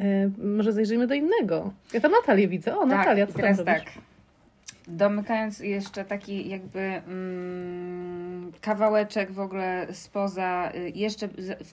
Y, 0.00 0.30
Może 0.38 0.72
zajrzyjmy 0.72 1.06
do 1.06 1.14
innego. 1.14 1.72
Ja 1.92 2.00
tam 2.00 2.12
Natalię 2.12 2.48
widzę. 2.48 2.78
O, 2.78 2.86
Natalia, 2.86 3.26
tak, 3.26 3.34
co 3.34 3.40
i 3.40 3.42
tam 3.42 3.54
teraz 3.56 3.58
robisz? 3.58 3.94
tak. 3.94 4.13
Domykając 4.88 5.60
jeszcze 5.60 6.04
taki 6.04 6.48
jakby 6.48 6.80
mm, 6.80 8.52
kawałeczek 8.60 9.32
w 9.32 9.40
ogóle 9.40 9.86
spoza, 9.92 10.72
y, 10.74 10.92
jeszcze 10.94 11.28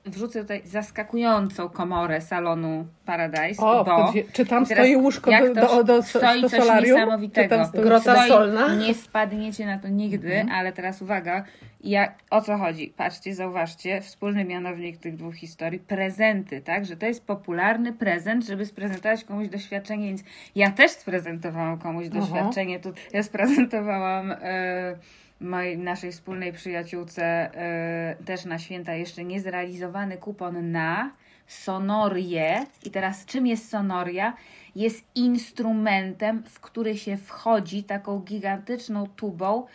wrzucę 0.05 0.41
tutaj 0.41 0.61
zaskakującą 0.65 1.69
komorę 1.69 2.21
salonu 2.21 2.85
Paradise, 3.05 3.61
O, 3.65 3.83
bo 3.83 4.13
czy 4.33 4.45
tam 4.45 4.65
stoi 4.65 4.95
łóżko 4.95 5.31
jak 5.31 5.53
do, 5.53 5.61
do, 5.61 5.83
do, 5.83 6.03
stoi 6.03 6.41
do 6.41 6.49
coś 6.49 6.59
solarium? 6.59 6.95
niesamowitego. 6.99 7.43
Czy 7.43 7.49
tam 7.49 7.65
stoi 7.67 7.83
Grota 7.83 8.13
Stoi- 8.15 8.27
solna. 8.27 8.75
Nie 8.75 8.93
spadniecie 8.93 9.65
na 9.65 9.79
to 9.79 9.87
nigdy, 9.87 10.45
ale 10.51 10.73
teraz 10.73 11.01
uwaga. 11.01 11.43
Ja, 11.83 12.13
o 12.29 12.41
co 12.41 12.57
chodzi? 12.57 12.93
Patrzcie, 12.97 13.35
zauważcie, 13.35 14.01
wspólny 14.01 14.45
mianownik 14.45 14.97
tych 14.97 15.15
dwóch 15.15 15.35
historii, 15.35 15.79
prezenty, 15.79 16.61
tak? 16.61 16.85
Że 16.85 16.97
to 16.97 17.05
jest 17.05 17.25
popularny 17.25 17.93
prezent, 17.93 18.45
żeby 18.45 18.65
sprezentować 18.65 19.23
komuś 19.23 19.47
doświadczenie, 19.47 20.07
więc 20.07 20.23
ja 20.55 20.71
też 20.71 20.91
sprezentowałam 20.91 21.79
komuś 21.79 22.05
Aha. 22.11 22.19
doświadczenie. 22.19 22.79
Tu 22.79 22.93
ja 23.13 23.23
sprezentowałam 23.23 24.31
e, 24.31 24.95
mojej, 25.39 25.77
naszej 25.77 26.11
wspólnej 26.11 26.53
przyjaciółce 26.53 27.23
e, 27.23 28.15
też 28.25 28.45
na 28.45 28.59
święta 28.59 28.93
jeszcze 28.93 29.23
niezrealizowany 29.23 30.17
kupon 30.17 30.71
na 30.71 31.11
sonorię. 31.47 32.65
I 32.83 32.91
teraz 32.91 33.25
czym 33.25 33.47
jest 33.47 33.69
sonoria? 33.69 34.33
Jest 34.75 35.05
instrumentem, 35.15 36.43
w 36.43 36.59
który 36.59 36.97
się 36.97 37.17
wchodzi 37.17 37.83
taką 37.83 38.19
gigantyczną 38.19 39.07
tubą, 39.07 39.65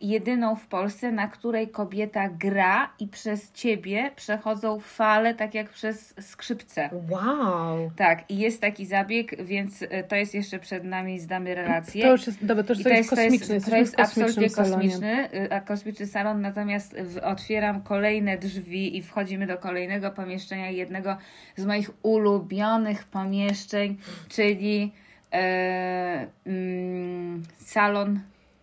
jedyną 0.00 0.56
w 0.56 0.66
Polsce, 0.66 1.12
na 1.12 1.28
której 1.28 1.68
kobieta 1.68 2.28
gra 2.28 2.90
i 2.98 3.08
przez 3.08 3.52
ciebie 3.52 4.10
przechodzą 4.16 4.80
fale, 4.80 5.34
tak 5.34 5.54
jak 5.54 5.68
przez 5.68 6.14
skrzypce. 6.20 6.90
Wow. 7.10 7.90
Tak, 7.96 8.30
i 8.30 8.38
jest 8.38 8.60
taki 8.60 8.86
zabieg, 8.86 9.44
więc 9.44 9.82
e, 9.82 10.02
to 10.04 10.16
jest 10.16 10.34
jeszcze 10.34 10.58
przed 10.58 10.84
nami, 10.84 11.20
zdamy 11.20 11.54
relację. 11.54 12.02
To 12.02 12.12
już 12.12 12.26
jest, 12.26 12.44
dobra, 12.44 12.64
to 12.64 12.72
już 12.72 12.82
to 12.82 12.88
jest 12.88 13.10
kosmiczny, 13.10 13.60
to 13.60 13.76
jest 13.76 13.92
w 13.92 13.96
kosmicznym 13.96 14.26
absolutnie 14.26 14.50
kosmiczny, 14.50 15.34
y, 15.34 15.52
a 15.52 15.60
kosmiczny 15.60 16.06
salon, 16.06 16.40
natomiast 16.40 16.96
otwieram 17.22 17.82
kolejne 17.82 18.38
drzwi 18.38 18.96
i 18.96 19.02
wchodzimy 19.02 19.46
do 19.46 19.58
kolejnego 19.58 20.10
pomieszczenia, 20.10 20.70
jednego 20.70 21.16
z 21.56 21.64
moich 21.64 21.90
ulubionych 22.02 23.04
pomieszczeń, 23.04 23.96
czyli 24.28 24.92
e, 25.32 26.26
mm, 26.46 27.42
salon 27.58 28.20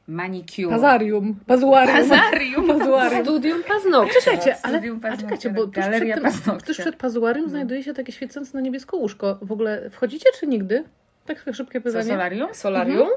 manicure. 0.08 0.70
Pazarium, 0.70 1.36
pazuarium. 1.48 2.10
Pazarium. 2.10 2.68
Pazuarium. 2.68 3.24
Studium 3.26 3.64
paznokcia. 3.68 4.20
Czekajcie, 4.20 4.56
ale 4.64 4.78
Studium 4.78 5.00
a 5.04 5.18
czekajcie, 5.18 5.50
bo 5.50 5.66
tuż 5.66 5.76
galeria 5.76 6.18
przed, 6.18 6.44
tym, 6.44 6.58
tuż 6.58 6.78
przed 6.78 6.96
pazuarium 6.96 7.46
No. 7.46 7.50
znajduje 7.50 7.84
się 7.84 7.94
takie 7.94 8.12
świecące 8.12 8.52
na 8.58 8.62
niebiesko 8.62 8.98
łóżko. 8.98 9.38
W 9.42 9.52
ogóle 9.52 9.90
wchodzicie 9.90 10.30
czy 10.40 10.48
nigdy? 10.48 10.84
Tak 11.26 11.46
szybkie 11.54 11.80
Co, 11.82 11.84
pytanie. 11.84 12.04
solarium? 12.06 12.54
Solarium? 12.54 13.08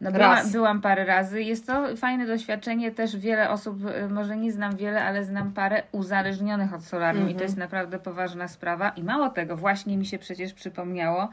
No 0.00 0.12
byłam, 0.12 0.30
Raz. 0.32 0.52
byłam 0.52 0.80
parę 0.80 1.04
razy. 1.04 1.42
Jest 1.42 1.66
to 1.66 1.96
fajne 1.96 2.26
doświadczenie. 2.26 2.90
Też 2.92 3.16
wiele 3.16 3.50
osób, 3.50 3.76
y, 4.04 4.08
może 4.08 4.36
nie 4.36 4.52
znam 4.52 4.76
wiele, 4.76 5.04
ale 5.04 5.24
znam 5.24 5.52
parę 5.52 5.82
uzależnionych 5.92 6.74
od 6.74 6.84
solarium 6.84 7.24
i 7.24 7.26
to 7.26 7.30
Mhm. 7.32 7.42
jest 7.42 7.56
naprawdę 7.56 7.98
poważna 7.98 8.48
sprawa. 8.48 8.88
I 8.88 9.02
mało 9.04 9.28
tego, 9.28 9.56
właśnie 9.56 9.96
mi 9.96 10.06
się 10.06 10.18
przecież 10.18 10.52
przypomniało, 10.52 11.28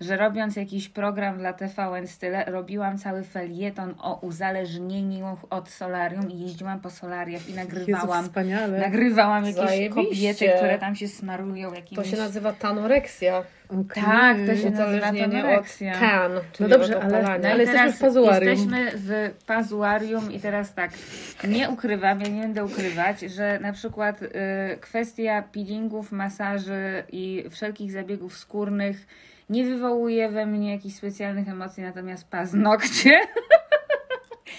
że 0.00 0.16
robiąc 0.16 0.56
jakiś 0.56 0.88
program 0.88 1.38
dla 1.38 1.52
TVN 1.52 2.06
Style, 2.06 2.44
robiłam 2.44 2.98
cały 2.98 3.22
felieton 3.22 3.94
o 3.98 4.18
uzależnieniu 4.20 5.36
od 5.50 5.68
solarium 5.68 6.30
i 6.30 6.40
jeździłam 6.40 6.80
po 6.80 6.90
solariach 6.90 7.48
i 7.48 7.54
nagrywałam. 7.54 8.28
Nagrywałam 8.80 9.44
jakieś 9.44 9.64
Zajebiście. 9.64 10.34
kobiety, 10.34 10.56
które 10.56 10.78
tam 10.78 10.96
się 10.96 11.08
smarują 11.08 11.68
To 11.68 11.74
jakimiś... 11.74 12.10
się 12.10 12.16
nazywa 12.16 12.52
tanoreksja. 12.52 13.42
Okej. 13.68 14.02
Tak, 14.02 14.36
to 14.46 14.56
się 14.56 14.70
nazywa 14.70 15.08
Uzależnienie 15.08 15.58
od 15.58 15.78
tan, 16.00 16.32
czyli 16.52 16.70
dobrze, 16.70 17.02
ale-. 17.02 17.22
No 17.22 17.28
Ale 17.28 17.64
jesteśmy 17.64 17.72
teraz 17.72 17.96
w 17.96 18.00
pazuarium. 18.00 18.50
Jesteśmy 18.50 18.90
w 18.94 19.30
pazuarium 19.46 20.32
i 20.32 20.40
teraz 20.40 20.74
tak, 20.74 20.90
nie 21.48 21.70
ukrywam, 21.70 22.20
ja 22.20 22.28
nie 22.28 22.40
będę 22.42 22.64
ukrywać, 22.64 23.20
że 23.20 23.58
na 23.60 23.72
przykład 23.72 24.22
y, 24.22 24.28
kwestia 24.80 25.42
peelingów, 25.42 26.12
masaży 26.12 27.04
i 27.12 27.44
wszelkich 27.50 27.92
zabiegów 27.92 28.38
skórnych 28.38 29.06
nie 29.50 29.64
wywołuje 29.64 30.28
we 30.30 30.46
mnie 30.46 30.72
jakichś 30.72 30.94
specjalnych 30.94 31.48
emocji, 31.48 31.82
natomiast 31.82 32.30
paznokcie 32.30 33.20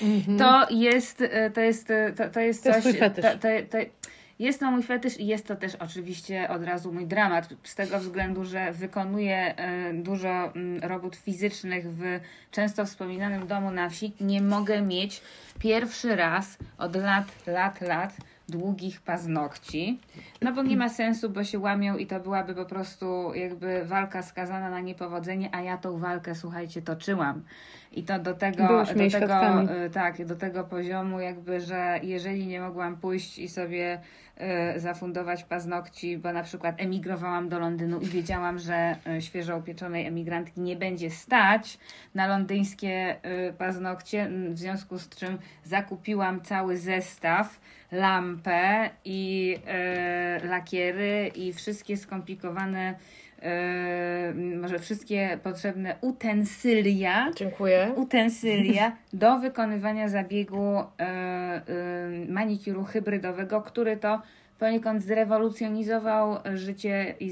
Mhm. 0.02 0.38
to 0.38 0.73
jest, 0.73 1.23
to 1.54 1.62
jest, 1.62 1.88
to, 2.17 2.30
to 2.30 2.39
jest 2.39 2.63
To 2.63 2.73
coś... 2.73 2.86
jest. 2.86 2.99
To, 2.99 3.21
to, 3.21 3.47
to, 3.69 3.78
jest 4.39 4.60
to 4.60 4.71
mój 4.71 4.84
fetysz 4.84 5.19
i 5.19 5.28
jest 5.28 5.47
to 5.47 5.56
też 5.56 5.75
oczywiście 5.75 6.49
od 6.49 6.63
razu 6.63 6.93
mój 6.93 7.08
dramat, 7.08 7.49
z 7.63 7.75
tego 7.75 7.99
względu, 7.99 8.45
że 8.45 8.71
wykonuję 8.71 9.56
e, 9.58 9.93
dużo 9.93 10.30
mm, 10.56 10.84
robót 10.84 11.15
fizycznych 11.15 11.86
w 11.91 12.19
często 12.52 12.86
wspominanym 12.86 13.47
domu 13.47 13.71
na 13.71 13.89
wsi. 13.89 14.13
Nie 14.21 14.41
mogę 14.41 14.82
mieć 14.82 15.21
pierwszy 15.60 16.15
raz 16.15 16.58
od 16.78 16.95
lat, 16.95 17.25
lat, 17.47 17.82
lat 17.82 18.13
długich 18.49 19.01
paznokci. 19.01 19.99
No 20.41 20.53
bo 20.53 20.63
nie 20.63 20.77
ma 20.77 20.89
sensu, 20.89 21.29
bo 21.29 21.43
się 21.43 21.59
łamią 21.59 21.97
i 21.97 22.07
to 22.07 22.19
byłaby 22.19 22.55
po 22.55 22.65
prostu 22.65 23.33
jakby 23.33 23.85
walka 23.85 24.21
skazana 24.21 24.69
na 24.69 24.79
niepowodzenie, 24.79 25.49
a 25.55 25.62
ja 25.62 25.77
tą 25.77 25.97
walkę, 25.99 26.35
słuchajcie, 26.35 26.81
toczyłam. 26.81 27.43
I 27.91 28.03
to 28.03 28.19
do 28.19 28.33
tego, 28.33 28.67
Byłyśmy 28.67 28.93
do 28.93 28.99
tego 28.99 29.09
świadkami. 29.09 29.67
y, 29.85 29.89
tak, 29.89 30.25
do 30.25 30.35
tego 30.35 30.63
poziomu 30.63 31.19
jakby, 31.19 31.62
że 31.62 31.99
jeżeli 32.03 32.47
nie 32.47 32.62
mogłam 32.62 32.97
pójść 32.97 33.39
i 33.39 33.47
sobie 33.49 34.01
zafundować 34.75 35.43
paznokci, 35.43 36.17
bo 36.17 36.34
na 36.34 36.43
przykład 36.43 36.75
emigrowałam 36.78 37.49
do 37.49 37.60
Londynu 37.60 37.99
i 37.99 38.06
wiedziałam, 38.06 38.60
że 38.60 38.95
y, 39.17 39.21
świeżo 39.21 39.58
upieczonej 39.58 40.06
emigrantki 40.06 40.62
nie 40.62 40.75
będzie 40.75 41.10
stać 41.10 41.78
na 42.15 42.28
londyńskie 42.28 43.15
y, 43.49 43.54
paznokcie, 43.54 44.30
w 44.49 44.58
związku 44.58 44.97
z 44.97 45.10
czym 45.10 45.38
zakupiłam 45.63 46.41
cały 46.41 46.78
zestaw, 46.78 47.60
lampę 47.91 48.89
i 49.06 49.58
lakiery 50.43 51.32
i 51.36 51.54
wszystkie 51.54 51.97
skomplikowane 51.97 52.95
y, 53.39 54.56
może 54.56 54.80
wszystkie 54.80 55.39
potrzebne 55.43 55.95
utensylia 56.02 57.32
Dziękuję. 57.36 57.91
utensylia 57.95 58.91
do 59.13 59.39
wykonywania 59.39 60.10
zabiegu 60.10 60.78
e, 60.78 60.84
e, 60.99 61.62
manikuru 62.30 62.84
hybrydowego, 62.84 63.62
który 63.62 63.97
to 63.97 64.21
poniekąd 64.60 65.04
zrewolucjonizował 65.04 66.38
życie 66.54 67.15
i 67.19 67.32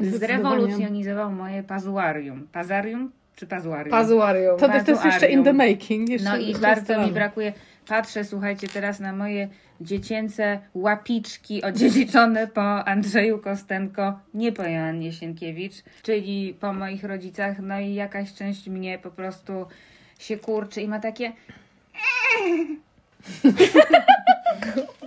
zrewolucjonizował 0.00 1.32
moje 1.32 1.62
pazuarium. 1.62 2.48
Pazarium 2.52 3.12
czy 3.36 3.46
pazuarium? 3.46 3.90
Pazuarium. 3.90 4.58
To, 4.58 4.68
to 4.68 4.90
jest 4.90 5.04
jeszcze 5.04 5.26
in 5.26 5.44
the 5.44 5.52
making. 5.52 6.08
Jeszcze, 6.08 6.30
No 6.30 6.36
i 6.36 6.48
jeszcze 6.48 6.62
bardzo 6.62 7.06
mi 7.06 7.12
brakuje. 7.12 7.52
Patrzę, 7.86 8.24
słuchajcie, 8.24 8.68
teraz 8.68 9.00
na 9.00 9.12
moje 9.12 9.48
dziecięce 9.80 10.60
łapiczki 10.74 11.62
odziedziczone 11.62 12.46
po 12.46 12.84
Andrzeju 12.88 13.38
Kostenko, 13.38 14.20
nie 14.34 14.52
po 14.52 14.62
Joannie 14.62 15.12
Sienkiewicz, 15.12 15.74
czyli 16.02 16.54
po 16.60 16.72
moich 16.72 17.04
rodzicach. 17.04 17.58
No 17.58 17.80
i 17.80 17.94
jakaś 17.94 18.34
część 18.34 18.68
mnie 18.68 18.98
po 18.98 19.10
prostu 19.10 19.66
się 20.18 20.36
kurczy 20.36 20.82
i 20.82 20.88
ma 20.88 21.00
takie 21.00 21.32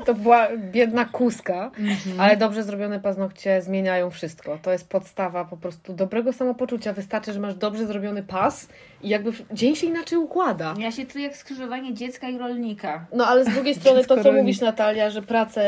To 0.06 0.14
była 0.14 0.48
biedna 0.58 1.06
kuska, 1.06 1.72
ale 2.18 2.38
dobrze 2.38 2.64
zrobione 2.64 3.00
paznokcie 3.00 3.62
zmieniają 3.62 4.10
wszystko. 4.10 4.60
To 4.62 4.72
jest 4.72 4.90
podstawa 4.90 5.46
po 5.46 5.58
prostu 5.58 5.94
dobrego 5.94 6.34
samopoczucia. 6.34 6.94
Wystarczy, 6.94 7.34
że 7.34 7.40
masz 7.40 7.56
dobrze 7.56 7.88
zrobiony 7.88 8.24
pas 8.24 8.68
i 9.04 9.10
jakby 9.10 9.32
dzień 9.52 9.76
się 9.76 9.88
inaczej 9.88 10.18
układa. 10.18 10.74
ja 10.80 10.92
się 10.92 11.06
czuję 11.06 11.24
jak 11.24 11.38
skrzyżowanie 11.38 11.94
dziecka 11.94 12.30
i 12.30 12.38
rolnika. 12.38 13.06
No 13.14 13.28
ale 13.28 13.46
z 13.46 13.48
drugiej 13.54 13.76
strony 13.82 14.06
to, 14.06 14.24
co 14.24 14.32
mówisz 14.32 14.62
Natalia, 14.62 15.10
że 15.10 15.22
pracę 15.22 15.62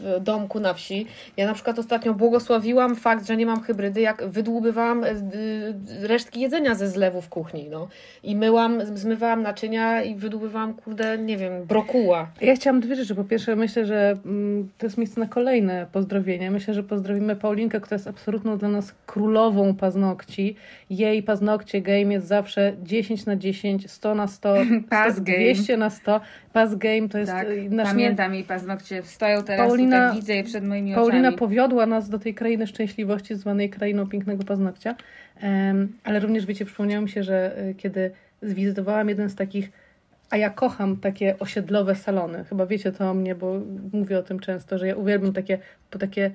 w 0.00 0.20
domku 0.20 0.60
na 0.60 0.74
wsi. 0.74 1.06
Ja 1.36 1.46
na 1.46 1.54
przykład 1.54 1.78
ostatnio 1.78 2.14
błogosławiłam 2.14 2.96
fakt, 2.96 3.26
że 3.26 3.36
nie 3.36 3.46
mam 3.46 3.60
hybrydy, 3.60 4.00
jak 4.00 4.28
wydłubywałam 4.28 5.04
e, 5.04 5.10
y, 5.10 5.14
resztki 6.08 6.40
jedzenia 6.40 6.74
ze 6.74 6.88
zlewu 6.88 7.20
w 7.20 7.28
kuchni. 7.28 7.68
No. 7.70 7.88
I 8.22 8.36
myłam, 8.36 8.96
zmywałam 8.96 9.42
naczynia 9.42 10.02
i 10.02 10.14
wydłubywałam, 10.14 10.74
kurde, 10.74 11.18
nie 11.18 11.36
wiem, 11.36 11.64
brokuła. 11.74 12.28
Ja 12.40 12.54
chciałam 12.56 12.80
dwie 12.80 12.96
rzeczy. 12.96 13.14
Po 13.14 13.24
pierwsze, 13.24 13.56
myślę, 13.56 13.86
że 13.86 14.16
mm, 14.26 14.68
to 14.78 14.86
jest 14.86 14.98
miejsce 14.98 15.20
na 15.20 15.26
kolejne 15.26 15.86
pozdrowienia. 15.92 16.50
Myślę, 16.50 16.74
że 16.74 16.82
pozdrowimy 16.82 17.36
Paulinkę, 17.36 17.80
która 17.80 17.94
jest 17.94 18.08
absolutną 18.08 18.58
dla 18.58 18.68
nas 18.68 18.94
królową 19.06 19.74
paznokci. 19.74 20.56
Jej 20.90 21.22
paznokcie 21.22 21.80
game 21.80 22.00
jest 22.12 22.26
zawsze 22.26 22.72
10 22.82 23.26
na 23.26 23.36
10, 23.36 23.90
100 23.90 24.14
na 24.14 24.26
100, 24.26 24.54
Pas 24.90 25.14
100, 25.14 25.22
game. 25.24 25.38
200 25.38 25.76
na 25.76 25.90
100. 25.90 26.20
Pas 26.52 26.74
game 26.74 27.08
to 27.08 27.18
jest 27.18 27.32
Tak, 27.32 27.48
y, 27.48 27.70
nasz 27.70 27.88
pamiętam 27.88 28.34
jej 28.34 28.44
paznokcie, 28.44 29.02
stoją 29.02 29.42
teraz 29.42 29.68
Paulina- 29.68 30.06
tutaj, 30.08 30.20
widzę 30.20 30.34
je 30.34 30.44
przed 30.44 30.64
moimi 30.64 30.94
Paulina 30.94 31.20
oczami. 31.28 31.38
powiodła 31.38 31.86
nas 31.86 32.08
do 32.08 32.18
tej 32.18 32.34
krainy 32.34 32.66
szczęśliwości, 32.66 33.34
zwanej 33.34 33.70
krainą 33.70 34.06
pięknego 34.08 34.44
paznokcia. 34.44 34.94
Em, 35.40 35.88
ale 36.04 36.20
również, 36.20 36.46
wiecie, 36.46 36.64
przypomniało 36.64 37.02
mi 37.02 37.08
się, 37.08 37.22
że 37.22 37.58
y, 37.70 37.74
kiedy 37.74 38.10
zwizytowałam 38.42 39.08
jeden 39.08 39.28
z 39.30 39.34
takich, 39.34 39.72
a 40.30 40.36
ja 40.36 40.50
kocham 40.50 40.96
takie 40.96 41.38
osiedlowe 41.38 41.94
salony. 41.94 42.44
Chyba 42.44 42.66
wiecie 42.66 42.92
to 42.92 43.10
o 43.10 43.14
mnie, 43.14 43.34
bo 43.34 43.60
mówię 43.92 44.18
o 44.18 44.22
tym 44.22 44.40
często, 44.40 44.78
że 44.78 44.86
ja 44.86 44.96
uwielbiam 44.96 45.32
takie, 45.32 45.58
po 45.90 45.98
takie 45.98 46.30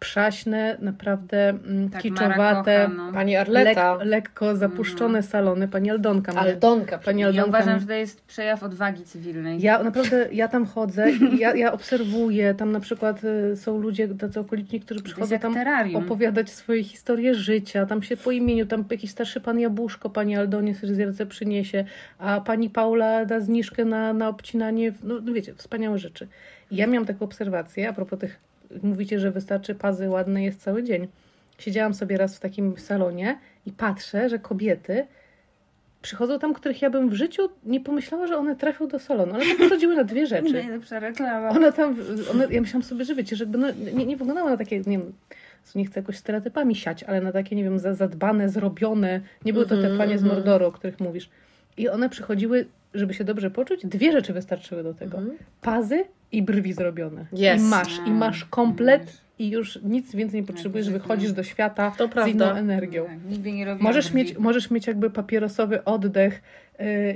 przaśne, 0.00 0.76
naprawdę 0.80 1.48
mm, 1.48 1.90
Tak, 1.90 2.02
kiczowate, 2.02 2.38
Mara 2.38 2.54
kocha, 2.86 2.88
no. 2.88 3.12
Pani 3.12 3.34
lek, 3.48 3.78
lekko 4.04 4.56
zapuszczone 4.56 5.22
salony. 5.22 5.68
Pani 5.68 5.90
Aldonka. 5.90 6.32
Aldonka. 6.32 6.98
Pani 6.98 7.20
Ja 7.20 7.26
Aldonka 7.26 7.48
uważam, 7.48 7.70
mnie- 7.72 7.80
że 7.80 7.86
to 7.86 7.92
jest 7.92 8.24
przejaw 8.24 8.62
odwagi 8.62 9.04
cywilnej. 9.04 9.60
ja 9.62 9.82
naprawdę, 9.82 10.28
ja 10.32 10.48
tam 10.48 10.66
chodzę 10.66 11.10
i 11.10 11.38
ja, 11.38 11.54
ja 11.54 11.72
obserwuję, 11.72 12.54
tam 12.54 12.72
na 12.72 12.80
przykład 12.80 13.24
y, 13.24 13.56
są 13.56 13.78
ludzie, 13.78 14.08
tacy 14.08 14.40
okoliczni, 14.40 14.80
którzy 14.80 15.02
przychodzą 15.02 15.38
tam 15.38 15.54
terrarium. 15.54 16.04
opowiadać 16.04 16.50
swoje 16.50 16.84
historie 16.84 17.34
życia, 17.34 17.86
tam 17.86 18.02
się 18.02 18.16
po 18.16 18.30
imieniu, 18.30 18.66
tam 18.66 18.84
jakiś 18.90 19.10
starszy 19.10 19.40
pan 19.40 19.58
Jabłuszko, 19.60 20.10
pani 20.10 20.36
Aldonie 20.36 20.74
zjadce 20.74 21.26
przyniesie, 21.26 21.84
a 22.18 22.40
pani 22.40 22.70
Paula 22.70 23.24
da 23.24 23.40
zniżkę 23.40 23.84
na, 23.84 24.12
na 24.12 24.28
obcinanie, 24.28 24.92
no, 25.02 25.14
no 25.22 25.32
wiecie, 25.32 25.54
wspaniałe 25.54 25.98
rzeczy. 25.98 26.28
I 26.70 26.76
ja 26.76 26.86
miałam 26.86 27.06
taką 27.06 27.24
obserwację, 27.24 27.88
a 27.88 27.92
propos 27.92 28.18
tych, 28.18 28.40
mówicie, 28.82 29.18
że 29.20 29.30
wystarczy 29.30 29.74
pazy 29.74 30.08
ładne 30.10 30.44
jest 30.44 30.62
cały 30.62 30.82
dzień. 30.82 31.08
Siedziałam 31.58 31.94
sobie 31.94 32.16
raz 32.16 32.36
w 32.36 32.40
takim 32.40 32.78
salonie 32.78 33.38
i 33.66 33.72
patrzę, 33.72 34.28
że 34.28 34.38
kobiety 34.38 35.06
przychodzą 36.02 36.38
tam, 36.38 36.54
których 36.54 36.82
ja 36.82 36.90
bym 36.90 37.08
w 37.08 37.14
życiu 37.14 37.42
nie 37.64 37.80
pomyślała, 37.80 38.26
że 38.26 38.36
one 38.36 38.56
trafią 38.56 38.88
do 38.88 38.98
salonu, 38.98 39.34
ale 39.34 39.44
przychodziły 39.44 39.96
na 39.96 40.04
dwie 40.04 40.26
rzeczy. 40.34 40.52
Najlepsza 40.52 40.98
reklama. 41.00 41.48
Ona 41.48 41.72
tam, 41.72 41.96
ona, 42.30 42.44
ja 42.50 42.60
myślałam 42.60 42.82
sobie, 42.82 43.04
że 43.04 43.14
wiecie, 43.14 43.36
że 43.36 43.46
no, 43.46 43.66
nie, 43.94 44.06
nie 44.06 44.16
wyglądała 44.16 44.50
na 44.50 44.56
takie, 44.56 44.76
nie 44.76 44.98
wiem, 44.98 45.12
nie 45.74 45.84
chcę 45.86 46.00
jakoś 46.00 46.16
stereotypami 46.16 46.76
siać, 46.76 47.02
ale 47.02 47.20
na 47.20 47.32
takie, 47.32 47.56
nie 47.56 47.64
wiem, 47.64 47.78
za- 47.78 47.94
zadbane, 47.94 48.48
zrobione. 48.48 49.20
Nie 49.44 49.52
były 49.52 49.64
to 49.64 49.70
te 49.74 49.80
Mhm, 49.80 49.98
panie 49.98 50.18
z 50.18 50.22
mhm. 50.22 50.34
Mordoru, 50.34 50.66
o 50.66 50.72
których 50.72 51.00
mówisz. 51.00 51.30
I 51.76 51.88
one 51.88 52.08
przychodziły, 52.08 52.66
żeby 52.94 53.14
się 53.14 53.24
dobrze 53.24 53.50
poczuć, 53.50 53.86
dwie 53.86 54.12
rzeczy 54.12 54.32
wystarczyły 54.32 54.82
do 54.82 54.94
tego. 54.94 55.18
Mhm. 55.18 55.36
Pazy 55.60 56.04
i 56.32 56.42
brwi 56.42 56.72
zrobione. 56.72 57.26
Jest. 57.32 57.64
I 57.64 57.68
masz, 57.68 57.98
i 58.06 58.10
masz 58.10 58.44
komplet 58.44 59.20
i 59.38 59.50
już 59.50 59.78
nic 59.82 60.14
więcej 60.14 60.40
nie 60.40 60.46
potrzebujesz, 60.46 60.86
Tak, 60.86 60.92
wychodzisz 60.94 61.32
do 61.32 61.42
świata 61.42 61.92
To 61.98 62.06
z 62.06 62.10
prawda. 62.10 62.30
inną 62.32 62.46
energią. 62.46 63.04
Tak, 63.06 63.24
nigdy 63.30 63.52
nie 63.52 63.64
robiłam 63.64 63.82
Możesz 63.82 64.06
brwi. 64.06 64.16
mieć, 64.16 64.38
możesz 64.38 64.70
mieć 64.70 64.86
jakby 64.86 65.10
papierosowy 65.10 65.84
oddech 65.84 66.42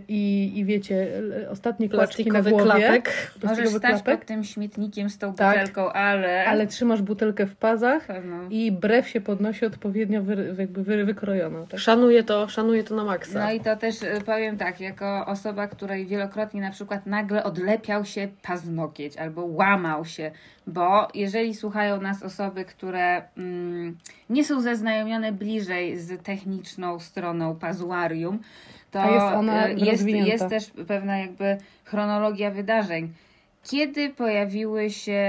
i, 0.08 0.52
i 0.54 0.64
wiecie, 0.64 1.08
ostatnie 1.50 1.88
kłaczki 1.88 2.30
na 2.30 2.42
głowie. 2.42 2.64
klapek. 2.64 3.32
Możesz 3.44 3.68
stać 3.68 3.80
klapek, 3.80 4.18
pod 4.18 4.28
tym 4.28 4.44
śmietnikiem 4.44 5.10
z 5.10 5.18
tą 5.18 5.34
Tak. 5.34 5.58
butelką, 5.58 5.92
ale... 5.92 6.46
ale 6.46 6.66
trzymasz 6.66 7.02
butelkę 7.02 7.46
w 7.46 7.56
pazach 7.56 8.06
Pewno. 8.06 8.36
i 8.50 8.72
brew 8.72 9.08
się 9.08 9.20
podnosi 9.20 9.66
odpowiednio 9.66 10.22
wy, 10.22 10.54
jakby 10.58 10.84
wy, 10.84 11.04
wykrojoną. 11.04 11.66
Tak? 11.66 11.80
Szanuję 11.80 12.24
to, 12.24 12.48
szanuję 12.48 12.84
to 12.84 12.96
na 12.96 13.04
maksa. 13.04 13.44
No 13.44 13.52
i 13.52 13.60
to 13.60 13.76
też 13.76 14.02
y, 14.02 14.22
powiem 14.26 14.56
tak, 14.56 14.80
jako 14.80 15.26
osoba, 15.26 15.68
której 15.68 16.06
wielokrotnie 16.06 16.60
na 16.60 16.70
przykład 16.70 17.06
nagle 17.06 17.44
odlepiał 17.44 18.04
się 18.04 18.28
paznokieć 18.42 19.16
albo 19.16 19.44
łamał 19.44 20.04
się, 20.04 20.30
bo 20.66 21.08
jeżeli 21.14 21.54
słuchają 21.54 22.00
nas 22.00 22.22
osoby, 22.22 22.64
które 22.64 23.22
mm, 23.36 23.98
nie 24.30 24.44
są 24.44 24.60
zaznajomione 24.60 25.32
bliżej 25.32 25.98
z 25.98 26.22
techniczną 26.22 26.98
stroną 27.00 27.56
pazuarium, 27.56 28.38
to 28.90 29.02
A 29.02 29.10
jest 29.10 29.26
ona 29.36 29.68
y, 29.68 29.74
jest, 29.74 30.06
jest 30.08 30.48
też 30.48 30.70
pewna 30.86 31.18
jakby 31.18 31.58
chronologia 31.84 32.50
wydarzeń. 32.50 33.12
Kiedy 33.64 34.10
pojawiły 34.10 34.90
się 34.90 35.24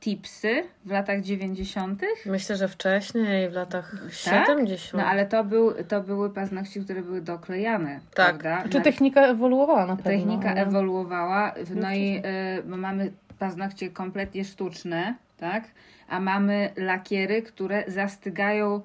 tipsy 0.00 0.62
w 0.84 0.90
latach 0.90 1.20
90.? 1.20 2.02
Myślę, 2.26 2.56
że 2.56 2.68
wcześniej, 2.68 3.48
w 3.50 3.52
latach 3.52 3.90
Tak? 4.24 4.46
70. 4.46 4.94
No 5.02 5.04
ale 5.08 5.26
to, 5.26 5.44
był, 5.44 5.72
to 5.88 6.00
były 6.00 6.30
paznokcie, 6.30 6.80
które 6.80 7.02
były 7.02 7.20
doklejane, 7.20 8.00
Tak. 8.14 8.38
prawda? 8.38 8.68
Czy 8.68 8.78
Na- 8.78 8.84
technika 8.84 9.20
ewoluowała 9.26 9.86
na 9.86 9.96
pewno? 9.96 10.10
Technika 10.10 10.50
ale- 10.50 10.62
ewoluowała, 10.62 11.54
no 11.74 11.94
i 11.94 12.16
y, 12.58 12.62
bo 12.62 12.76
mamy 12.76 13.12
paznokcie 13.38 13.90
kompletnie 13.90 14.44
sztuczne, 14.44 15.14
tak? 15.36 15.64
A 16.08 16.20
mamy 16.20 16.70
lakiery, 16.76 17.42
które 17.42 17.84
zastygają 17.86 18.76
y, 18.76 18.82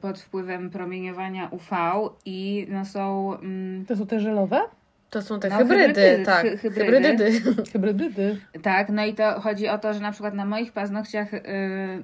pod 0.00 0.18
wpływem 0.20 0.70
promieniowania 0.70 1.48
UV 1.48 1.76
i 2.24 2.66
no 2.70 2.84
są 2.84 3.34
mm, 3.38 3.86
To 3.86 3.96
są 3.96 4.06
te 4.06 4.20
żelowe? 4.20 4.60
To 5.10 5.22
są 5.22 5.40
te 5.40 5.48
No, 5.48 5.56
hybrydy, 5.58 5.84
hybrydy, 5.86 6.24
tak. 6.24 6.46
hy- 6.46 6.56
hybrydy. 6.58 7.02
Hybrydy. 7.32 7.40
Hybrydy. 7.72 8.36
tak, 8.62 8.88
no 8.88 9.04
i 9.06 9.14
to 9.14 9.40
chodzi 9.40 9.68
o 9.68 9.78
to, 9.78 9.94
że 9.94 10.00
na 10.00 10.12
przykład 10.12 10.34
na 10.34 10.44
moich 10.44 10.72
paznokciach 10.72 11.34
y, 11.34 11.40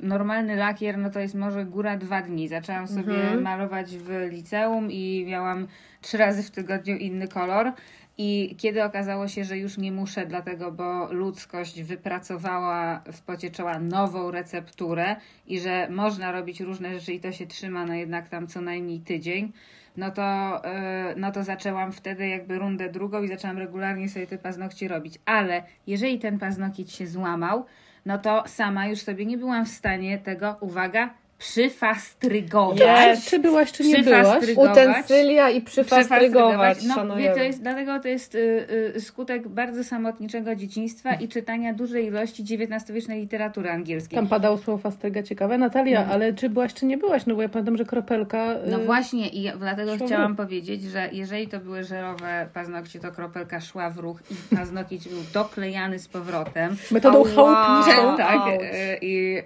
normalny 0.02 0.56
lakier, 0.56 0.98
no 0.98 1.10
to 1.10 1.20
jest 1.20 1.34
może 1.34 1.64
góra 1.64 1.96
dwa 1.96 2.22
dni. 2.22 2.48
Zaczęłam 2.48 2.88
sobie 2.88 3.14
Mhm. 3.14 3.42
malować 3.42 3.96
w 3.96 4.10
liceum 4.30 4.90
i 4.90 5.24
miałam 5.28 5.66
trzy 6.00 6.18
razy 6.18 6.42
w 6.42 6.50
tygodniu 6.50 6.96
inny 6.96 7.28
kolor. 7.28 7.72
I 8.20 8.56
kiedy 8.58 8.84
okazało 8.84 9.28
się, 9.28 9.44
że 9.44 9.58
już 9.58 9.78
nie 9.78 9.92
muszę, 9.92 10.26
dlatego, 10.26 10.72
bo 10.72 11.12
ludzkość 11.12 11.82
wypracowała 11.82 13.02
w 13.12 13.20
pocie 13.22 13.50
czoła 13.50 13.78
nową 13.78 14.30
recepturę 14.30 15.16
i 15.46 15.60
że 15.60 15.88
można 15.90 16.32
robić 16.32 16.60
różne 16.60 16.98
rzeczy 16.98 17.12
i 17.12 17.20
to 17.20 17.32
się 17.32 17.46
trzyma 17.46 17.84
no 17.84 17.94
jednak 17.94 18.28
tam 18.28 18.46
co 18.46 18.60
najmniej 18.60 19.00
tydzień, 19.00 19.52
no 19.96 20.10
to, 20.10 20.60
yy, 20.64 21.14
no 21.16 21.32
to 21.32 21.44
zaczęłam 21.44 21.92
wtedy 21.92 22.28
jakby 22.28 22.58
rundę 22.58 22.88
drugą 22.88 23.22
i 23.22 23.28
zaczęłam 23.28 23.58
regularnie 23.58 24.08
sobie 24.08 24.26
te 24.26 24.38
paznokcie 24.38 24.88
robić. 24.88 25.18
Ale 25.24 25.62
jeżeli 25.86 26.18
ten 26.18 26.38
paznokieć 26.38 26.92
się 26.92 27.06
złamał, 27.06 27.64
no 28.06 28.18
to 28.18 28.44
sama 28.46 28.86
już 28.86 28.98
sobie 28.98 29.26
nie 29.26 29.38
byłam 29.38 29.66
w 29.66 29.68
stanie 29.68 30.18
tego, 30.18 30.56
uwaga, 30.60 31.14
przyfastrygować. 31.38 32.80
Jest. 33.06 33.30
Czy 33.30 33.38
byłaś, 33.38 33.72
czy 33.72 33.84
nie 33.84 33.98
byłaś? 33.98 34.44
Utensylia 34.56 35.50
i 35.50 35.60
przyfastrygować. 35.60 36.84
No, 36.84 36.94
szanujemy. 36.94 37.28
wie, 37.28 37.34
to 37.34 37.42
jest, 37.46 37.62
dlatego 37.62 38.00
to 38.00 38.08
jest 38.08 38.34
y, 38.34 38.66
y, 38.96 39.00
skutek 39.00 39.48
bardzo 39.48 39.84
samotniczego 39.84 40.54
dzieciństwa 40.56 41.14
i 41.14 41.28
czytania 41.28 41.72
dużej 41.74 42.06
ilości 42.06 42.42
XIX-wiecznej 42.42 43.20
literatury 43.20 43.70
angielskiej. 43.70 44.16
Tam 44.16 44.26
padało 44.28 44.58
słowo 44.58 44.78
fastryga 44.82 45.22
ciekawe. 45.22 45.58
Natalia, 45.58 46.06
ale 46.10 46.32
czy 46.32 46.48
byłaś, 46.48 46.74
czy 46.74 46.86
nie 46.86 46.98
byłaś? 46.98 47.26
No 47.26 47.34
bo 47.34 47.42
ja 47.42 47.48
pamiętam, 47.48 47.76
że 47.76 47.84
kropelka... 47.84 48.52
y, 48.52 48.70
No 48.70 48.78
właśnie 48.78 49.28
i 49.28 49.42
ja- 49.42 49.56
dlatego 49.56 49.92
chciałam 50.06 50.28
ruch. 50.28 50.36
powiedzieć, 50.36 50.82
że 50.82 51.08
jeżeli 51.12 51.48
to 51.48 51.60
były 51.60 51.84
żerowe 51.84 52.48
paznokcie, 52.54 53.00
to 53.00 53.12
kropelka 53.12 53.60
szła 53.60 53.90
w 53.90 53.98
ruch 53.98 54.18
i 54.30 54.56
paznokieć 54.56 55.08
był 55.08 55.18
doklejany 55.34 55.98
z 55.98 56.08
powrotem. 56.08 56.76
Metodą 56.90 57.24
Ała. 57.38 57.82
chałupniczą. 57.82 58.16
tak, 58.16 58.40
y, 58.48 58.98
i 59.02 59.38
y, 59.38 59.42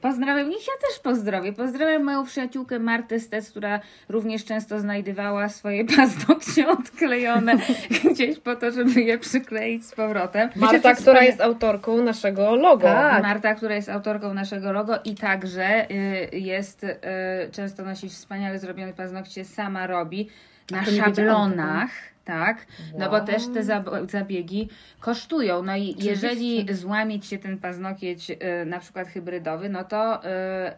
pozdrawiam 0.00 0.50
ich, 0.50 0.66
ja 0.66 0.88
też 0.88 0.98
pozdrowię. 1.18 1.52
Pozdrawiam 1.52 2.04
moją 2.04 2.24
przyjaciółkę 2.24 2.78
Martę 2.78 3.20
Stec, 3.20 3.50
która 3.50 3.80
również 4.08 4.44
często 4.44 4.80
znajdowała 4.80 5.48
swoje 5.48 5.84
paznokcie 5.84 6.68
odklejone 6.78 7.56
gdzieś 8.10 8.38
po 8.38 8.56
to, 8.56 8.70
żeby 8.70 9.02
je 9.02 9.18
przykleić 9.18 9.86
z 9.86 9.94
powrotem. 9.94 10.50
Marta, 10.56 10.94
która 10.94 11.20
wspania- 11.20 11.26
jest 11.26 11.40
autorką 11.40 12.02
naszego 12.02 12.56
logo. 12.56 12.82
Tak. 12.82 13.22
Marta, 13.22 13.54
która 13.54 13.74
jest 13.74 13.88
autorką 13.88 14.34
naszego 14.34 14.72
logo 14.72 14.98
i 15.04 15.14
także 15.14 15.90
y, 15.90 16.38
jest, 16.38 16.84
y, 16.84 16.96
często 17.52 17.84
nosi 17.84 18.08
wspaniale 18.08 18.58
zrobione 18.58 18.92
paznokcie, 18.92 19.44
sama 19.44 19.86
robi 19.86 20.28
na 20.70 20.84
szablonach. 20.84 21.90
Tak, 22.28 22.66
no 22.98 23.06
bo 23.10 23.16
Wow. 23.16 23.26
też 23.26 23.42
te 23.54 23.60
zab- 23.62 24.10
zabiegi 24.10 24.68
kosztują. 25.00 25.62
No 25.62 25.76
i 25.76 25.94
jeżeli 25.98 26.66
złamie 26.74 27.20
ci 27.20 27.28
się 27.28 27.38
ten 27.38 27.58
paznokieć 27.58 28.30
y, 28.30 28.36
na 28.66 28.78
przykład 28.78 29.08
hybrydowy, 29.08 29.68
no 29.68 29.84
to 29.84 30.24
y, 30.24 30.28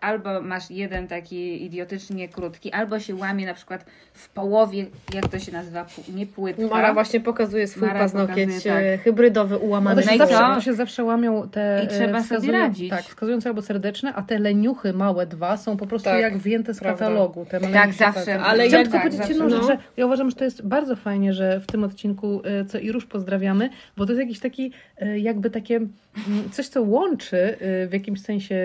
albo 0.00 0.40
masz 0.42 0.70
jeden 0.70 1.08
taki 1.08 1.64
idiotycznie 1.64 2.28
krótki, 2.28 2.72
albo 2.72 3.00
się 3.00 3.14
łamie 3.14 3.46
na 3.46 3.54
przykład 3.54 3.84
w 4.14 4.28
połowie, 4.28 4.86
jak 5.14 5.28
to 5.28 5.38
się 5.38 5.52
nazywa, 5.52 5.86
nie 6.14 6.26
płytka. 6.26 6.66
Mara 6.70 6.94
właśnie 6.94 7.20
pokazuje 7.20 7.66
swój 7.66 7.88
Mara 7.88 8.00
paznokieć 8.00 8.48
pokazuje, 8.48 8.74
tak. 8.74 8.84
e, 8.84 8.98
hybrydowy, 8.98 9.54
No 9.54 9.60
ułamany. 9.60 10.02
No 10.04 10.08
się 10.08 10.14
i 10.14 10.18
zawsze, 10.18 10.36
to 10.54 10.60
się 10.60 10.74
zawsze 10.74 11.04
łamią 11.04 11.48
te 11.48 11.82
I 11.84 11.88
trzeba 11.88 12.22
sobie 12.22 12.52
radzić. 12.52 12.90
Tak, 12.90 13.02
wskazujące 13.02 13.48
albo 13.48 13.62
serdeczne, 13.62 14.14
a 14.14 14.22
te 14.22 14.38
leniuchy 14.38 14.92
małe 14.92 15.26
dwa 15.26 15.56
są 15.56 15.76
po 15.76 15.86
prostu 15.86 16.08
Tak, 16.10 16.20
jak 16.20 16.38
wyjęte 16.38 16.74
z 16.74 16.80
prawda. 16.80 16.98
katalogu. 16.98 17.46
Te 17.50 17.60
Tak, 17.60 17.92
zawsze. 17.92 18.24
takie. 18.26 18.40
Ale 18.40 18.68
tylko 18.68 18.92
tak, 18.92 19.00
powiedzieć 19.02 19.18
zawsze. 19.18 19.32
jedną 19.32 19.50
rzecz, 19.50 19.60
No. 19.60 19.66
że 19.66 19.78
ja 19.96 20.06
uważam, 20.06 20.30
że 20.30 20.36
to 20.36 20.44
jest 20.44 20.66
bardzo 20.66 20.96
fajnie, 20.96 21.32
że 21.32 21.39
w 21.60 21.66
tym 21.66 21.84
odcinku, 21.84 22.42
e, 22.44 22.64
co 22.64 22.78
i 22.78 22.92
róż 22.92 23.06
pozdrawiamy, 23.06 23.70
bo 23.96 24.06
to 24.06 24.12
jest 24.12 24.20
jakiś 24.20 24.38
taki, 24.38 24.72
e, 24.96 25.18
jakby 25.18 25.50
takie 25.50 25.76
mm, 25.76 25.90
coś, 26.52 26.68
co 26.68 26.82
łączy 26.82 27.36
e, 27.36 27.86
w 27.86 27.92
jakimś 27.92 28.22
sensie 28.22 28.56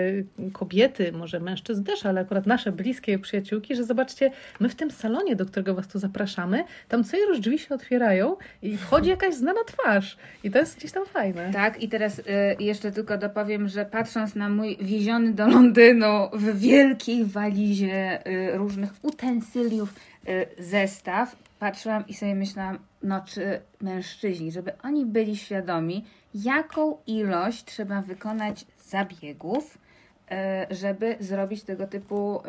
kobiety, 0.52 1.12
może 1.12 1.40
mężczyzn 1.40 1.84
też, 1.84 2.06
ale 2.06 2.20
akurat 2.20 2.46
nasze 2.46 2.72
bliskie 2.72 3.18
przyjaciółki, 3.18 3.76
że 3.76 3.84
zobaczcie, 3.84 4.30
my 4.60 4.68
w 4.68 4.74
tym 4.74 4.90
salonie, 4.90 5.36
do 5.36 5.46
którego 5.46 5.74
was 5.74 5.88
tu 5.88 5.98
zapraszamy, 5.98 6.64
tam 6.88 7.04
co 7.04 7.16
i 7.16 7.20
róż 7.28 7.40
drzwi 7.40 7.58
się 7.58 7.74
otwierają 7.74 8.36
i 8.62 8.76
wchodzi 8.76 9.10
jakaś 9.10 9.34
znana 9.34 9.64
twarz 9.66 10.16
i 10.44 10.50
to 10.50 10.58
jest 10.58 10.78
gdzieś 10.78 10.92
tam 10.92 11.06
fajne. 11.06 11.50
Tak, 11.52 11.82
i 11.82 11.88
teraz 11.88 12.22
jeszcze 12.58 12.92
tylko 12.92 13.18
dopowiem, 13.18 13.68
że 13.68 13.84
patrząc 13.84 14.34
na 14.34 14.48
mój 14.48 14.76
wieziony 14.80 15.32
do 15.32 15.46
Londynu 15.48 16.28
w 16.32 16.58
wielkiej 16.58 17.24
walizie 17.24 18.18
różnych 18.54 18.90
utensyliów 19.02 19.94
zestaw, 20.58 21.36
patrzyłam 21.58 22.06
i 22.06 22.14
sobie 22.14 22.34
myślałam, 22.34 22.78
no 23.02 23.20
czy 23.20 23.60
mężczyźni, 23.80 24.52
żeby 24.52 24.78
oni 24.82 25.06
byli 25.06 25.36
świadomi, 25.36 26.04
jaką 26.34 26.98
ilość 27.06 27.64
trzeba 27.64 28.02
wykonać 28.02 28.66
zabiegów, 28.78 29.78
żeby 30.70 31.16
zrobić 31.20 31.62
tego 31.62 31.86
typu, 31.86 32.40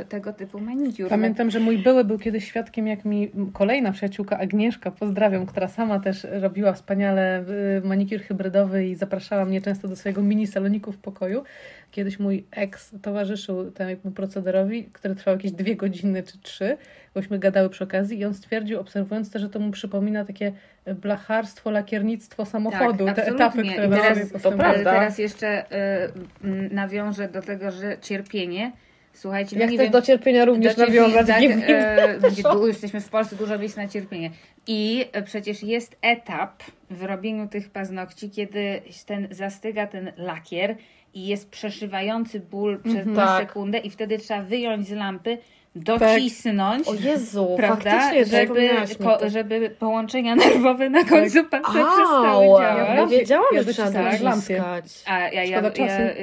y, 0.00 0.04
tego 0.04 0.32
typu 0.32 0.60
manikur. 0.60 1.08
Pamiętam, 1.08 1.50
że 1.50 1.60
mój 1.60 1.78
były 1.78 2.04
był 2.04 2.18
kiedyś 2.18 2.44
świadkiem, 2.44 2.86
jak 2.86 3.04
mi 3.04 3.30
kolejna 3.52 3.92
przyjaciółka 3.92 4.38
Agnieszka, 4.38 4.90
pozdrawiam, 4.90 5.46
która 5.46 5.68
sama 5.68 6.00
też 6.00 6.26
robiła 6.30 6.72
wspaniale 6.72 7.44
y, 7.78 7.86
manikur 7.86 8.20
hybrydowy 8.20 8.86
i 8.86 8.94
zapraszała 8.94 9.44
mnie 9.44 9.60
często 9.60 9.88
do 9.88 9.96
swojego 9.96 10.22
mini 10.22 10.46
saloniku 10.46 10.92
w 10.92 10.98
pokoju. 10.98 11.44
Kiedyś 11.90 12.18
mój 12.18 12.44
ex 12.50 12.94
towarzyszył 13.02 13.70
temu 13.70 14.10
procederowi, 14.14 14.84
który 14.84 15.14
trwał 15.14 15.34
jakieś 15.34 15.52
dwie 15.52 15.76
godziny 15.76 16.22
czy 16.22 16.38
trzy, 16.38 16.76
bośmy 17.14 17.38
gadały 17.38 17.70
przy 17.70 17.84
okazji 17.84 18.18
i 18.18 18.24
on 18.24 18.34
stwierdził, 18.34 18.80
obserwując 18.80 19.30
to, 19.30 19.38
że 19.38 19.48
to 19.48 19.58
mu 19.58 19.70
przypomina 19.70 20.24
takie 20.24 20.52
blacharstwo, 20.86 21.70
lakiernictwo 21.70 22.44
samochodu, 22.44 23.06
Tak, 23.06 23.16
te 23.16 23.26
etapy, 23.26 23.62
które 23.62 23.86
I 23.86 23.90
teraz- 23.90 24.32
to 24.42 24.52
prawda. 24.52 24.92
teraz 24.92 25.18
jeszcze 25.18 25.64
y, 25.64 26.44
mm, 26.44 26.74
nawiążę 26.74 27.28
do 27.28 27.42
tego, 27.42 27.70
że 27.70 27.96
cierpienie. 28.00 28.72
Słuchajcie, 29.12 29.56
Ja 29.58 29.64
no 29.66 29.70
nie 29.72 29.76
chcę 29.78 29.84
wiem, 29.84 29.92
do 29.92 30.02
cierpienia 30.02 30.44
również 30.44 30.74
do 30.76 30.82
cierpienia, 30.86 31.02
nawiązać. 31.08 31.26
tak, 31.26 31.42
nie 31.42 31.66
e, 31.68 32.42
tu 32.52 32.66
jesteśmy 32.66 33.00
w 33.00 33.08
Polsce, 33.08 33.36
dużo 33.36 33.58
miejsc 33.58 33.76
na 33.76 33.88
cierpienie. 33.88 34.30
I 34.66 35.04
e, 35.12 35.22
przecież 35.22 35.62
jest 35.62 35.96
etap 36.02 36.62
w 36.90 37.02
robieniu 37.02 37.48
tych 37.48 37.70
paznokci, 37.70 38.30
kiedy 38.30 38.82
ten 39.06 39.28
zastyga 39.30 39.86
ten 39.86 40.12
lakier 40.16 40.76
i 41.14 41.26
jest 41.26 41.50
przeszywający 41.50 42.40
ból 42.40 42.80
przez 42.82 42.94
Mhm. 43.06 43.16
tę 43.16 43.22
Tak. 43.22 43.40
sekundę 43.48 43.78
i 43.78 43.90
wtedy 43.90 44.18
trzeba 44.18 44.42
wyjąć 44.42 44.88
z 44.88 44.92
lampy 44.92 45.38
docisnąć. 45.74 46.88
O 46.88 46.94
Jezu, 46.94 47.54
Prawda? 47.56 47.90
faktycznie, 47.90 48.24
Żeby, 48.24 48.68
to. 48.98 49.30
żeby 49.30 49.70
połączenia 49.70 50.34
nerwowe 50.46 50.90
na 50.90 51.04
końcu 51.04 51.44
palca 51.44 51.68
przestały 51.70 52.46
działać. 52.46 52.96
ja 52.96 53.06
wiedziałam, 53.06 53.46
Ja 53.54 53.62
że 53.62 53.72
trzeba 53.72 53.90
lampie. 54.00 54.24
dociskać. 54.24 55.02
A 55.06 55.18
ja, 55.18 55.44
ja, 55.44 55.60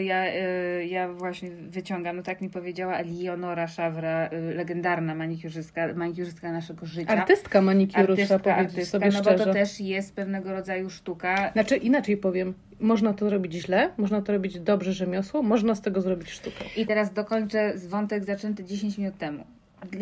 ja, 0.02 0.26
y, 0.80 0.86
ja 0.86 1.14
właśnie 1.14 1.52
wyciągam, 1.52 2.16
no 2.18 2.24
tak 2.24 2.42
mi 2.42 2.50
powiedziała 2.50 2.98
Leonora 3.22 3.68
Szawra, 3.68 4.30
y, 4.34 4.56
legendarna 4.56 5.16
manikiurzystka, 5.16 5.88
manikiurzystka 5.96 6.52
naszego 6.52 6.86
życia. 6.86 7.10
Artystka 7.12 7.62
manikuru, 7.62 8.16
trzeba 8.16 8.36
Artystka, 8.36 8.56
artystka, 8.56 8.86
sobie 9.00 9.10
no 9.14 9.22
bo 9.22 9.46
to 9.46 9.54
też 9.54 9.80
jest 9.80 10.16
pewnego 10.16 10.52
rodzaju 10.54 10.90
sztuka. 10.90 11.52
Znaczy 11.54 11.76
inaczej 11.78 12.18
powiem, 12.18 12.54
można 12.82 13.14
to 13.14 13.30
robić 13.30 13.54
źle, 13.54 13.90
można 13.98 14.22
to 14.22 14.34
robić 14.34 14.60
dobrze 14.60 14.94
rzemiosło, 14.94 15.44
można 15.44 15.76
z 15.76 15.82
tego 15.82 16.02
zrobić 16.02 16.30
sztukę. 16.30 16.66
I 16.78 16.86
teraz 16.88 17.14
dokończę 17.14 17.78
z 17.78 17.88
wątek 17.88 18.26
zaczęty 18.26 18.64
10 18.64 18.98
minut 18.98 19.18
temu. 19.18 19.44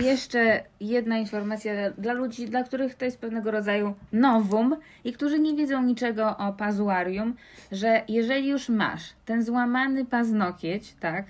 Jeszcze 0.04 0.64
jedna 0.80 1.18
informacja 1.18 1.92
dla 1.98 2.14
ludzi, 2.14 2.46
dla 2.46 2.64
których 2.64 2.96
to 2.96 3.06
jest 3.06 3.20
pewnego 3.20 3.52
rodzaju 3.52 3.94
nowum 4.12 4.76
i 5.04 5.14
którzy 5.14 5.40
nie 5.40 5.56
wiedzą 5.56 5.84
niczego 5.84 6.38
o 6.38 6.54
pazuarium, 6.54 7.36
że 7.72 8.02
jeżeli 8.08 8.48
już 8.48 8.70
masz 8.70 9.14
ten 9.26 9.44
złamany 9.44 10.06
paznokieć, 10.06 10.96
tak, 11.00 11.26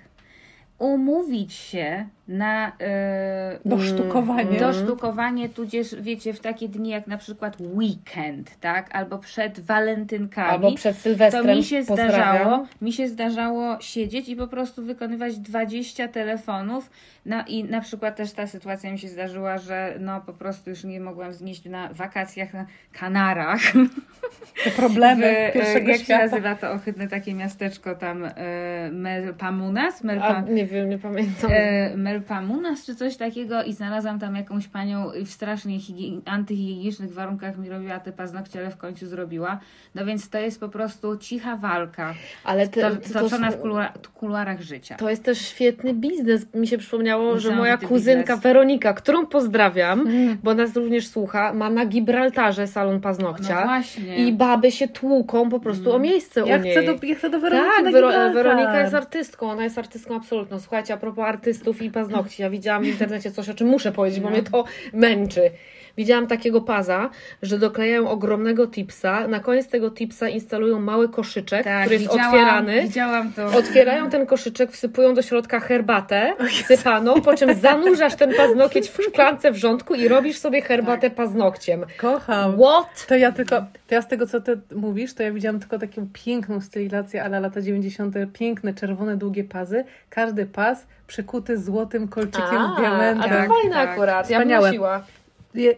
umówić 0.80 1.54
się 1.54 2.08
na 2.30 2.72
e, 2.80 3.60
Dosztukowanie. 3.65 4.60
dosztukowanie, 4.60 5.50
tudzież 5.50 5.96
wiecie, 6.02 6.34
w 6.34 6.39
takie 6.39 6.70
dni 6.70 6.89
jak 6.89 7.08
na 7.08 7.18
przykład 7.18 7.58
weekend, 7.62 8.60
tak, 8.60 8.96
albo 8.96 9.18
przed 9.18 9.60
walentynkami. 9.60 10.50
Albo 10.50 10.72
przed 10.76 10.98
Sylwestrem. 10.98 11.46
To 11.48 11.56
mi 11.56 11.63
się 11.63 11.78
pozdrawiam. 11.88 12.12
zdarzało, 12.13 12.65
mi 12.82 12.94
się 12.94 13.08
zdarzało 13.08 13.78
siedzieć 13.82 14.30
i 14.30 14.36
po 14.36 14.48
prostu 14.48 14.84
wykonywać 14.86 15.38
20 15.39 16.08
telefonów. 16.08 16.89
No 17.26 17.44
i 17.48 17.63
na 17.63 17.82
przykład 17.82 18.15
też 18.15 18.32
ta 18.32 18.48
sytuacja 18.48 18.92
mi 18.92 19.00
się 19.00 19.08
zdarzyła, 19.08 19.58
że 19.58 19.96
no 20.00 20.22
po 20.22 20.34
prostu 20.34 20.70
już 20.70 20.84
nie 20.84 21.00
mogłam 21.00 21.34
znieść 21.34 21.65
na 21.65 21.89
wakacjach 21.94 22.54
na 22.54 22.65
Kanarach. 22.94 23.62
Te 24.63 24.72
problemy 24.72 25.50
W, 25.50 25.54
pierwszego 25.54 25.88
jak 25.89 25.98
się 25.98 26.04
świata. 26.04 26.24
nazywa 26.26 26.56
to 26.56 26.72
ohydne 26.72 27.08
takie 27.08 27.34
miasteczko 27.34 27.96
tam 27.96 28.26
e, 28.26 28.89
Melpamunas? 28.92 30.04
Melpa, 30.04 30.36
A, 30.36 30.42
nie 30.42 30.65
wiem, 30.65 30.89
nie 30.89 30.98
pamiętam. 30.98 31.52
e, 31.54 31.98
Melpamunas 32.20 32.86
czy 32.86 32.96
coś 32.96 33.18
takiego 33.18 33.64
i 33.64 33.74
znalazłam 33.74 34.20
tam 34.20 34.36
jakąś 34.36 34.68
panią 34.68 35.12
w 35.26 35.30
strasznie 35.30 35.80
higie- 35.80 36.22
antyhigienicznych 36.26 37.14
warunkach 37.14 37.58
mi 37.58 37.70
robiła 37.70 38.00
te 38.00 38.12
paznokcie, 38.12 38.60
ale 38.60 38.72
w 38.72 38.78
końcu 38.78 39.08
zrobiła. 39.08 39.60
No 39.96 40.06
więc 40.06 40.30
to 40.30 40.38
jest 40.38 40.60
po 40.60 40.70
prostu 40.70 41.18
cicha 41.18 41.56
walka. 41.58 42.14
Ale 42.44 42.68
ty, 42.68 42.82
To, 42.82 42.96
ty, 42.96 43.14
to, 43.14 43.20
toczona 43.20 43.52
w 43.52 43.62
kulua- 43.62 43.92
kuluarach 44.14 44.62
życia. 44.62 44.96
to 44.96 45.10
jest 45.10 45.24
też 45.24 45.42
świetny 45.42 45.94
biznes. 45.94 46.46
Mi 46.54 46.68
się 46.68 46.78
przypomniało, 46.78 47.40
że 47.40 47.56
moja 47.56 47.78
kuzynka 47.78 48.22
biznes. 48.34 48.40
Weronika, 48.44 48.94
którą 48.94 49.26
pozdrawiam, 49.26 50.00
Mm. 50.00 50.38
bo 50.44 50.54
nas 50.54 50.76
również 50.76 51.08
słucha, 51.08 51.54
ma 51.54 51.70
na 51.70 51.86
Gibraltarze 51.86 52.68
salon 52.68 52.94
No 52.96 53.00
paznokcia. 53.02 53.66
właśnie. 53.66 54.28
I 54.28 54.34
baby 54.34 54.72
się 54.72 54.88
tłuką 54.88 55.50
po 55.50 55.60
prostu 55.60 55.92
o 55.96 56.00
miejsce 56.00 56.42
Ja 56.46 56.58
u 56.58 56.60
niej. 56.62 56.72
chcę, 56.76 56.84
do, 56.86 57.06
ja 57.06 57.16
chcę 57.16 57.30
do 57.30 57.40
Weroniki 57.40 57.70
tak, 57.76 57.86
na 57.86 57.92
Wero-. 57.92 58.34
Weronika 58.34 58.80
jest 58.80 58.94
artystką, 58.94 59.52
ona 59.52 59.64
jest 59.64 59.78
artystką 59.78 60.16
absolutną. 60.16 60.60
Słuchajcie, 60.60 60.94
a 60.94 60.98
propos 60.98 61.26
artystów 61.26 61.82
i 61.82 61.92
paznokci, 61.92 62.09
ja 62.39 62.50
widziałam 62.50 62.84
w 62.84 62.88
internecie 62.88 63.32
coś, 63.32 63.50
o 63.50 63.54
czym 63.54 63.67
muszę 63.67 63.91
powiedzieć, 63.91 64.19
bo 64.19 64.30
mnie 64.30 64.43
to 64.43 64.63
męczy. 64.93 65.52
Widziałam 66.00 66.28
takiego 66.28 66.62
paza, 66.62 67.10
że 67.42 67.58
doklejają 67.58 68.10
ogromnego 68.10 68.68
tipsa, 68.68 69.28
na 69.28 69.40
koniec 69.40 69.68
tego 69.68 69.92
tipsa 69.92 70.30
instalują 70.30 70.80
mały 70.80 71.10
koszyczek, 71.10 71.64
tak, 71.64 71.82
który 71.86 71.96
jest 71.96 72.08
otwierany. 72.08 72.82
Widziałam 72.82 73.34
to. 73.34 73.46
Otwierają 73.46 74.10
ten 74.10 74.26
koszyczek, 74.26 74.72
wsypują 74.72 75.14
do 75.14 75.22
środka 75.22 75.60
herbatę 75.60 76.34
sypaną, 76.66 77.22
po 77.22 77.34
czym 77.38 77.54
zanurzasz 77.56 78.16
ten 78.16 78.34
paznokieć 78.34 78.90
w 78.90 79.04
szklance 79.04 79.52
wrzątku 79.52 79.96
i 79.96 80.08
robisz 80.08 80.38
sobie 80.38 80.62
herbatę 80.62 81.10
paznokciem. 81.10 81.86
Kocham. 81.98 82.54
What? 82.54 83.06
To 83.08 83.16
ja 83.16 83.32
tylko, 83.32 83.56
to 83.88 83.96
ja 83.96 84.02
z 84.02 84.08
tego 84.08 84.28
co 84.28 84.42
ty 84.42 84.60
mówisz, 84.76 85.14
to 85.14 85.24
ja 85.24 85.32
widziałam 85.32 85.60
tylko 85.60 85.80
taką 85.80 86.08
piękną 86.14 86.62
stylizację, 86.62 87.24
ale 87.24 87.40
lata 87.40 87.62
90. 87.62 88.16
piękne, 88.34 88.74
czerwone, 88.74 89.18
długie 89.18 89.44
pazy. 89.44 89.84
Każdy 90.10 90.46
pas 90.46 90.86
przykuty 91.08 91.58
złotym 91.58 92.08
kolczykiem 92.08 92.58
A, 92.58 92.74
z 92.76 92.80
diamentem. 92.80 93.22
A 93.22 93.24
to 93.24 93.30
Tak, 93.30 93.50
fajne 93.62 93.76
tak. 93.76 93.90
akurat, 93.90 94.30
ja 94.30 94.38
bym 94.40 94.48
Wspaniałe. 94.48 94.68
nosiła. 94.68 95.04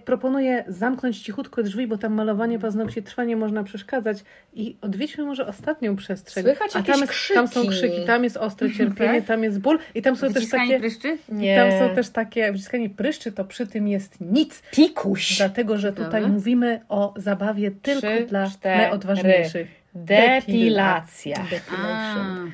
Proponuję 0.06 0.64
zamknąć 0.68 1.20
cichutko 1.22 1.64
drzwi, 1.64 1.88
bo 1.88 1.98
tam 1.98 2.14
malowanie 2.14 2.60
paznokci 2.60 3.04
trwa, 3.04 3.24
nie 3.24 3.36
można 3.36 3.64
przeszkadzać. 3.64 4.24
I 4.54 4.78
odwiedźmy 4.82 5.24
może 5.26 5.48
ostatnią 5.48 5.96
przestrzeń. 5.96 6.44
Słychać 6.44 6.76
A 6.76 6.84
tam, 6.84 7.02
jest, 7.02 7.14
tam 7.34 7.48
są 7.48 7.68
krzyki. 7.68 7.70
krzyki, 7.90 8.08
tam 8.08 8.24
jest 8.24 8.38
ostre 8.38 8.72
cierpienie, 8.72 9.20
Tak? 9.20 9.26
tam 9.28 9.44
jest 9.44 9.60
ból 9.60 9.80
i 9.96 10.02
tam 10.02 10.16
są 10.16 10.34
też 10.34 10.50
takie... 10.50 10.80
pryszczy? 10.80 11.18
Nie. 11.30 11.56
Tam 11.56 11.72
są 11.90 11.96
też 11.96 12.10
takie, 12.10 12.52
wyciskanie 12.52 12.90
pryszczy 12.90 13.32
to 13.32 13.46
przy 13.46 13.68
tym 13.68 13.88
jest 13.88 14.22
nic. 14.22 14.64
Pikuś. 14.72 15.38
Dlatego, 15.38 15.78
że 15.78 15.94
tutaj 15.94 16.22
Dobra. 16.22 16.28
mówimy 16.28 16.82
o 16.90 17.14
zabawie 17.18 17.72
tylko 17.72 18.08
Trzy, 18.08 18.26
dla 18.26 18.50
cztery. 18.50 18.78
najodważniejszych. 18.78 19.68
Depilacja. 19.96 21.36
Depilation. 21.52 22.52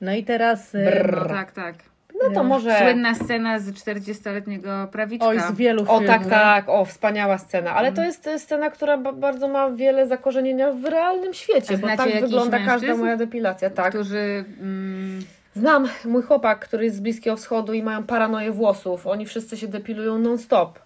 No 0.00 0.14
i 0.14 0.24
teraz... 0.24 0.74
e, 0.74 0.84
Brrr. 0.84 1.16
No 1.22 1.28
tak, 1.28 1.52
tak. 1.52 1.74
No 2.28 2.34
to 2.34 2.44
może... 2.44 2.78
Słynna 2.78 3.14
scena 3.14 3.58
z 3.58 3.70
40-letniego 3.72 4.88
prawiczka. 4.92 5.26
Oj, 5.26 5.40
z 5.40 5.52
wielu 5.52 5.82
O 5.82 5.86
filmów. 5.86 6.06
tak, 6.06 6.26
tak, 6.26 6.68
o 6.68 6.84
wspaniała 6.84 7.38
scena, 7.38 7.70
ale 7.74 7.88
Mm. 7.88 7.96
to 7.96 8.02
jest 8.04 8.26
e, 8.26 8.38
scena, 8.38 8.70
która 8.70 8.96
ba- 8.98 9.12
bardzo 9.12 9.48
ma 9.48 9.70
wiele 9.70 10.06
zakorzenienia 10.06 10.72
w 10.72 10.84
realnym 10.84 11.34
świecie, 11.34 11.74
A 11.74 11.78
bo 11.78 11.86
tak 11.96 12.20
wygląda 12.20 12.58
każda 12.58 12.96
moja 12.96 13.16
depilacja, 13.16 13.70
tak. 13.70 13.88
Którzy... 13.94 14.44
Mm, 14.60 15.20
Znam 15.56 15.88
mój 16.04 16.22
chłopak, 16.22 16.58
który 16.58 16.84
jest 16.84 16.96
z 16.96 17.00
Bliskiego 17.00 17.36
Wschodu 17.36 17.72
i 17.72 17.82
mają 17.82 18.02
paranoję 18.02 18.50
włosów, 18.52 19.06
oni 19.06 19.26
wszyscy 19.26 19.56
się 19.56 19.68
depilują 19.68 20.18
non-stop. 20.18 20.78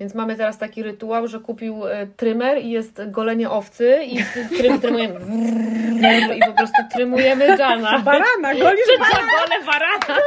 Więc 0.00 0.14
mamy 0.14 0.36
teraz 0.36 0.58
taki 0.58 0.82
rytuał, 0.82 1.28
że 1.28 1.40
kupił 1.40 1.86
e, 1.86 2.06
trymer 2.06 2.58
i 2.58 2.70
jest 2.70 3.00
golenie 3.10 3.50
owcy 3.50 3.98
i 4.04 4.16
trym, 4.58 4.80
trymujemy 4.80 6.36
i 6.36 6.40
po 6.40 6.52
prostu 6.52 6.82
trymujemy 6.92 7.46
Jana. 7.46 7.98
Barana, 7.98 8.54
golisz 8.54 8.86
Gole 8.86 8.98
barana. 8.98 9.66
barana, 9.66 10.20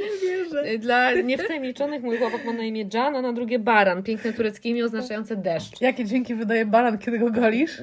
nie 0.00 0.28
wierzę. 0.28 0.78
Dla 0.78 1.12
niewtajemniczonych 1.12 2.02
mój 2.02 2.18
chłopak 2.18 2.44
ma 2.44 2.52
na 2.52 2.62
imię 2.62 2.84
Jan, 2.94 3.16
a 3.16 3.22
na 3.22 3.32
drugie 3.32 3.58
baran, 3.58 4.02
piękne 4.02 4.32
tureckie 4.32 4.68
imię 4.70 4.84
oznaczające 4.84 5.36
deszcz. 5.36 5.80
Jakie 5.80 6.04
dźwięki 6.04 6.34
wydaje 6.34 6.66
baran, 6.66 6.98
kiedy 6.98 7.18
go 7.18 7.30
golisz? 7.30 7.82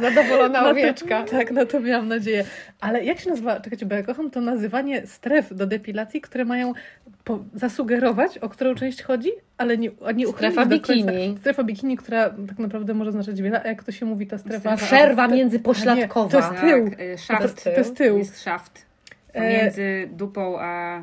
Zadowolona 0.00 0.58
No 0.60 0.64
to- 0.64 0.70
owieczka. 0.70 1.22
Tak, 1.24 1.50
no 1.50 1.66
to 1.66 1.80
miałam 1.80 2.08
nadzieję. 2.08 2.44
Ale 2.80 3.04
jak 3.04 3.20
się 3.20 3.30
nazywa, 3.30 3.60
czekajcie, 3.60 3.86
bo 3.86 3.94
ja 3.94 4.02
kocham 4.02 4.30
to 4.30 4.40
nazywanie 4.40 5.06
stref 5.06 5.54
do 5.54 5.66
depilacji, 5.66 6.20
które 6.20 6.44
mają 6.44 6.72
po, 7.24 7.38
zasugerować, 7.54 8.38
o 8.38 8.48
którą 8.48 8.74
część 8.74 9.02
chodzi, 9.02 9.30
ale 9.58 9.78
nie, 9.78 9.90
nie 10.14 10.26
Strefa 10.26 10.66
bikini. 10.66 11.36
Strefa 11.40 11.64
bikini, 11.64 11.96
która 11.96 12.30
tak 12.48 12.58
naprawdę 12.58 12.94
może 12.94 13.12
znaczyć 13.12 13.42
wiele, 13.42 13.62
a 13.62 13.68
jak 13.68 13.84
to 13.84 13.92
się 13.92 14.06
mówi, 14.06 14.26
ta 14.26 14.38
strefa... 14.38 14.76
Przerwa 14.76 15.28
to- 15.28 15.34
międzypośladkowa. 15.34 16.36
Nie, 16.38 16.42
to 16.42 16.52
jest 16.52 16.60
tył. 16.60 16.90
Tak, 16.90 17.00
y, 17.00 17.16
To 17.16 17.22
szaft. 17.22 17.42
jest 17.42 17.64
To 17.64 17.70
jest 17.70 17.96
tył. 17.96 18.18
Jest 18.18 18.42
szaft. 18.42 18.89
E, 19.32 19.42
Pomiędzy 19.42 20.08
dupą 20.12 20.60
a... 20.60 21.02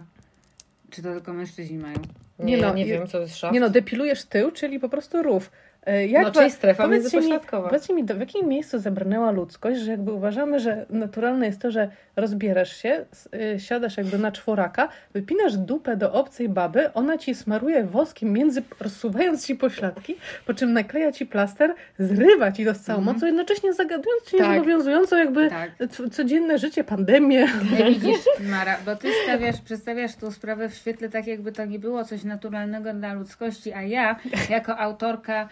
Czy 0.90 1.04
to 1.04 1.14
tylko 1.14 1.34
mężczyźni 1.34 1.78
mają? 1.78 1.96
Nie, 2.40 2.46
Nie 2.56 2.62
no, 2.62 2.74
nie 2.74 2.86
wiem, 2.86 3.08
co 3.08 3.20
jest 3.20 3.36
szaft. 3.38 3.54
Nie 3.54 3.60
no, 3.60 3.70
depilujesz 3.70 4.26
tył, 4.26 4.52
czyli 4.52 4.80
po 4.80 4.90
prostu 4.90 5.24
rów. 5.24 5.52
E, 5.88 6.08
Jak 6.08 6.24
No, 6.24 6.32
czyli 6.32 6.52
strefa 6.52 6.88
międzypośladkowa. 6.88 7.70
powiedzcie 7.70 7.94
mi, 7.94 8.04
w 8.04 8.20
jakim 8.20 8.48
miejscu 8.48 8.80
zabrnęła 8.80 9.32
ludzkość, 9.32 9.80
że 9.80 9.92
jakby 9.92 10.12
uważamy, 10.14 10.60
że 10.60 10.86
naturalne 10.90 11.46
jest 11.46 11.62
to, 11.62 11.72
że 11.72 11.90
rozbierasz 12.16 12.76
się, 12.76 13.06
y, 13.56 13.60
siadasz 13.60 13.98
jakby 13.98 14.18
na 14.18 14.32
czworaka, 14.32 14.90
wypinasz 15.14 15.58
dupę 15.58 15.98
do 15.98 16.14
obcej 16.14 16.50
baby, 16.50 16.94
ona 16.94 17.18
ci 17.18 17.36
smaruje 17.36 17.84
woskiem 17.84 18.34
między, 18.34 18.64
rozsuwając 18.80 19.46
ci 19.48 19.56
pośladki, 19.56 20.16
po 20.46 20.54
czym 20.54 20.74
nakleja 20.74 21.12
ci 21.12 21.26
plaster, 21.26 21.74
zrywa 22.00 22.52
ci 22.52 22.66
to 22.66 22.74
z 22.74 22.80
całą 22.80 23.00
Mhm. 23.00 23.16
mocą, 23.16 23.26
jednocześnie 23.26 23.74
zagadując 23.74 24.24
ci 24.26 24.38
Tak. 24.38 24.48
niezobowiązująco 24.50 25.18
jakby 25.18 25.50
Tak. 25.50 25.72
c- 25.90 26.10
codzienne 26.10 26.58
życie, 26.58 26.84
pandemię. 26.84 27.48
Nie 27.80 27.86
widzisz, 27.86 28.20
Mara, 28.52 28.78
bo 28.86 28.96
ty 28.96 29.08
stawiasz, 29.24 29.62
przedstawiasz 29.62 30.16
tą 30.16 30.32
sprawę 30.32 30.70
w 30.70 30.74
świetle 30.76 31.10
tak, 31.10 31.28
jakby 31.28 31.52
to 31.52 31.66
nie 31.66 31.80
było 31.80 32.04
coś 32.04 32.24
naturalnego 32.24 32.94
dla 32.94 33.14
ludzkości, 33.14 33.74
a 33.74 33.82
ja, 33.82 34.16
jako 34.50 34.78
autorka 34.78 35.50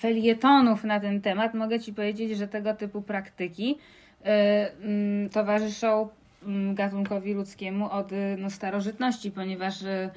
felietonów 0.00 0.84
na 0.84 1.00
ten 1.00 1.20
temat, 1.20 1.54
mogę 1.54 1.80
ci 1.80 1.92
powiedzieć, 1.92 2.38
że 2.38 2.48
tego 2.48 2.74
typu 2.74 3.02
praktyki 3.02 3.78
y, 4.20 4.24
mm, 4.28 5.30
towarzyszą 5.30 6.08
mm, 6.46 6.74
gatunkowi 6.74 7.34
ludzkiemu 7.34 7.90
od 7.90 8.12
y, 8.12 8.36
no, 8.38 8.50
starożytności, 8.50 9.30
ponieważ 9.30 9.82
y, 9.82 10.10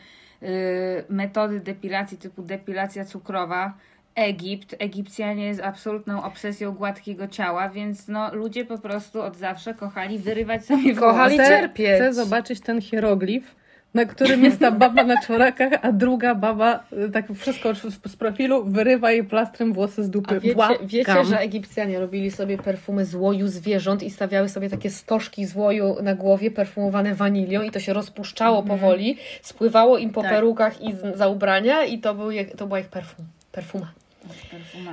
y, 0.44 1.04
metody 1.10 1.60
depilacji 1.60 2.18
typu 2.18 2.42
depilacja 2.42 3.06
cukrowa 3.06 3.74
Egipt, 4.16 4.76
Egipcjanie 4.80 5.56
z 5.56 5.60
absolutną 5.60 6.24
obsesją 6.24 6.72
gładkiego 6.72 7.28
ciała, 7.28 7.70
więc 7.70 8.08
no, 8.08 8.36
ludzie 8.36 8.66
po 8.66 8.78
prostu 8.78 9.22
od 9.22 9.38
zawsze 9.38 9.74
kochali 9.74 10.20
wyrywać 10.20 10.66
sobie 10.66 10.96
Kochali 10.96 11.36
włosy. 11.36 11.50
cierpieć. 11.50 11.96
Chcę 11.96 12.14
zobaczyć 12.14 12.62
ten 12.62 12.82
hieroglif, 12.82 13.56
na 13.94 14.06
którym 14.06 14.44
jest 14.44 14.60
ta 14.60 14.72
baba 14.72 15.04
na 15.04 15.22
czworakach, 15.22 15.74
a 15.82 15.92
druga 15.92 16.36
baba, 16.36 16.84
y, 17.08 17.12
tak 17.12 17.26
wszystko 17.36 17.76
z 17.76 18.12
z 18.12 18.16
profilu, 18.16 18.64
wyrywa 18.64 19.12
jej 19.12 19.24
plastrem 19.24 19.74
włosy 19.74 20.04
z 20.04 20.10
dupy. 20.10 20.36
A 20.36 20.40
wiecie, 20.40 20.80
wiecie, 20.84 21.26
że 21.26 21.40
Egipcjanie 21.40 22.00
robili 22.00 22.32
sobie 22.32 22.58
perfumy 22.58 23.06
z 23.06 23.16
łoju 23.16 23.48
zwierząt 23.48 24.04
i 24.04 24.10
stawiały 24.10 24.50
sobie 24.50 24.70
takie 24.70 24.90
stożki 24.90 25.46
z 25.46 25.56
łoju 25.56 25.96
na 26.04 26.16
głowie 26.16 26.52
perfumowane 26.52 27.16
wanilią 27.16 27.62
i 27.62 27.72
to 27.72 27.80
się 27.80 27.94
rozpuszczało 27.94 28.64
powoli, 28.64 29.18
spływało 29.42 29.98
im 29.98 30.10
po 30.10 30.22
Tak. 30.22 30.32
perukach 30.32 30.82
i 30.82 30.96
za 31.16 31.28
ubrania 31.28 31.84
i 31.84 32.00
to, 32.00 32.16
był, 32.16 32.30
to 32.58 32.68
była 32.68 32.80
ich 32.80 32.88
perfum. 32.88 33.26
Perfuma. 33.52 33.94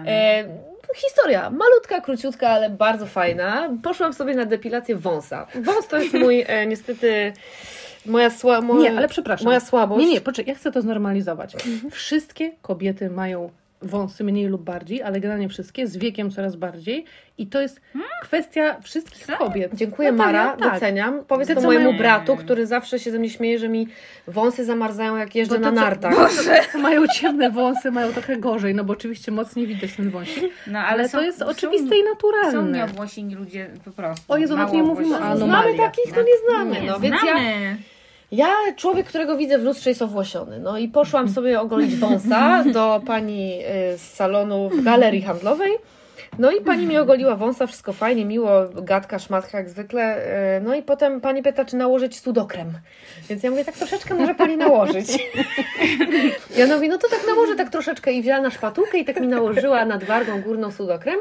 E, 0.07 0.45
historia 0.97 1.51
malutka, 1.51 2.01
króciutka, 2.01 2.49
ale 2.49 2.70
bardzo 2.70 3.07
fajna. 3.07 3.70
Poszłam 3.83 4.12
sobie 4.12 4.35
na 4.35 4.45
depilację 4.45 4.97
wąsa. 4.97 5.47
Wąs 5.55 5.89
to 5.89 5.99
jest 5.99 6.14
mój 6.14 6.45
e, 6.47 6.66
niestety 6.66 7.33
moja, 8.07 8.30
sła, 8.30 8.61
moja, 8.61 8.90
Nie, 8.90 8.99
ale 8.99 9.09
przepraszam. 9.09 9.44
moja 9.44 9.61
słabość. 9.61 10.07
Nie, 10.07 10.12
nie, 10.12 10.20
poczekaj, 10.20 10.53
ja 10.55 10.59
chcę 10.59 10.72
to 10.72 10.82
znormalizować. 10.82 11.57
Wszystkie 11.90 12.53
kobiety 12.62 13.11
mają 13.11 13.51
wąsy 13.83 14.24
mniej 14.24 14.47
lub 14.47 14.62
bardziej, 14.62 15.03
ale 15.03 15.20
generalnie 15.20 15.49
wszystkie, 15.49 15.87
z 15.87 15.97
wiekiem 15.97 16.31
coraz 16.31 16.57
bardziej 16.57 17.05
i 17.39 17.47
to 17.47 17.61
jest 17.61 17.81
kwestia 18.22 18.81
wszystkich 18.81 19.26
Co? 19.26 19.37
kobiet. 19.37 19.74
Dziękuję 19.74 20.12
Natalia, 20.12 20.43
Mara, 20.45 20.57
tak. 20.57 20.72
doceniam. 20.74 21.24
Powiedz 21.24 21.49
to 21.49 21.55
co 21.55 21.61
mojemu 21.61 21.85
mają- 21.85 21.99
bratu, 21.99 22.37
który 22.37 22.66
zawsze 22.66 22.99
się 22.99 23.11
ze 23.11 23.18
mnie 23.18 23.31
śmieje, 23.31 23.59
że 23.59 23.68
mi 23.68 23.89
wąsy 24.26 24.64
zamarzają 24.64 25.16
jak 25.16 25.35
jeżdżę 25.35 25.55
to 25.55 25.61
na 25.61 25.68
co- 25.68 25.74
nartach. 25.74 26.14
Co 26.72 26.79
mają 26.89 27.07
ciemne 27.07 27.51
wąsy, 27.51 27.91
mają 27.91 28.12
trochę 28.12 28.37
gorzej, 28.37 28.74
no 28.74 28.85
bo 28.85 28.93
oczywiście 28.93 29.33
mocniej 29.33 29.66
widać 29.66 29.93
ten 29.97 30.11
wąsik, 30.11 30.45
No, 30.66 30.79
ale, 30.79 31.09
są- 31.09 31.18
to 31.18 31.24
jest 31.24 31.39
są- 31.39 31.47
oczywiste 31.47 31.97
i 31.99 32.03
Są 32.03 32.09
naturalne. 32.11 32.79
nieobłosieni 32.79 33.35
ludzie 33.35 33.70
po 33.85 33.91
prostu. 33.91 34.33
O 34.33 34.37
Jezu, 34.39 34.57
no 34.57 34.66
to 34.66 34.74
nie 34.74 34.83
mówimy 34.83 35.16
o. 35.31 35.37
Znamy 35.37 35.74
takich, 35.76 36.12
to 36.14 36.22
nie 36.22 36.33
znamy. 36.49 36.81
Nie, 36.81 36.87
No, 36.87 37.01
więc 37.01 37.20
znamy. 37.20 37.41
ja, 37.41 37.76
człowiek, 38.76 39.07
którego 39.07 39.37
widzę 39.37 39.59
w 39.59 39.62
lustrze 39.62 39.91
jest 39.91 40.03
owłosiony. 40.03 40.61
No 40.61 40.79
i 40.79 40.89
poszłam 40.89 41.29
sobie 41.29 41.61
ogolić 41.61 41.97
wąsa 41.97 42.64
do 42.72 43.03
pani 43.07 43.61
y, 43.95 43.99
z 43.99 44.03
salonu 44.03 44.68
w 44.68 44.85
galerii 44.85 45.22
handlowej. 45.22 45.72
No 46.39 46.51
i 46.53 46.61
pani 46.61 46.86
mi 46.86 46.99
ogoliła 46.99 47.36
wąsa, 47.36 47.66
wszystko 47.66 47.93
fajnie, 47.93 48.24
miło, 48.24 48.51
gadka, 48.74 49.18
szmatka 49.18 49.59
jak 49.59 49.68
zwykle. 49.70 50.16
y, 50.59 50.61
No 50.61 50.74
i 50.74 50.82
potem 50.82 51.20
pani 51.20 51.43
pyta, 51.43 51.64
czy 51.64 51.76
nałożyć 51.76 52.20
sudokrem. 52.20 52.72
Więc 53.28 53.43
ja 53.43 53.51
mówię, 53.51 53.64
tak 53.64 53.74
troszeczkę 53.76 54.14
może 54.14 54.34
pani 54.34 54.57
nałożyć. 54.57 55.09
Ja 56.57 56.64
ona 56.64 56.74
mówi, 56.74 56.89
no 56.89 56.99
to 56.99 57.09
tak 57.09 57.20
nałożę 57.28 57.57
tak 57.57 57.70
troszeczkę 57.70 58.12
i 58.12 58.22
wzięła 58.22 58.41
na 58.41 58.51
szpatułkę 58.51 58.99
i 58.99 59.05
tak 59.05 59.20
mi 59.20 59.28
nałożyła 59.28 59.84
nad 59.84 60.05
wargą 60.05 60.41
górną 60.43 60.70
sudokrem. 60.72 61.18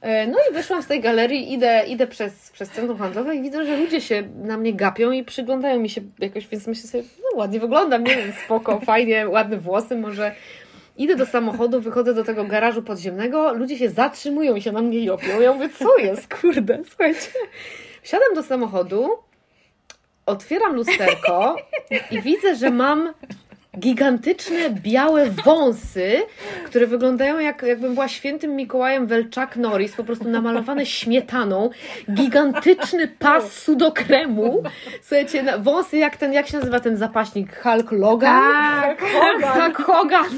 E, 0.00 0.26
No 0.26 0.38
i 0.50 0.54
wyszłam 0.54 0.82
z 0.82 0.86
tej 0.86 1.00
galerii, 1.00 1.52
idę, 1.52 1.84
idę 1.86 2.06
przez, 2.06 2.50
przez 2.50 2.70
centrum 2.70 2.98
handlowe 2.98 3.36
i 3.36 3.42
widzę, 3.42 3.66
że 3.66 3.76
ludzie 3.76 4.00
się 4.00 4.22
na 4.42 4.56
mnie 4.56 4.72
gapią 4.74 5.10
i 5.10 5.24
przyglądają 5.24 5.80
mi 5.80 5.88
się 5.90 6.00
jakoś, 6.18 6.46
więc 6.48 6.66
myślę 6.66 6.88
sobie, 6.90 7.04
no 7.18 7.38
ładnie 7.38 7.60
wyglądam, 7.60 8.04
nie 8.04 8.16
wiem, 8.16 8.32
spoko, 8.44 8.80
fajnie, 8.80 9.28
ładne 9.28 9.56
włosy, 9.58 9.96
może... 9.96 10.32
Idę 10.96 11.16
do 11.16 11.26
samochodu, 11.26 11.80
wychodzę 11.80 12.14
do 12.14 12.24
tego 12.24 12.44
garażu 12.44 12.82
podziemnego, 12.82 13.52
ludzie 13.52 13.78
się 13.78 13.90
zatrzymują 13.90 14.54
i 14.54 14.62
się 14.62 14.72
na 14.72 14.82
mnie 14.82 15.04
jopią. 15.04 15.40
Ja 15.40 15.52
mówię, 15.52 15.68
co 15.78 15.98
jest, 15.98 16.34
kurde, 16.34 16.82
słuchajcie. 16.88 17.28
Wsiadam 18.02 18.34
do 18.34 18.42
samochodu, 18.42 19.10
otwieram 20.26 20.74
lusterko 20.74 21.56
i 22.10 22.20
widzę, 22.22 22.56
że 22.56 22.70
mam 22.70 23.12
gigantyczne 23.78 24.70
białe 24.70 25.30
wąsy, 25.30 26.22
które 26.66 26.86
wyglądają 26.86 27.38
jak, 27.38 27.62
jakbym 27.62 27.94
była 27.94 28.08
świętym 28.08 28.56
Mikołajem 28.56 29.06
Welczak 29.06 29.56
Norris, 29.56 29.94
po 29.96 30.04
prostu 30.04 30.28
namalowane 30.28 30.86
śmietaną, 30.86 31.70
gigantyczny 32.14 33.08
pas 33.08 33.52
sudokremu. 33.52 34.62
Słuchajcie, 35.02 35.42
na, 35.42 35.58
wąsy 35.58 35.96
jak 35.98 36.16
ten, 36.16 36.32
jak 36.32 36.48
się 36.48 36.58
nazywa 36.58 36.80
ten 36.80 36.96
zapaśnik? 36.96 37.60
Hulk 37.62 37.92
Logan? 37.92 38.40
Tak, 38.82 39.02
Tak, 39.42 39.76
Hogan. 39.76 40.30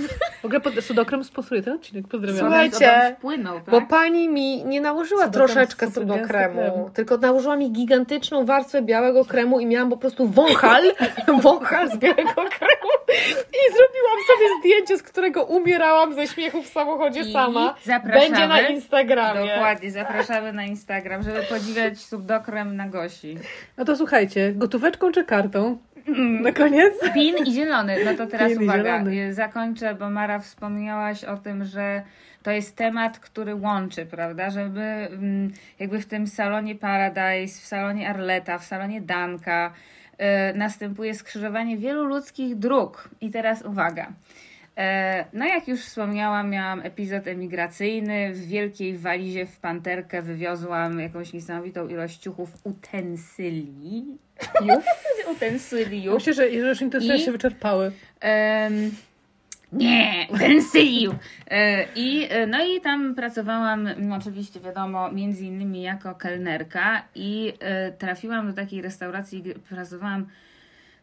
W 0.44 0.46
ogóle 0.46 0.60
pod, 0.60 0.84
sudokrem 0.84 1.24
sponsoruje 1.24 1.62
ten 1.62 1.74
odcinek, 1.74 2.08
pozdrawiam. 2.08 2.38
Słuchajcie, 2.38 3.16
wpłynął, 3.18 3.60
tak? 3.60 3.70
Bo 3.70 3.82
pani 3.82 4.28
mi 4.28 4.64
nie 4.64 4.80
nałożyła 4.80 5.24
Sudokrem, 5.24 5.46
troszeczkę 5.46 5.90
sudokremu, 5.90 6.90
tylko 6.94 7.18
nałożyła 7.18 7.56
mi 7.56 7.70
gigantyczną 7.70 8.44
warstwę 8.44 8.82
białego 8.82 9.24
kremu 9.24 9.60
i 9.60 9.66
miałam 9.66 9.90
po 9.90 9.96
prostu 9.96 10.28
wąchal, 10.28 10.82
wąchal 11.42 11.90
z 11.90 11.96
białego 11.96 12.34
kremu 12.34 12.92
i 13.32 13.72
zrobiłam 13.72 14.18
sobie 14.26 14.48
zdjęcie, 14.60 14.98
z 14.98 15.02
którego 15.02 15.44
umierałam 15.44 16.14
ze 16.14 16.26
śmiechu 16.26 16.62
w 16.62 16.66
samochodzie 16.66 17.20
I 17.20 17.32
sama. 17.32 17.74
zapraszamy. 17.84 18.20
Będzie 18.20 18.48
na 18.48 18.60
Instagramie. 18.60 19.48
Dokładnie, 19.54 19.90
zapraszamy 19.90 20.52
na 20.52 20.64
Instagram, 20.64 21.22
żeby 21.22 21.42
podziwiać 21.42 21.98
subdokrem 21.98 22.76
na 22.76 22.88
Gosi. 22.88 23.38
No 23.76 23.84
to 23.84 23.96
słuchajcie, 23.96 24.52
gotóweczką 24.56 25.12
czy 25.12 25.24
kartą? 25.24 25.78
Na 26.42 26.52
koniec? 26.52 26.92
Pin 27.14 27.36
i 27.46 27.52
zielony. 27.52 27.96
No 28.04 28.14
to 28.14 28.26
teraz 28.26 28.52
Pin 28.52 28.62
uwaga, 28.62 29.04
y, 29.06 29.34
zakończę, 29.34 29.94
bo 29.94 30.10
Mara 30.10 30.38
wspomniałaś 30.38 31.24
o 31.24 31.36
tym, 31.36 31.64
że 31.64 32.02
to 32.42 32.50
jest 32.50 32.76
temat, 32.76 33.18
który 33.18 33.54
łączy, 33.54 34.06
prawda? 34.06 34.50
Żeby 34.50 34.80
mm, 34.80 35.52
jakby 35.78 36.00
w 36.00 36.06
tym 36.06 36.26
salonie 36.26 36.74
Paradise, 36.74 37.60
w 37.60 37.64
salonie 37.66 38.08
Arleta, 38.08 38.58
w 38.58 38.64
salonie 38.64 39.00
Danka 39.00 39.72
y, 40.52 40.58
następuje 40.58 41.14
skrzyżowanie 41.14 41.76
wielu 41.76 42.04
ludzkich 42.04 42.56
dróg. 42.58 43.08
I 43.20 43.30
teraz 43.30 43.62
uwaga. 43.62 44.12
E, 44.76 45.24
No, 45.32 45.46
jak 45.46 45.68
już 45.68 45.80
wspomniałam, 45.80 46.50
miałam 46.50 46.80
epizod 46.80 47.26
emigracyjny. 47.26 48.32
W 48.34 48.46
wielkiej 48.46 48.98
walizie 48.98 49.46
w 49.46 49.60
panterkę 49.60 50.22
wywiozłam 50.22 51.00
jakąś 51.00 51.32
niesamowitą 51.32 51.88
ilość 51.88 52.18
ciuchów 52.18 52.50
utensyli. 52.64 54.18
Utensyliów. 55.32 56.14
Myślę, 56.14 56.34
że 56.34 56.48
już 56.50 56.80
interesuje 56.82 57.16
I- 57.16 57.20
się 57.20 57.32
wyczerpały. 57.32 57.92
Em, 58.20 58.90
nie, 59.72 60.26
utensyliów. 60.30 61.14
E, 61.50 61.86
I, 61.94 62.26
e, 62.30 62.46
no 62.46 62.64
i 62.64 62.80
tam 62.80 63.14
pracowałam, 63.14 63.86
m, 63.86 64.12
oczywiście 64.12 64.60
wiadomo, 64.60 65.12
między 65.12 65.44
innymi 65.44 65.82
jako 65.82 66.14
kelnerka 66.14 67.02
i 67.14 67.52
e, 67.60 67.92
trafiłam 67.92 68.46
do 68.46 68.52
takiej 68.52 68.82
restauracji, 68.82 69.42
gdzie 69.42 69.54
pracowałam 69.54 70.26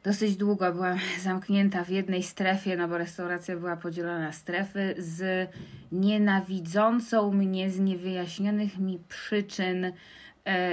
dosyć 0.03 0.35
długo. 0.35 0.71
Byłam 0.73 0.97
zamknięta 1.23 1.83
w 1.83 1.89
jednej 1.89 2.23
strefie, 2.23 2.77
no 2.77 2.87
bo 2.87 2.97
restauracja 2.97 3.57
była 3.57 3.77
podzielona 3.77 4.19
na 4.19 4.31
strefy 4.31 4.95
z 4.97 5.49
nienawidzącą 5.91 7.31
mnie 7.33 7.69
z 7.69 7.79
niewyjaśnionych 7.79 8.77
mi 8.77 8.99
przyczyn 9.09 9.91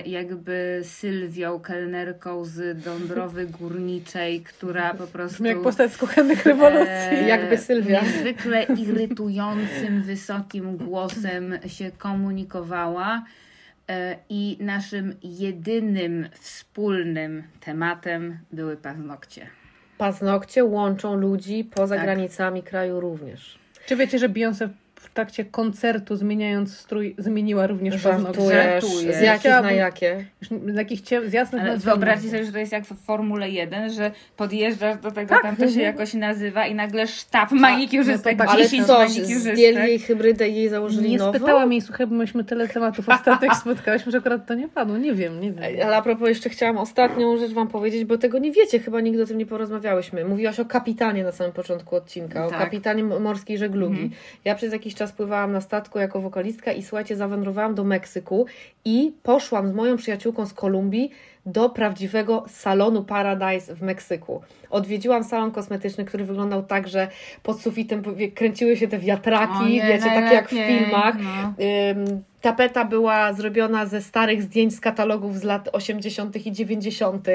jakby 0.07 0.81
Sylwią, 0.83 1.61
kelnerką 1.61 2.45
z 2.45 2.85
Dąbrowy 2.85 3.47
Górniczej, 3.61 4.41
która 4.41 4.95
po 4.95 5.07
prostu... 5.07 5.35
Brzmi 5.35 5.49
jak 5.49 5.63
postać 5.63 5.93
z 5.93 5.97
kuchennych 5.97 6.47
rewolucji. 6.47 6.89
e, 6.89 7.29
Jakby 7.29 7.59
Sylwia. 7.59 8.03
Niezwykle 8.03 8.63
irytującym, 8.87 10.03
wysokim 10.03 10.77
głosem 10.77 11.59
się 11.67 11.91
komunikowała. 11.99 13.25
E, 13.89 14.17
I 14.29 14.57
naszym 14.61 15.15
jedynym 15.23 16.29
wspólnym 16.41 17.43
tematem 17.61 18.39
były 18.53 18.77
paznokcie. 18.77 19.47
Paznokcie 19.99 20.65
łączą 20.65 21.15
ludzi 21.15 21.65
poza 21.75 21.95
Tak. 21.97 22.05
granicami 22.05 22.63
kraju 22.63 23.01
również. 23.01 23.59
Czy 23.87 23.97
wiecie, 23.97 24.19
że 24.19 24.29
Beyoncé 24.29 24.69
trakcie 25.19 25.45
koncertu, 25.45 26.17
zmieniając 26.17 26.77
strój, 26.79 27.15
zmieniła 27.19 27.67
również 27.67 28.03
paznokcie? 28.03 28.81
Z 29.13 29.21
jakich 29.21 29.51
na 29.51 29.73
jakie? 29.73 30.25
Już 30.43 30.61
Z 30.75 30.77
jakichś 30.77 31.03
cie- 31.03 31.29
z 31.31 31.33
jasnych 31.33 31.63
Ale 31.63 31.77
wyobraźcie 31.79 32.29
sobie, 32.31 32.45
że 32.45 32.53
to 32.53 32.59
jest 32.59 32.73
jak 32.73 32.85
w 32.85 33.05
Formule 33.05 33.51
1, 33.51 33.91
że 33.93 34.11
podjeżdżasz 34.37 34.99
do 34.99 35.11
tego, 35.11 35.29
Tak. 35.29 35.43
tam 35.43 35.57
to 35.57 35.69
się 35.69 35.81
jakoś 35.81 36.15
nazywa 36.15 36.67
i 36.67 36.75
nagle 36.75 37.07
sztab 37.07 37.51
manikiurzystek, 37.53 38.39
no 38.39 38.45
tak. 38.45 38.55
Ale 38.55 38.63
10 38.65 38.87
coś, 38.87 39.11
zdjęli 39.11 39.77
jej 39.89 39.99
hybrydę 39.99 40.49
i 40.49 40.55
jej 40.57 40.69
założyli 40.69 41.11
Nie 41.11 41.19
nową? 41.19 41.33
spytałam 41.39 41.73
jej, 41.73 41.81
słuchaj, 41.81 42.07
bo 42.07 42.15
myśmy 42.15 42.45
tyle 42.45 42.69
tematów 42.69 43.09
ostatnich 43.19 43.55
spotkałyśmy, 43.55 44.13
że 44.13 44.19
akurat 44.19 44.47
to 44.47 44.55
nie 44.55 44.69
padło. 44.69 44.99
Nie 44.99 45.15
wiem, 45.15 45.41
nie 45.41 45.53
wiem. 45.53 45.65
Ale 45.87 45.97
a 45.97 46.03
propos, 46.03 46.29
jeszcze 46.29 46.49
chciałam 46.51 46.79
ostatnią 46.79 47.37
rzecz 47.37 47.53
Wam 47.53 47.69
powiedzieć, 47.69 48.05
bo 48.05 48.19
tego 48.19 48.39
nie 48.39 48.53
wiecie, 48.53 48.79
chyba 48.79 49.01
nigdy 49.01 49.23
o 49.23 49.27
tym 49.27 49.39
nie 49.39 49.47
porozmawiałyśmy. 49.47 50.25
Mówiłaś 50.25 50.61
o 50.61 50.65
kapitanie 50.65 51.25
na 51.25 51.33
samym 51.33 51.53
początku 51.53 51.97
odcinka, 51.97 52.47
o 52.47 52.51
Tak. 52.51 52.59
kapitanie 52.59 53.03
m- 53.03 53.23
morskiej 53.23 53.59
żeglugi. 53.59 53.93
Mhm. 54.03 54.11
Ja 54.45 54.55
przez 54.55 54.73
jakiś 54.73 54.95
czas 54.95 55.08
pływałam 55.13 55.53
na 55.53 55.61
statku 55.61 55.99
jako 55.99 56.21
wokalistka 56.21 56.73
i 56.73 56.83
słuchajcie, 56.83 57.17
zawędrowałam 57.17 57.75
do 57.75 57.85
Meksyku 57.85 58.47
i 58.85 59.13
poszłam 59.23 59.69
z 59.69 59.73
moją 59.73 59.97
przyjaciółką 59.97 60.47
z 60.47 60.53
Kolumbii 60.53 61.11
do 61.53 61.71
prawdziwego 61.71 62.45
salonu 62.49 63.05
Paradise 63.05 63.75
w 63.75 63.83
Meksyku. 63.83 64.41
Odwiedziłam 64.71 65.25
salon 65.25 65.51
kosmetyczny, 65.51 66.05
który 66.05 66.25
wyglądał 66.25 66.63
tak, 66.63 66.89
że 66.89 67.09
pod 67.43 67.61
sufitem 67.61 68.03
kręciły 68.35 68.77
się 68.77 68.89
te 68.89 68.99
wiatraki, 68.99 69.65
Ojej, 69.65 69.83
wiecie, 69.83 70.05
takie 70.05 70.35
jak 70.35 70.49
w 70.49 70.51
filmach. 70.51 71.17
no. 71.23 71.55
Ym, 71.91 72.23
Tapeta 72.41 72.85
była 72.85 73.33
zrobiona 73.33 73.87
ze 73.87 74.03
starych 74.03 74.43
zdjęć 74.43 74.75
z 74.75 74.81
katalogów 74.81 75.39
z 75.39 75.43
lat 75.43 75.69
80. 75.73 76.47
i 76.47 76.53
90. 76.53 77.27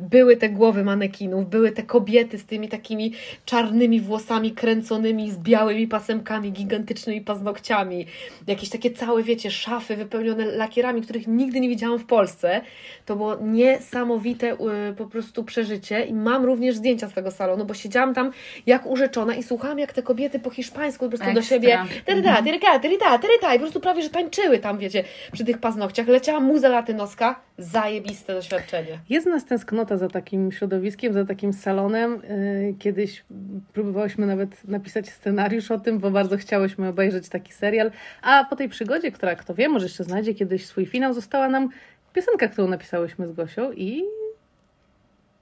Były 0.00 0.36
te 0.36 0.48
głowy 0.48 0.84
manekinów, 0.84 1.50
były 1.50 1.72
te 1.72 1.82
kobiety 1.82 2.38
z 2.38 2.46
tymi 2.46 2.68
takimi 2.68 3.12
czarnymi 3.44 4.00
włosami 4.00 4.52
kręconymi, 4.52 5.30
z 5.30 5.38
białymi 5.38 5.88
pasemkami, 5.88 6.52
gigantycznymi 6.52 7.20
paznokciami. 7.20 8.06
Jakieś 8.46 8.68
takie 8.68 8.90
całe, 8.90 9.22
wiecie, 9.22 9.50
szafy 9.50 9.96
wypełnione 9.96 10.44
lakierami, 10.46 11.02
których 11.02 11.26
nigdy 11.26 11.60
nie 11.60 11.68
widziałam 11.68 11.98
w 11.98 12.06
Polsce. 12.06 12.60
To 13.06 13.16
było 13.16 13.36
niesamowite 13.54 14.52
y, 14.52 14.56
po 14.96 15.06
prostu 15.06 15.44
przeżycie 15.44 16.04
i 16.04 16.14
mam 16.14 16.44
również 16.44 16.76
zdjęcia 16.76 17.08
z 17.08 17.12
tego 17.12 17.30
salonu, 17.30 17.64
bo 17.64 17.74
siedziałam 17.74 18.14
tam 18.14 18.30
jak 18.66 18.86
urzeczona 18.86 19.34
i 19.34 19.42
słuchałam, 19.42 19.78
jak 19.78 19.92
te 19.92 20.02
kobiety 20.02 20.38
po 20.38 20.50
hiszpańsku 20.50 21.04
po 21.04 21.08
prostu 21.08 21.32
do 21.32 21.40
Ekstra. 21.40 21.56
siebie 21.56 21.78
teryda, 22.04 22.42
teryda, 22.42 22.78
teryda, 22.78 23.18
teryda 23.18 23.54
i 23.54 23.58
po 23.58 23.62
prostu 23.62 23.80
prawie, 23.80 24.02
że 24.02 24.10
tańczyły 24.10 24.58
tam, 24.58 24.78
wiecie, 24.78 25.04
przy 25.32 25.44
tych 25.44 25.58
paznokciach. 25.58 26.08
Leciała 26.08 26.40
muza 26.40 26.68
latynoska, 26.68 27.40
zajebiste 27.58 28.34
doświadczenie. 28.34 28.98
Jest 29.08 29.26
nas 29.26 29.44
tęsknota 29.44 29.96
za 29.96 30.08
takim 30.08 30.52
środowiskiem, 30.52 31.12
za 31.12 31.24
takim 31.24 31.52
salonem. 31.52 32.22
Yy, 32.68 32.74
Kiedyś 32.78 33.24
próbowałyśmy 33.72 34.26
nawet 34.26 34.64
napisać 34.64 35.08
scenariusz 35.08 35.70
o 35.70 35.78
tym, 35.78 35.98
bo 35.98 36.10
bardzo 36.10 36.36
chciałyśmy 36.36 36.88
obejrzeć 36.88 37.28
taki 37.28 37.52
serial. 37.52 37.90
A 38.22 38.44
po 38.50 38.56
tej 38.56 38.68
przygodzie, 38.68 39.12
która 39.12 39.34
kto 39.34 39.54
wie, 39.54 39.68
może 39.68 39.86
jeszcze 39.86 40.04
znajdzie 40.04 40.34
kiedyś 40.34 40.66
swój 40.66 40.86
finał, 40.86 41.14
została 41.14 41.48
nam 41.48 41.68
piosenka, 42.14 42.48
którą 42.48 42.68
napisałyśmy 42.68 43.28
z 43.28 43.32
Gosią 43.32 43.72
i 43.72 44.02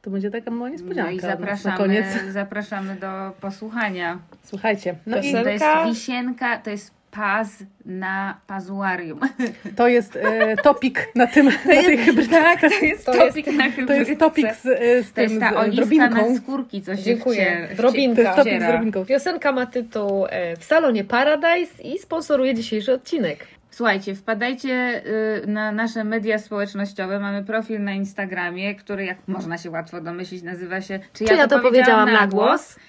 to 0.02 0.10
będzie 0.10 0.30
taka 0.30 0.50
mała 0.50 0.68
niespodzianka 0.68 1.02
No 1.04 1.10
i 1.10 1.16
nas 1.16 1.24
na 1.24 1.30
zapraszamy, 1.30 1.76
koniec. 1.76 2.06
zapraszamy 2.30 2.96
do 2.96 3.32
posłuchania. 3.40 4.18
Słuchajcie, 4.42 4.94
no 5.06 5.16
i. 5.20 5.32
To 5.32 5.48
jest 5.48 5.64
wisienka, 5.86 6.58
to 6.58 6.70
jest 6.70 6.90
paz 7.10 7.48
na 7.86 8.40
pazuarium. 8.46 9.20
to 9.76 9.88
jest 9.88 10.16
e, 10.16 10.56
topik 10.56 11.08
na 11.14 11.26
tym, 11.26 11.46
na 11.66 11.82
tej 11.82 11.98
hybrydce. 11.98 12.30
Tak, 12.42 12.60
to 12.60 12.84
jest 12.84 13.06
To 13.06 13.12
topik 13.12 13.46
jest- 13.46 13.58
na 13.58 13.64
To 13.64 13.70
hybrydce. 13.70 13.98
jest 14.10 14.20
topik 14.20 14.46
z, 14.54 14.66
e, 14.66 15.02
z 15.02 15.12
To 15.12 15.20
jest 15.20 15.32
tym, 15.34 15.40
ta 15.40 15.50
z 15.50 15.52
e, 15.52 15.56
oliwka 15.58 15.76
drobinką. 15.86 16.30
na 16.32 16.36
skórki, 16.40 16.82
co 16.82 16.96
się 16.96 17.02
Dziękuję. 17.02 17.68
Drobinka. 17.76 18.14
To 18.22 18.22
jest 18.22 18.36
topik 18.36 18.62
z 18.62 18.66
drobinką. 18.66 19.04
Piosenka 19.06 19.52
ma 19.52 19.66
tytuł 19.66 20.26
e, 20.30 20.56
W 20.56 20.64
salonie 20.64 21.04
Paradise 21.04 21.82
i 21.82 21.98
sponsoruje 21.98 22.54
dzisiejszy 22.54 22.92
odcinek. 22.92 23.46
Słuchajcie, 23.72 24.14
wpadajcie 24.14 25.02
y, 25.44 25.46
na 25.46 25.72
nasze 25.72 26.04
media 26.04 26.38
społecznościowe. 26.38 27.20
Mamy 27.20 27.44
profil 27.44 27.84
na 27.84 27.92
Instagramie, 27.92 28.74
który, 28.74 29.04
jak 29.04 29.28
można 29.28 29.58
się 29.58 29.70
łatwo 29.70 30.00
domyślić, 30.00 30.42
nazywa 30.42 30.80
się 30.80 31.00
Czy, 31.12 31.24
Czy 31.24 31.34
ja 31.34 31.48
to 31.48 31.60
powiedziałam 31.60 32.12
na 32.12 32.26
głos? 32.26 32.76
E, 32.76 32.80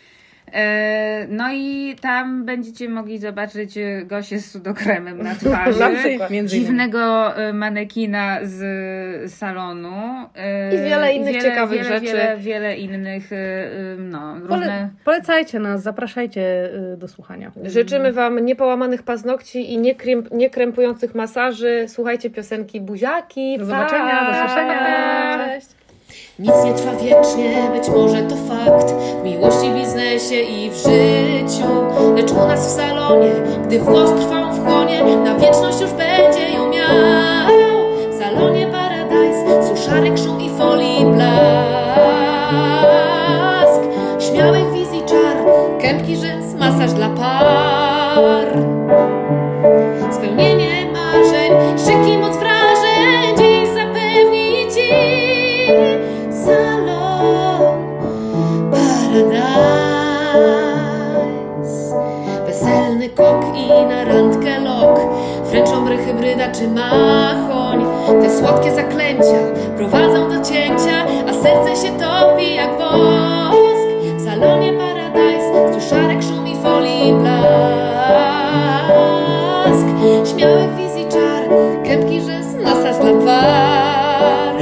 No 1.30 1.54
i 1.54 1.96
tam 2.02 2.46
będziecie 2.46 2.90
mogli 2.90 3.18
zobaczyć 3.18 3.78
e, 3.78 4.06
Gosię 4.06 4.40
z 4.40 4.52
sudokremem 4.52 5.24
na 5.24 5.36
twarzy. 5.36 5.80
Na 5.80 5.90
przykład. 5.90 6.32
Dziwnego 6.46 7.36
e, 7.38 7.54
manekina 7.54 8.40
z 8.44 9.32
salonu. 9.34 9.96
e, 10.36 10.76
I 10.76 10.78
wiele 10.90 11.14
innych 11.14 11.34
wiele, 11.34 11.42
ciekawych 11.50 11.84
wiele, 11.84 12.00
rzeczy. 12.00 12.06
Wiele, 12.06 12.38
wiele 12.38 12.78
innych, 12.78 13.34
e, 13.34 13.36
e, 13.36 13.96
no, 13.98 14.34
różne... 14.34 14.48
Pole, 14.48 14.90
polecajcie 15.06 15.60
nas, 15.60 15.82
zapraszajcie 15.82 16.70
do 16.98 17.08
słuchania. 17.08 17.52
Życzymy 17.64 18.14
Wam 18.14 18.46
niepołamanych 18.46 19.04
paznokci 19.04 19.74
i 19.74 19.78
niekręp, 19.78 20.32
niekrępujących 20.32 21.16
masaży. 21.16 21.86
Słuchajcie 21.88 22.30
piosenki 22.30 22.82
Buziaki. 22.82 23.58
Do 23.58 23.66
zobaczenia, 23.66 24.32
do 24.32 24.48
słyszenia. 24.48 25.46
Cześć. 25.46 25.83
Nic 26.40 26.54
nie 26.66 26.74
trwa 26.74 26.92
wiecznie, 26.92 27.70
być 27.74 27.90
może 27.90 28.22
to 28.22 28.36
fakt. 28.36 28.94
W 29.22 29.24
miłości, 29.24 29.72
biznesie 29.72 30.36
i 30.36 30.72
w 30.72 30.76
życiu. 30.76 31.68
Lecz 32.16 32.32
u 32.32 32.48
nas 32.48 32.68
w 32.68 32.72
salonie, 32.72 33.32
gdy 33.66 33.80
włos 33.80 34.10
trwał 34.10 34.54
w 34.54 34.66
chłonie 34.66 35.04
Na 35.16 35.36
wieczność 35.36 35.82
już 35.82 35.92
będzie 35.92 36.50
ją 36.50 36.70
miał. 36.70 36.90
W 38.12 38.16
salonie 38.20 38.68
Paradise, 38.68 39.76
suszarek, 39.76 40.18
szum 40.18 40.42
i 40.42 40.50
folii 40.50 41.06
blask. 41.06 41.24
Śmiałych 44.20 44.74
wizji 44.74 45.02
czar, 45.06 45.38
kępki 45.82 46.18
rzęs, 46.18 46.54
masaż 46.60 46.94
dla 46.94 47.10
par. 47.10 48.48
Spełnienie 50.12 50.86
marzeń, 50.94 51.52
szyki, 51.78 52.18
moc 52.18 52.38
kok 63.16 63.58
i 63.58 63.86
na 63.86 64.06
randkę 64.06 64.60
lok. 64.60 65.00
Wręczą 65.44 65.86
bry 65.86 65.98
hybryda 65.98 66.52
czy 66.52 66.68
machoń. 66.68 67.86
Te 68.22 68.30
słodkie 68.40 68.72
zaklęcia 68.76 69.40
prowadzą 69.78 70.30
do 70.30 70.42
cięcia 70.42 71.06
A 71.30 71.34
serce 71.34 71.76
się 71.88 71.94
topi 71.94 72.56
jak 72.56 72.70
wosk. 72.78 73.88
W 74.18 74.26
salonie 74.26 74.74
Paradise 74.74 75.74
Suszarek, 75.74 76.24
szum 76.24 76.48
i 76.48 76.56
folii 76.56 77.14
blask. 77.14 77.34
Śmiałych 80.36 80.76
wizji 80.76 81.06
czar 81.10 81.44
Kępki 81.84 82.22
rzęs, 82.22 82.46
masaż 82.64 82.98
dla 82.98 83.14
par 83.26 84.56